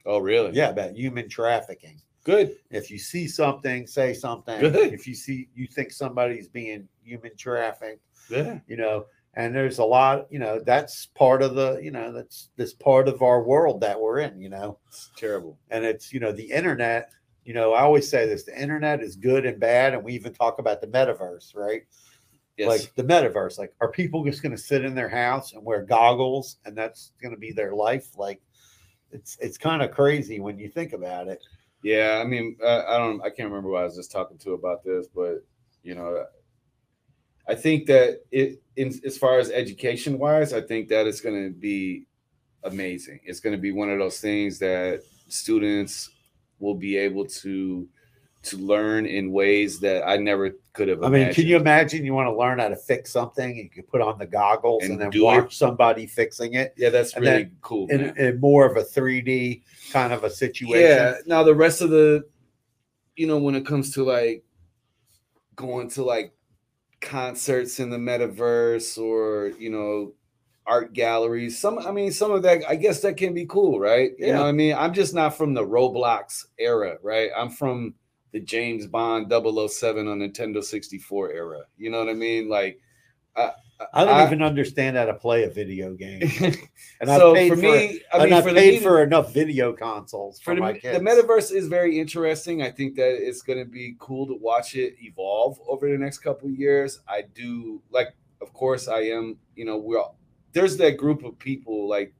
Oh, 0.05 0.19
really? 0.19 0.53
Yeah, 0.53 0.69
about 0.69 0.95
human 0.95 1.27
trafficking. 1.27 2.01
Good. 2.23 2.57
If 2.69 2.91
you 2.91 2.97
see 2.99 3.27
something, 3.27 3.87
say 3.87 4.13
something. 4.13 4.59
Good. 4.59 4.93
If 4.93 5.07
you 5.07 5.15
see 5.15 5.49
you 5.55 5.67
think 5.67 5.91
somebody's 5.91 6.47
being 6.47 6.87
human 7.03 7.35
trafficked, 7.37 8.01
Yeah. 8.29 8.59
you 8.67 8.77
know, 8.77 9.05
and 9.35 9.55
there's 9.55 9.77
a 9.79 9.83
lot, 9.85 10.27
you 10.31 10.39
know, 10.39 10.59
that's 10.59 11.05
part 11.07 11.41
of 11.41 11.55
the, 11.55 11.79
you 11.81 11.91
know, 11.91 12.11
that's 12.11 12.49
this 12.57 12.73
part 12.73 13.07
of 13.07 13.21
our 13.21 13.43
world 13.43 13.79
that 13.81 13.99
we're 13.99 14.19
in, 14.19 14.41
you 14.41 14.49
know 14.49 14.77
It's 14.87 15.11
terrible. 15.15 15.57
and 15.69 15.85
it's 15.85 16.11
you 16.13 16.19
know 16.19 16.31
the 16.31 16.49
internet 16.51 17.11
you 17.45 17.53
know 17.53 17.71
i 17.73 17.79
always 17.81 18.07
say 18.07 18.27
this 18.27 18.43
the 18.43 18.61
internet 18.61 19.01
is 19.01 19.15
good 19.15 19.45
and 19.45 19.59
bad 19.61 19.93
and 19.93 20.03
we 20.03 20.13
even 20.13 20.33
talk 20.33 20.59
about 20.59 20.81
the 20.81 20.87
metaverse 20.87 21.55
right 21.55 21.83
Yes. 22.57 22.67
like 22.67 22.95
the 22.95 23.03
metaverse 23.03 23.57
like 23.57 23.73
are 23.79 23.89
people 23.89 24.25
just 24.25 24.43
going 24.43 24.51
to 24.51 24.61
sit 24.61 24.83
in 24.83 24.93
their 24.93 25.07
house 25.07 25.53
and 25.53 25.63
wear 25.63 25.81
goggles 25.83 26.57
and 26.65 26.77
that's 26.77 27.13
going 27.21 27.33
to 27.33 27.39
be 27.39 27.53
their 27.53 27.73
life 27.73 28.09
like 28.17 28.41
it's 29.11 29.37
it's 29.39 29.57
kind 29.57 29.81
of 29.81 29.91
crazy 29.91 30.41
when 30.41 30.59
you 30.59 30.67
think 30.69 30.91
about 30.91 31.29
it 31.29 31.41
Yeah, 31.81 32.21
I 32.21 32.27
mean, 32.27 32.57
uh, 32.63 32.83
I 32.87 32.97
don't, 32.97 33.21
I 33.21 33.29
can't 33.29 33.49
remember 33.49 33.69
who 33.69 33.75
I 33.75 33.83
was 33.83 33.95
just 33.95 34.11
talking 34.11 34.37
to 34.39 34.51
about 34.51 34.83
this, 34.83 35.07
but 35.07 35.45
you 35.81 35.95
know, 35.95 36.25
I 37.47 37.55
think 37.55 37.87
that 37.87 38.21
it, 38.31 38.61
in 38.75 38.93
as 39.05 39.17
far 39.17 39.39
as 39.39 39.49
education 39.49 40.19
wise, 40.19 40.53
I 40.53 40.61
think 40.61 40.89
that 40.89 41.07
it's 41.07 41.21
going 41.21 41.43
to 41.45 41.51
be 41.51 42.05
amazing. 42.63 43.21
It's 43.23 43.39
going 43.39 43.55
to 43.55 43.61
be 43.61 43.71
one 43.71 43.89
of 43.89 43.97
those 43.97 44.19
things 44.19 44.59
that 44.59 45.03
students 45.29 46.09
will 46.59 46.75
be 46.75 46.97
able 46.97 47.25
to 47.25 47.87
to 48.41 48.57
learn 48.57 49.05
in 49.05 49.31
ways 49.31 49.79
that 49.81 50.07
I 50.07 50.15
never 50.17 50.51
could 50.73 50.87
have. 50.87 51.03
i 51.03 51.09
mean 51.09 51.33
can 51.33 51.45
you 51.45 51.57
imagine 51.57 52.05
you 52.05 52.13
want 52.13 52.27
to 52.27 52.33
learn 52.35 52.59
how 52.59 52.69
to 52.69 52.75
fix 52.75 53.11
something 53.11 53.57
you 53.57 53.69
can 53.69 53.83
put 53.83 53.99
on 54.01 54.17
the 54.17 54.25
goggles 54.25 54.83
and, 54.83 55.01
And 55.01 55.11
then 55.13 55.21
watch 55.23 55.45
it. 55.53 55.57
somebody 55.57 56.05
fixing 56.05 56.53
it 56.53 56.73
Yeah, 56.77 56.89
that's 56.89 57.13
and 57.15 57.25
really 57.25 57.49
cool. 57.61 57.87
in, 57.89 58.17
in 58.17 58.39
more 58.39 58.65
of 58.65 58.77
a 58.77 58.83
3d 58.83 59.61
kind 59.91 60.13
of 60.13 60.23
a 60.23 60.29
situation 60.29 60.87
Yeah. 60.87 61.15
Now 61.25 61.43
the 61.43 61.53
rest 61.55 61.81
of 61.81 61.89
the, 61.89 62.23
you 63.17 63.27
know, 63.27 63.37
when 63.39 63.55
it 63.55 63.65
comes 63.65 63.93
to 63.95 64.03
like 64.05 64.43
going 65.55 65.89
to 65.89 66.03
like 66.03 66.33
concerts 67.01 67.79
in 67.79 67.89
the 67.89 67.97
metaverse 67.97 68.97
or 68.97 69.51
you 69.59 69.69
know 69.69 70.13
art 70.67 70.93
galleries 70.93 71.57
some 71.57 71.79
i 71.79 71.91
mean 71.91 72.11
some 72.11 72.31
of 72.31 72.43
that 72.43 72.61
i 72.69 72.75
guess 72.75 73.01
that 73.01 73.15
can 73.17 73.33
be 73.33 73.45
cool 73.45 73.79
right 73.79 74.11
you 74.19 74.27
Yeah. 74.27 74.33
know 74.33 74.41
what 74.41 74.47
i 74.49 74.51
mean 74.51 74.75
i'm 74.75 74.93
just 74.93 75.13
not 75.13 75.35
from 75.35 75.53
the 75.53 75.65
roblox 75.65 76.45
era 76.59 76.97
right 77.01 77.31
i'm 77.35 77.49
from 77.49 77.93
the 78.31 78.39
james 78.39 78.85
bond 78.87 79.29
007 79.31 80.07
on 80.07 80.19
nintendo 80.19 80.63
64 80.63 81.31
era 81.31 81.61
you 81.77 81.89
know 81.89 81.99
what 81.99 82.09
i 82.09 82.13
mean 82.13 82.47
like 82.49 82.79
i 83.35 83.51
don't 83.95 84.09
I- 84.09 84.25
even 84.25 84.41
understand 84.41 84.97
how 84.97 85.05
to 85.05 85.13
play 85.13 85.43
a 85.43 85.49
video 85.49 85.93
game 85.93 86.21
and 87.01 87.09
so 87.09 87.31
i 87.31 87.35
paid 87.35 87.49
for 87.49 87.55
for, 87.55 87.61
me 87.61 88.01
i 88.13 88.17
and 88.17 88.23
mean 88.25 88.33
I 88.33 88.41
for 88.41 88.49
the 88.49 88.55
paid 88.59 88.73
media- 88.73 88.81
for 88.81 89.03
enough 89.03 89.33
video 89.33 89.71
consoles 89.73 90.39
for, 90.39 90.51
for 90.51 90.55
the, 90.55 90.61
my 90.61 90.73
the 90.73 90.79
kids. 90.79 90.99
metaverse 90.99 91.53
is 91.53 91.67
very 91.67 91.97
interesting. 91.99 92.61
I 92.61 92.71
think 92.71 92.95
that 92.95 93.25
it's 93.25 93.41
going 93.41 93.59
to 93.59 93.65
be 93.65 93.95
cool 93.99 94.27
to 94.27 94.35
watch 94.35 94.75
it 94.75 94.95
evolve 95.01 95.59
over 95.67 95.89
the 95.89 95.97
next 95.97 96.19
couple 96.19 96.49
of 96.49 96.55
years. 96.55 96.99
I 97.07 97.23
do 97.33 97.81
like, 97.89 98.09
of 98.41 98.51
course, 98.53 98.87
I 98.89 99.01
am. 99.03 99.37
You 99.55 99.63
know, 99.65 99.77
we're 99.77 99.99
all, 99.99 100.17
there's 100.51 100.75
that 100.77 100.97
group 100.97 101.23
of 101.23 101.39
people 101.39 101.87
like 101.87 102.13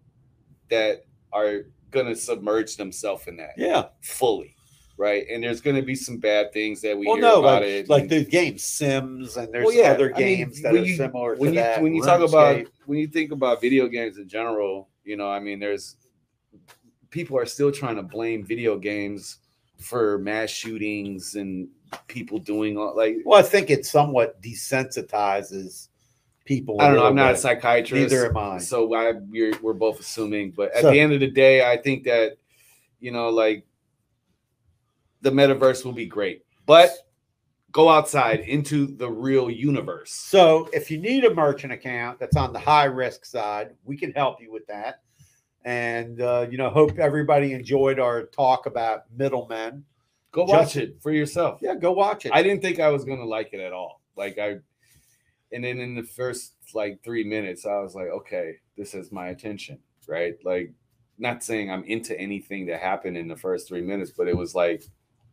that 0.70 1.06
are 1.34 1.64
going 1.92 2.06
to 2.06 2.16
submerge 2.16 2.78
themselves 2.78 3.28
in 3.28 3.36
that 3.38 3.54
Yeah. 3.58 3.88
fully, 4.02 4.56
right? 5.00 5.26
And 5.32 5.42
there's 5.42 5.62
going 5.62 5.78
to 5.78 5.82
be 5.82 5.96
some 5.96 6.18
bad 6.18 6.52
things 6.52 6.82
that 6.82 6.96
we 6.98 7.08
Well, 7.08 7.16
hear 7.16 7.24
no, 7.24 7.40
about 7.40 7.62
like, 7.62 7.72
it. 7.72 7.90
like 7.90 8.02
and- 8.04 8.10
the 8.12 8.26
game 8.26 8.58
Sims, 8.58 9.38
and 9.38 9.52
there's 9.54 9.66
Well, 9.66 9.74
yeah, 9.74 9.92
other 9.94 10.14
I 10.14 10.20
mean, 10.20 10.38
games 10.38 10.62
that 10.62 10.74
when 10.74 10.82
are 10.84 10.86
you- 10.86 10.96
similar 10.98 11.36
when 11.36 11.52
to 11.52 11.56
you 11.56 11.62
that. 11.62 11.82
when 11.82 11.96
you 11.96 12.04
talk 12.04 12.22
about 12.22 12.66
when 12.86 13.00
you 13.00 13.08
think 13.08 13.32
about 13.32 13.62
video 13.62 13.88
games 13.88 14.18
in 14.18 14.28
general, 14.28 14.90
you 15.06 15.16
know, 15.16 15.30
I 15.30 15.40
mean, 15.40 15.58
there's 15.60 15.96
people 17.10 17.38
are 17.38 17.46
still 17.46 17.72
trying 17.72 17.96
to 17.96 18.04
blame 18.04 18.44
video 18.46 18.78
games 18.78 19.38
for 19.78 20.18
mass 20.20 20.50
shootings 20.50 21.36
and 21.36 21.70
people 22.08 22.38
doing 22.38 22.78
all 22.78 22.94
like 22.96 23.18
well, 23.26 23.40
I 23.40 23.42
think 23.42 23.70
it 23.70 23.86
somewhat 23.86 24.42
desensitizes 24.42 25.88
people. 26.46 26.82
I 26.82 26.88
don't 26.88 26.98
know. 26.98 27.06
I'm 27.06 27.16
not 27.16 27.34
a 27.34 27.38
psychiatrist, 27.38 28.12
Neither 28.12 28.28
am 28.30 28.38
I. 28.38 28.58
so 28.58 28.94
I 28.94 29.14
we're, 29.30 29.54
we're 29.62 29.74
both 29.74 30.00
assuming. 30.00 30.52
But 30.52 30.74
at 30.76 30.82
So- 30.82 30.92
the 30.92 31.00
end 31.00 31.14
of 31.14 31.20
the 31.22 31.30
day, 31.32 31.68
I 31.70 31.78
think 31.78 32.04
that 32.04 32.38
you 33.00 33.12
know, 33.12 33.30
like 33.30 33.66
the 35.22 35.32
metaverse 35.32 35.84
will 35.86 35.94
be 35.94 36.06
great, 36.06 36.44
but 36.66 36.92
go 37.72 37.90
outside 37.90 38.42
into 38.42 38.88
the 38.88 39.10
real 39.10 39.50
universe. 39.50 40.12
So, 40.12 40.70
if 40.74 40.90
you 40.90 40.98
need 40.98 41.26
a 41.26 41.34
merchant 41.34 41.74
account 41.74 42.20
that's 42.20 42.36
on 42.36 42.54
the 42.54 42.60
high 42.60 42.86
risk 42.86 43.26
side, 43.26 43.76
we 43.84 43.98
can 43.98 44.12
help 44.12 44.42
you 44.42 44.52
with 44.52 44.66
that. 44.68 45.02
And 45.66 46.22
uh, 46.22 46.48
you 46.50 46.58
know, 46.58 46.70
hope 46.70 46.98
everybody 47.00 47.54
enjoyed 47.54 48.00
our 48.00 48.24
talk 48.28 48.66
about 48.66 49.04
middlemen. 49.16 49.84
Go 50.32 50.46
Just- 50.46 50.54
watch 50.54 50.76
it 50.78 51.02
for 51.02 51.12
yourself. 51.12 51.60
Yeah, 51.62 51.76
go 51.76 51.92
watch 51.92 52.26
it. 52.26 52.32
I 52.34 52.44
didn't 52.44 52.62
think 52.62 52.80
I 52.80 52.90
was 52.90 53.04
gonna 53.04 53.26
like 53.26 53.50
it 53.54 53.60
at 53.60 53.74
all. 53.74 54.02
Like 54.16 54.38
I, 54.38 54.58
and 55.52 55.64
then 55.64 55.80
in 55.80 55.96
the 55.96 56.04
first 56.04 56.54
like 56.74 57.04
three 57.04 57.24
minutes, 57.24 57.66
I 57.66 57.80
was 57.80 57.96
like, 57.96 58.08
okay, 58.08 58.56
this 58.78 58.94
has 58.94 59.12
my 59.12 59.30
attention, 59.30 59.80
right? 60.08 60.36
Like, 60.44 60.72
not 61.18 61.44
saying 61.44 61.70
I'm 61.70 61.84
into 61.84 62.18
anything 62.18 62.66
that 62.68 62.80
happened 62.80 63.18
in 63.18 63.28
the 63.28 63.36
first 63.36 63.68
three 63.68 63.82
minutes, 63.82 64.12
but 64.16 64.28
it 64.28 64.38
was 64.38 64.56
like, 64.56 64.84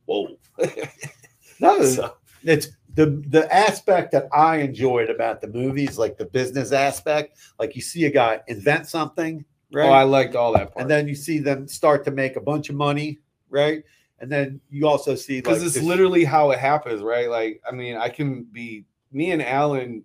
whoa. 0.07 0.37
no, 1.61 1.83
So, 1.83 2.17
it's 2.43 2.69
the 2.95 3.23
the 3.29 3.53
aspect 3.55 4.13
that 4.13 4.27
I 4.33 4.59
enjoyed 4.59 5.11
about 5.11 5.41
the 5.41 5.49
movies, 5.49 5.99
like 5.99 6.17
the 6.17 6.25
business 6.25 6.73
aspect. 6.73 7.37
Like 7.59 7.77
you 7.77 7.83
see 7.83 8.07
a 8.07 8.11
guy 8.11 8.41
invent 8.49 8.87
something, 8.87 9.45
oh, 9.45 9.79
right? 9.79 9.89
Oh, 9.89 9.93
I 9.93 10.03
liked 10.05 10.35
all 10.35 10.53
that 10.55 10.73
part. 10.73 10.83
and 10.83 10.91
then 10.91 11.07
you 11.07 11.15
see 11.15 11.39
them 11.39 11.69
start 11.69 12.05
to 12.07 12.11
make 12.11 12.37
a 12.37 12.41
bunch 12.41 12.71
of 12.71 12.75
money, 12.77 13.19
right? 13.51 13.83
And 14.19 14.33
then 14.33 14.61
you 14.71 14.89
also 14.89 15.15
see 15.15 15.41
because 15.41 15.59
like 15.59 15.67
it's 15.67 15.75
this- 15.75 15.85
literally 15.85 16.25
how 16.25 16.51
it 16.53 16.59
happens, 16.59 17.03
right? 17.03 17.29
Like, 17.29 17.61
I 17.71 17.75
mean, 17.75 17.97
I 17.97 18.09
can 18.09 18.45
be 18.45 18.87
me 19.13 19.33
and 19.33 19.43
Alan. 19.43 20.05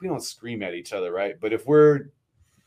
We 0.00 0.08
don't 0.08 0.22
scream 0.22 0.62
at 0.62 0.74
each 0.74 0.92
other, 0.92 1.12
right? 1.12 1.36
But 1.40 1.52
if 1.52 1.66
we're 1.66 2.06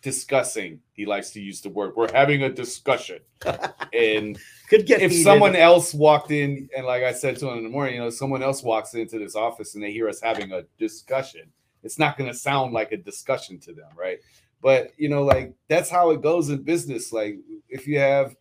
discussing, 0.01 0.79
he 0.93 1.05
likes 1.05 1.31
to 1.31 1.41
use 1.41 1.61
the 1.61 1.69
word. 1.69 1.93
We're 1.95 2.11
having 2.11 2.43
a 2.43 2.49
discussion, 2.49 3.19
and 3.93 4.37
could 4.69 4.85
get 4.85 5.01
if 5.01 5.13
someone 5.13 5.55
else 5.55 5.93
walked 5.93 6.31
in, 6.31 6.69
and 6.75 6.85
like 6.85 7.03
I 7.03 7.13
said 7.13 7.37
to 7.39 7.49
him 7.49 7.57
in 7.57 7.63
the 7.63 7.69
morning, 7.69 7.95
you 7.95 8.01
know, 8.01 8.09
someone 8.09 8.43
else 8.43 8.63
walks 8.63 8.93
into 8.93 9.19
this 9.19 9.35
office 9.35 9.75
and 9.75 9.83
they 9.83 9.91
hear 9.91 10.07
us 10.07 10.21
having 10.21 10.51
a 10.51 10.63
discussion, 10.77 11.51
it's 11.83 11.99
not 11.99 12.17
going 12.17 12.29
to 12.29 12.37
sound 12.37 12.73
like 12.73 12.91
a 12.91 12.97
discussion 12.97 13.59
to 13.59 13.73
them, 13.73 13.89
right? 13.95 14.19
But 14.61 14.91
you 14.97 15.09
know, 15.09 15.23
like 15.23 15.53
that's 15.67 15.89
how 15.89 16.11
it 16.11 16.21
goes 16.21 16.49
in 16.49 16.63
business. 16.63 17.13
Like 17.13 17.37
if 17.69 17.87
you 17.87 17.99
have, 17.99 18.35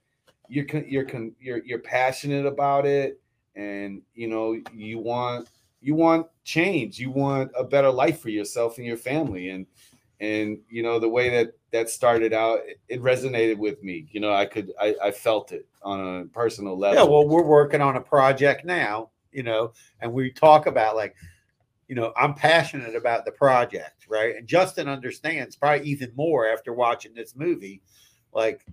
you're 0.48 0.66
you're 0.86 1.06
you're 1.40 1.64
you're 1.64 1.78
passionate 1.78 2.46
about 2.46 2.86
it, 2.86 3.20
and 3.54 4.02
you 4.14 4.28
know 4.28 4.60
you 4.72 4.98
want 4.98 5.48
you 5.80 5.94
want 5.94 6.26
change, 6.44 6.98
you 6.98 7.10
want 7.10 7.50
a 7.56 7.62
better 7.62 7.90
life 7.90 8.20
for 8.20 8.30
yourself 8.30 8.78
and 8.78 8.86
your 8.86 8.96
family, 8.96 9.50
and 9.50 9.66
and 10.20 10.58
you 10.68 10.82
know 10.82 10.98
the 10.98 11.08
way 11.08 11.30
that 11.30 11.52
that 11.70 11.90
started 11.90 12.32
out, 12.32 12.60
it, 12.66 12.80
it 12.88 13.02
resonated 13.02 13.58
with 13.58 13.82
me. 13.82 14.06
You 14.10 14.20
know, 14.20 14.32
I 14.32 14.46
could 14.46 14.72
I, 14.80 14.94
I 15.02 15.10
felt 15.10 15.52
it 15.52 15.66
on 15.82 16.22
a 16.22 16.24
personal 16.26 16.78
level. 16.78 16.96
Yeah, 17.04 17.10
well, 17.10 17.26
we're 17.26 17.42
working 17.42 17.80
on 17.80 17.96
a 17.96 18.00
project 18.00 18.64
now, 18.64 19.10
you 19.32 19.42
know, 19.42 19.72
and 20.00 20.12
we 20.12 20.30
talk 20.30 20.66
about 20.66 20.96
like, 20.96 21.14
you 21.86 21.94
know, 21.94 22.12
I'm 22.16 22.34
passionate 22.34 22.96
about 22.96 23.24
the 23.24 23.32
project, 23.32 24.06
right? 24.08 24.36
And 24.36 24.46
Justin 24.46 24.88
understands 24.88 25.56
probably 25.56 25.86
even 25.88 26.12
more 26.16 26.46
after 26.46 26.72
watching 26.72 27.14
this 27.14 27.36
movie, 27.36 27.82
like 28.32 28.64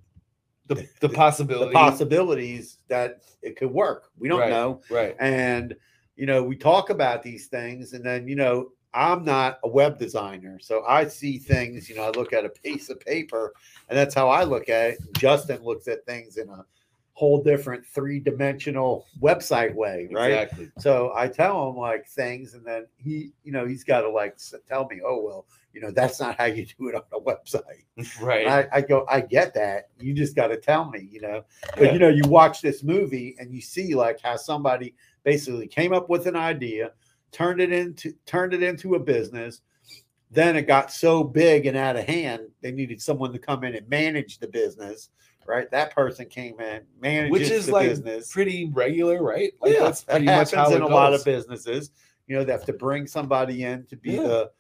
the 0.68 0.88
the 1.00 1.10
possibility, 1.10 1.66
the 1.68 1.74
possibilities 1.74 2.80
that 2.88 3.22
it 3.42 3.56
could 3.56 3.72
work. 3.72 4.10
We 4.18 4.28
don't 4.28 4.40
Right. 4.40 4.50
know. 4.50 4.82
right? 4.90 5.16
And, 5.20 5.76
you 6.16 6.26
know, 6.26 6.44
we 6.44 6.56
talk 6.56 6.90
about 6.90 7.24
these 7.24 7.48
things, 7.48 7.94
and 7.94 8.04
then, 8.04 8.28
you 8.28 8.36
know, 8.36 8.72
I'm 8.96 9.26
not 9.26 9.60
a 9.64 9.68
web 9.68 10.00
designer. 10.00 10.58
So 10.60 10.84
I 10.88 11.06
see 11.06 11.38
things, 11.38 11.90
you 11.90 11.96
know, 11.96 12.04
I 12.04 12.12
look 12.12 12.32
at 12.32 12.46
a 12.46 12.50
piece 12.50 12.90
of 12.90 13.00
paper, 13.00 13.54
and 13.90 13.98
that's 13.98 14.16
how 14.16 14.30
I 14.30 14.44
look 14.44 14.70
at 14.70 14.92
it. 14.92 15.00
Justin 15.18 15.62
looks 15.64 15.88
at 15.90 16.06
things 16.06 16.38
in 16.38 16.50
a 16.50 16.66
whole 17.14 17.42
different 17.42 17.86
three 17.86 18.20
dimensional 18.20 19.06
website 19.22 19.74
way, 19.74 20.08
right? 20.12 20.44
Exactly. 20.44 20.70
So 20.80 21.12
I 21.16 21.28
tell 21.28 21.70
him 21.70 21.78
like 21.78 22.08
things, 22.08 22.54
and 22.54 22.66
then 22.66 22.88
he, 22.98 23.32
you 23.44 23.52
know, 23.52 23.66
he's 23.66 23.84
got 23.84 24.02
to 24.02 24.10
like 24.10 24.38
tell 24.68 24.88
me, 24.88 25.02
oh, 25.06 25.22
well, 25.24 25.46
you 25.74 25.82
know, 25.82 25.92
that's 25.92 26.20
not 26.22 26.38
how 26.38 26.46
you 26.46 26.66
do 26.66 26.88
it 26.88 26.96
on 26.96 27.02
a 27.14 27.20
website. 27.20 27.84
Right. 28.22 28.48
I, 28.48 28.68
I 28.72 28.82
go, 28.82 29.06
I 29.10 29.22
get 29.22 29.54
that. 29.54 29.90
You 30.00 30.14
just 30.14 30.36
got 30.36 30.48
to 30.48 30.58
tell 30.58 30.90
me, 30.90 31.08
you 31.12 31.22
know. 31.22 31.44
But 31.78 31.86
Yeah. 31.86 31.94
you 31.94 32.00
know, 32.00 32.10
you 32.10 32.24
watch 32.28 32.62
this 32.62 32.84
movie 32.84 33.36
and 33.40 33.54
you 33.54 33.62
see 33.62 33.94
like 33.96 34.20
how 34.22 34.36
somebody 34.38 34.96
basically 35.24 35.68
came 35.68 35.94
up 35.94 36.10
with 36.10 36.28
an 36.28 36.36
idea, 36.36 36.92
turned 37.36 37.60
it 37.62 37.72
into 37.72 38.14
turned 38.26 38.54
it 38.54 38.64
into 38.64 38.96
a 38.96 39.00
business. 39.00 39.62
Then 40.32 40.56
it 40.56 40.64
got 40.64 40.92
so 40.92 41.24
big 41.24 41.66
and 41.66 41.78
out 41.78 41.96
of 41.96 42.06
hand, 42.06 42.48
they 42.62 42.72
needed 42.72 43.02
someone 43.02 43.32
to 43.34 43.40
come 43.40 43.64
in 43.64 43.76
and 43.76 43.88
manage 43.90 44.40
the 44.40 44.48
business. 44.48 45.10
Right, 45.48 45.70
that 45.70 45.94
person 45.94 46.26
came 46.26 46.60
in, 46.60 46.82
manages 47.00 47.32
Which 47.32 47.52
is 47.52 47.66
the 47.68 47.72
like 47.74 47.90
business. 47.90 48.32
pretty 48.34 48.72
regular, 48.74 49.22
right? 49.22 49.54
Like 49.62 49.74
yeah, 49.74 49.84
that's 49.84 50.02
that 50.04 50.24
much 50.24 50.50
happens 50.52 50.72
how 50.72 50.76
in 50.76 50.82
a 50.82 50.88
lot 50.88 51.14
of 51.14 51.24
businesses. 51.24 51.92
You 52.26 52.36
know, 52.36 52.44
they 52.44 52.52
have 52.52 52.66
to 52.66 52.74
bring 52.74 53.06
somebody 53.06 53.64
in 53.64 53.86
to 53.86 53.96
be 53.96 54.14
Yeah. 54.14 54.24
the 54.24 54.52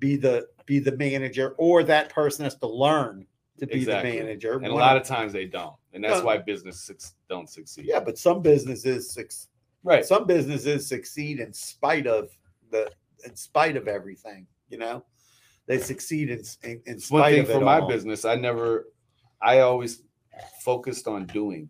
be 0.00 0.16
the 0.16 0.48
be 0.66 0.80
the 0.80 0.96
manager, 0.96 1.54
or 1.58 1.84
that 1.84 2.08
person 2.12 2.42
has 2.42 2.56
to 2.56 2.66
learn 2.66 3.24
to 3.58 3.66
be 3.68 3.74
Exactly. 3.74 4.10
the 4.10 4.24
manager. 4.24 4.54
And 4.54 4.66
a 4.66 4.74
lot 4.74 4.96
of- 4.96 5.04
times 5.04 5.32
they 5.32 5.44
don't, 5.46 5.76
and 5.92 6.02
that's 6.02 6.18
No. 6.18 6.24
why 6.26 6.38
businesses 6.38 7.14
don't 7.28 7.48
succeed. 7.48 7.84
yeah, 7.86 8.00
but 8.00 8.18
some 8.18 8.42
businesses 8.42 9.16
Right. 9.84 10.04
some 10.04 10.26
businesses 10.26 10.86
succeed 10.86 11.40
in 11.40 11.52
spite 11.52 12.06
of 12.06 12.30
the 12.70 12.90
in 13.24 13.34
spite 13.36 13.76
of 13.76 13.88
everything. 13.88 14.46
You 14.68 14.78
know, 14.78 15.04
they 15.66 15.78
succeed 15.78 16.30
in 16.30 16.42
in, 16.62 16.82
in 16.86 16.94
It's 16.96 17.10
one 17.10 17.22
spite 17.22 17.32
thing 17.34 17.42
of 17.44 17.50
it 17.50 17.52
for 17.54 17.60
my 17.60 17.80
all. 17.80 17.88
business. 17.88 18.24
I 18.24 18.36
never, 18.36 18.88
I 19.40 19.60
always 19.60 20.02
focused 20.64 21.06
on 21.08 21.26
doing 21.26 21.68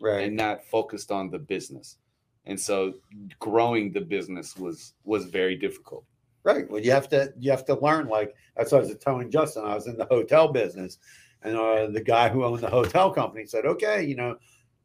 right? 0.00 0.24
and 0.24 0.36
not 0.36 0.64
focused 0.64 1.10
on 1.10 1.30
the 1.30 1.38
business. 1.38 1.98
And 2.46 2.58
so 2.58 2.94
growing 3.38 3.92
the 3.92 4.00
business 4.00 4.56
was 4.56 4.94
was 5.04 5.26
very 5.26 5.56
difficult. 5.56 6.04
Right. 6.44 6.70
Well, 6.70 6.80
you 6.80 6.92
have 6.92 7.08
to 7.10 7.32
you 7.38 7.50
have 7.50 7.66
to 7.66 7.78
learn. 7.80 8.08
Like 8.08 8.34
that's 8.56 8.72
what 8.72 8.84
I 8.84 8.86
was 8.86 8.96
telling 8.96 9.30
Justin. 9.30 9.64
I 9.64 9.74
was 9.74 9.86
in 9.86 9.98
the 9.98 10.06
hotel 10.06 10.48
business, 10.50 10.98
and 11.42 11.56
uh, 11.56 11.88
the 11.88 12.00
guy 12.00 12.28
who 12.30 12.44
owned 12.44 12.62
the 12.62 12.70
hotel 12.70 13.10
company 13.12 13.44
said, 13.44 13.66
"Okay, 13.66 14.02
you 14.04 14.16
know, 14.16 14.36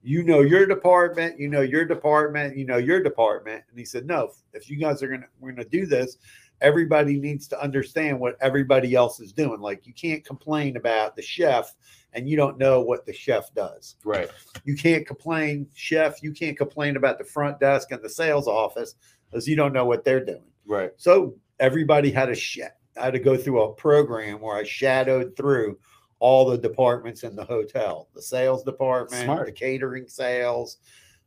you 0.03 0.23
know 0.23 0.41
your 0.41 0.65
department, 0.65 1.39
you 1.39 1.47
know 1.47 1.61
your 1.61 1.85
department, 1.85 2.57
you 2.57 2.65
know 2.65 2.77
your 2.77 3.01
department." 3.01 3.63
And 3.69 3.79
he 3.79 3.85
said, 3.85 4.05
"No, 4.05 4.31
if 4.53 4.69
you 4.69 4.77
guys 4.77 5.01
are 5.01 5.07
gonna 5.07 5.27
we're 5.39 5.51
gonna 5.51 5.67
do 5.67 5.85
this, 5.85 6.17
everybody 6.61 7.19
needs 7.19 7.47
to 7.47 7.61
understand 7.61 8.19
what 8.19 8.35
everybody 8.41 8.95
else 8.95 9.19
is 9.19 9.31
doing. 9.31 9.61
Like 9.61 9.87
you 9.87 9.93
can't 9.93 10.23
complain 10.25 10.77
about 10.77 11.15
the 11.15 11.21
chef." 11.21 11.73
And 12.15 12.29
you 12.29 12.37
don't 12.37 12.59
know 12.59 12.79
what 12.79 13.07
the 13.07 13.13
chef 13.13 13.51
does. 13.55 13.95
Right. 14.05 14.29
You 14.65 14.75
can't 14.75 15.07
complain, 15.07 15.65
chef. 15.73 16.21
You 16.21 16.31
can't 16.31 16.55
complain 16.55 16.95
about 16.95 17.17
the 17.17 17.23
front 17.23 17.59
desk 17.59 17.91
and 17.91 18.03
the 18.03 18.09
sales 18.09 18.47
office 18.47 18.93
because 19.31 19.47
you 19.47 19.55
don't 19.55 19.73
know 19.73 19.85
what 19.85 20.05
they're 20.05 20.23
doing. 20.23 20.43
Right. 20.67 20.91
So 20.97 21.35
everybody 21.59 22.11
had 22.11 22.29
a 22.29 22.35
sh- 22.35 22.59
I 22.97 23.05
had 23.05 23.13
to 23.13 23.19
go 23.19 23.35
through 23.35 23.61
a 23.61 23.73
program 23.73 24.41
where 24.41 24.55
I 24.55 24.63
shadowed 24.63 25.35
through 25.35 25.79
all 26.23 26.45
the 26.45 26.57
departments 26.57 27.23
in 27.23 27.35
the 27.35 27.43
hotel, 27.43 28.07
the 28.15 28.21
sales 28.21 28.63
department, 28.63 29.25
Smart. 29.25 29.45
the 29.45 29.51
catering 29.51 30.07
sales. 30.07 30.77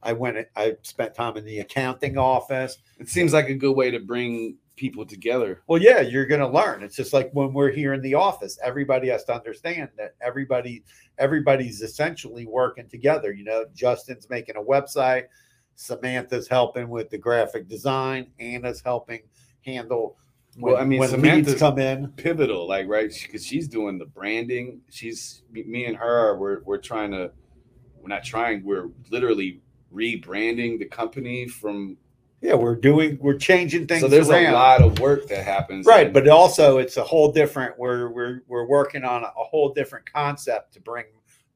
I 0.03 0.15
went. 0.15 0.39
I 0.57 0.77
spent 0.81 1.15
time 1.15 1.37
in 1.37 1.45
the 1.45 1.59
accounting 1.59 2.17
office. 2.17 2.79
It 2.99 3.11
seems 3.11 3.35
like 3.35 3.51
a 3.51 3.55
good 3.55 3.77
way 3.77 3.91
to 3.91 4.01
bring 4.01 4.57
people 4.75 5.05
together. 5.05 5.63
Well, 5.67 5.83
yeah, 5.83 6.01
you're 6.01 6.25
going 6.25 6.41
to 6.41 6.49
learn. 6.49 6.83
It's 6.83 6.97
just 6.97 7.13
like 7.13 7.31
when 7.35 7.53
we're 7.53 7.73
here 7.73 7.93
in 7.93 8.01
the 8.01 8.15
office. 8.15 8.59
Everybody 8.65 9.09
has 9.09 9.25
to 9.25 9.35
understand 9.35 9.91
that 9.99 10.15
everybody, 10.23 10.83
everybody's 11.19 11.83
essentially 11.83 12.47
working 12.47 12.89
together. 12.89 13.35
You 13.35 13.45
know, 13.45 13.67
Justin's 13.75 14.31
making 14.31 14.57
a 14.57 14.63
website. 14.63 15.25
Samantha's 15.75 16.49
helping 16.49 16.89
with 16.89 17.11
the 17.11 17.19
graphic 17.19 17.69
design. 17.69 18.29
Anna's 18.41 18.81
helping 18.81 19.21
handle. 19.61 20.17
When, 20.59 20.73
Well, 20.73 20.83
I 20.83 20.87
mean, 20.87 21.01
when 21.01 21.09
Samantha's- 21.11 21.49
leads 21.55 21.61
come 21.61 21.79
in. 21.79 22.09
Pivotal, 22.17 22.67
like 22.67 22.89
right, 22.89 23.13
because 23.23 23.45
she's 23.45 23.69
doing 23.69 23.99
the 23.99 24.07
branding. 24.07 24.81
She's 24.91 25.43
me- 25.51 25.85
and 25.85 25.97
her. 25.97 26.37
We're 26.39 26.63
we're 26.65 26.79
trying 26.79 27.11
to. 27.13 27.31
We're 28.01 28.09
not 28.09 28.25
trying. 28.25 28.65
We're 28.65 28.89
literally 29.11 29.61
rebranding 29.93 30.79
the 30.79 30.87
company 30.87 31.47
from. 31.49 31.97
Yeah, 32.41 32.55
we're 32.55 32.77
doing. 32.77 33.19
We're 33.21 33.39
changing 33.39 33.87
things. 33.87 34.01
so 34.03 34.09
there's 34.09 34.29
around. 34.31 34.47
a 34.47 34.53
lot 34.53 34.83
of 34.83 34.99
work 35.01 35.27
that 35.29 35.45
happens. 35.45 35.85
right 35.87 36.07
and- 36.07 36.15
but 36.15 36.29
also 36.29 36.79
it's 36.79 36.97
a 36.97 37.03
whole 37.05 37.33
different 37.33 37.79
we're 37.79 38.09
we're 38.11 38.43
we're 38.47 38.67
working 38.67 39.05
on 39.05 39.25
a, 39.25 39.27
a 39.27 39.45
whole 39.45 39.73
different 39.73 40.11
concept 40.11 40.75
to 40.75 40.81
bring 40.81 41.05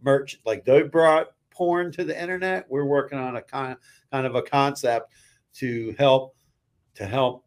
merch 0.02 0.40
like 0.46 0.64
they 0.64 0.82
brought 0.82 1.28
porn 1.50 1.92
to 1.92 2.02
the 2.04 2.18
internet 2.20 2.64
we're 2.70 2.86
working 2.86 3.18
on 3.18 3.36
a 3.36 3.42
kind 3.42 3.76
kind 4.10 4.26
of 4.26 4.34
a 4.34 4.40
concept 4.42 5.12
to 5.54 5.94
help 5.98 6.34
to 6.94 7.04
help 7.06 7.44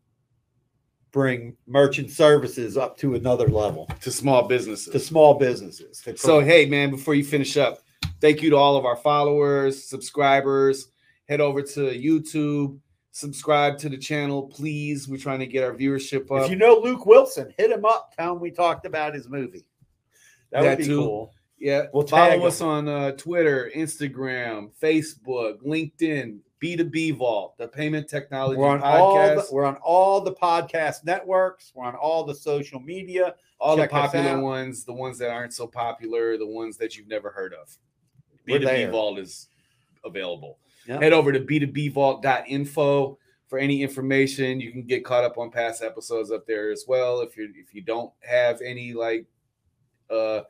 bring 1.13 1.55
merchant 1.67 2.09
services 2.09 2.75
up 2.75 2.97
to 2.97 3.15
another 3.15 3.47
level 3.47 3.87
to 4.01 4.11
small 4.11 4.47
businesses. 4.47 4.91
to 4.91 4.99
small 4.99 5.35
businesses 5.35 6.01
to 6.01 6.17
So 6.17 6.41
hey, 6.41 6.65
man, 6.65 6.89
before 6.89 7.13
you 7.13 7.23
finish 7.23 7.55
up, 7.55 7.79
thank 8.19 8.41
you 8.41 8.49
to 8.49 8.57
all 8.57 8.75
of 8.75 8.83
our 8.83 8.97
followers, 8.97 9.85
subscribers. 9.85 10.87
Head 11.29 11.39
over 11.39 11.61
to 11.61 11.79
YouTube, 11.79 12.77
subscribe 13.11 13.77
to 13.77 13.89
the 13.89 13.97
channel, 13.97 14.47
please. 14.47 15.07
We're 15.07 15.17
trying 15.17 15.39
to 15.39 15.47
get 15.47 15.63
our 15.63 15.73
viewership 15.73 16.29
up. 16.35 16.45
if 16.45 16.49
you 16.49 16.57
know 16.57 16.81
luke 16.83 17.05
wilson 17.05 17.53
hit 17.57 17.71
him 17.71 17.85
up 17.85 18.13
tell 18.17 18.33
him 18.33 18.41
we 18.41 18.51
talked 18.51 18.85
about 18.85 19.13
his 19.13 19.29
movie 19.29 19.65
that, 20.51 20.63
That 20.63 20.69
would 20.69 20.77
be 20.79 20.85
too. 20.85 20.99
cool 20.99 21.33
yeah, 21.63 21.83
we'll 21.93 22.03
tag 22.03 22.33
follow 22.33 22.47
us 22.47 22.59
on 22.59 22.89
uh, 22.89 23.11
Twitter, 23.11 23.71
Instagram, 23.73 24.71
Facebook, 24.81 25.59
LinkedIn, 25.65 26.39
B2B 26.63 27.17
Vault, 27.17 27.57
the 27.57 27.67
Payment 27.67 28.07
Technology 28.07 28.57
we're 28.57 28.69
on 28.69 28.81
all 28.81 29.17
Podcast, 29.17 29.49
the, 29.49 29.55
we're 29.55 29.65
on 29.65 29.75
all 29.77 30.21
the 30.21 30.33
podcast 30.33 31.03
networks 31.03 31.71
we're 31.75 31.85
on 31.85 31.95
all 31.95 32.23
the 32.23 32.35
social 32.35 32.79
media 32.79 33.35
all 33.59 33.75
the 33.75 33.83
check 33.83 33.93
us 33.93 34.11
popular 34.11 34.41
ones, 34.41 34.83
the 34.83 34.93
ones 34.93 35.17
that 35.17 35.29
aren't 35.29 35.53
so 35.53 35.65
popular, 35.67 36.37
the 36.37 36.47
ones 36.47 36.77
that 36.77 36.97
you've 36.97 37.07
never 37.07 37.29
heard 37.29 37.53
of. 37.53 37.77
We're 38.47 38.59
B2B 38.59 38.65
there. 38.65 38.91
Vault 38.91 39.19
is 39.19 39.47
available. 40.03 40.59
Yep. 40.87 41.01
Head 41.01 41.13
over 41.13 41.31
to 41.31 41.39
b2bvault.info 41.39 43.17
for 43.47 43.59
any 43.59 43.81
information. 43.81 44.59
You 44.59 44.71
can 44.71 44.83
get 44.83 45.05
caught 45.05 45.23
up 45.23 45.37
on 45.37 45.49
past 45.49 45.81
episodes 45.81 46.31
up 46.31 46.45
there 46.45 46.71
as 46.71 46.85
well. 46.87 47.21
If 47.21 47.37
you 47.37 47.53
if 47.55 47.73
you 47.73 47.81
don't 47.81 48.11
have 48.21 48.59
any 48.61 48.93
like 48.93 49.25
uh 50.09 50.41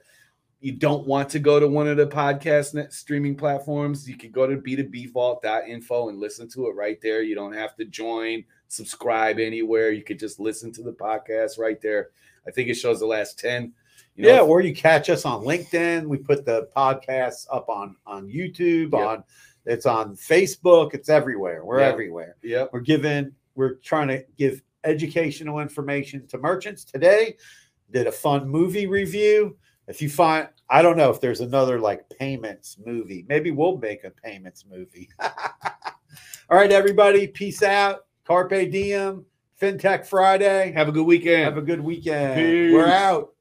you 0.64 0.72
don't 0.72 1.06
want 1.06 1.30
to 1.30 1.40
go 1.40 1.60
to 1.60 1.68
one 1.68 1.90
of 1.90 1.98
the 1.98 2.08
podcast 2.08 2.74
net 2.74 2.94
streaming 2.94 3.36
platforms, 3.36 4.08
you 4.08 4.16
can 4.16 4.32
go 4.32 4.48
to 4.48 4.56
b2bvault.info 4.56 6.08
and 6.10 6.20
listen 6.20 6.48
to 6.52 6.68
it 6.68 6.76
right 6.76 7.00
there. 7.02 7.22
You 7.22 7.36
don't 7.36 7.52
have 7.52 7.76
to 7.76 7.86
join, 7.86 8.46
subscribe 8.70 9.40
anywhere. 9.40 9.92
You 9.92 10.04
could 10.04 10.20
just 10.20 10.40
listen 10.40 10.72
to 10.74 10.82
the 10.82 10.94
podcast 10.94 11.60
right 11.60 11.82
there. 11.82 12.12
I 12.48 12.52
think 12.52 12.70
it 12.70 12.76
shows 12.76 13.02
the 13.02 13.06
last 13.06 13.38
10 13.40 13.74
You 14.16 14.24
know, 14.24 14.30
yeah, 14.30 14.40
or 14.40 14.62
you 14.62 14.74
catch 14.74 15.10
us 15.10 15.26
on 15.26 15.44
LinkedIn. 15.44 16.06
We 16.08 16.18
put 16.18 16.46
the 16.46 16.70
podcasts 16.76 17.46
up 17.52 17.68
on 17.68 17.98
on 18.06 18.28
YouTube. 18.30 18.94
Yep. 18.94 19.02
On 19.06 19.24
it's 19.66 19.86
on 19.86 20.16
Facebook. 20.16 20.94
It's 20.94 21.10
everywhere. 21.10 21.66
We're 21.66 21.80
Yep. 21.80 21.92
everywhere. 21.92 22.36
Yeah. 22.42 22.68
We're 22.72 22.80
giving. 22.80 23.34
We're 23.56 23.76
trying 23.76 24.08
to 24.10 24.24
give 24.38 24.62
educational 24.86 25.60
information 25.60 26.26
to 26.28 26.38
merchants. 26.38 26.86
Today, 26.86 27.36
did 27.92 28.08
a 28.08 28.12
fun 28.12 28.48
movie 28.48 28.88
review. 28.88 29.58
If 29.88 30.02
you 30.02 30.10
find, 30.10 30.48
I 30.70 30.82
don't 30.82 30.98
know 30.98 31.10
if 31.10 31.22
there's 31.22 31.42
another 31.42 31.80
like 31.80 32.10
payments 32.10 32.78
movie. 32.84 33.26
Maybe 33.28 33.52
we'll 33.52 33.78
make 33.78 34.04
a 34.04 34.12
payments 34.12 34.66
movie. 34.70 35.10
All 35.20 36.58
right, 36.58 36.72
everybody. 36.72 37.28
Peace 37.28 37.64
out. 37.64 38.06
Carpe 38.26 38.72
diem. 38.72 39.26
FinTech 39.62 40.06
Friday. 40.06 40.72
Have 40.72 40.90
a 40.90 40.92
good 40.92 41.06
weekend. 41.06 41.44
Have 41.44 41.58
a 41.58 41.62
good 41.62 41.82
weekend. 41.82 42.36
Peace. 42.36 42.74
We're 42.74 42.88
out. 42.88 43.34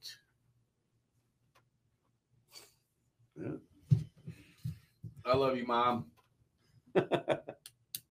I 5.24 5.36
love 5.36 5.56
you, 5.56 5.66
mom. 5.66 6.06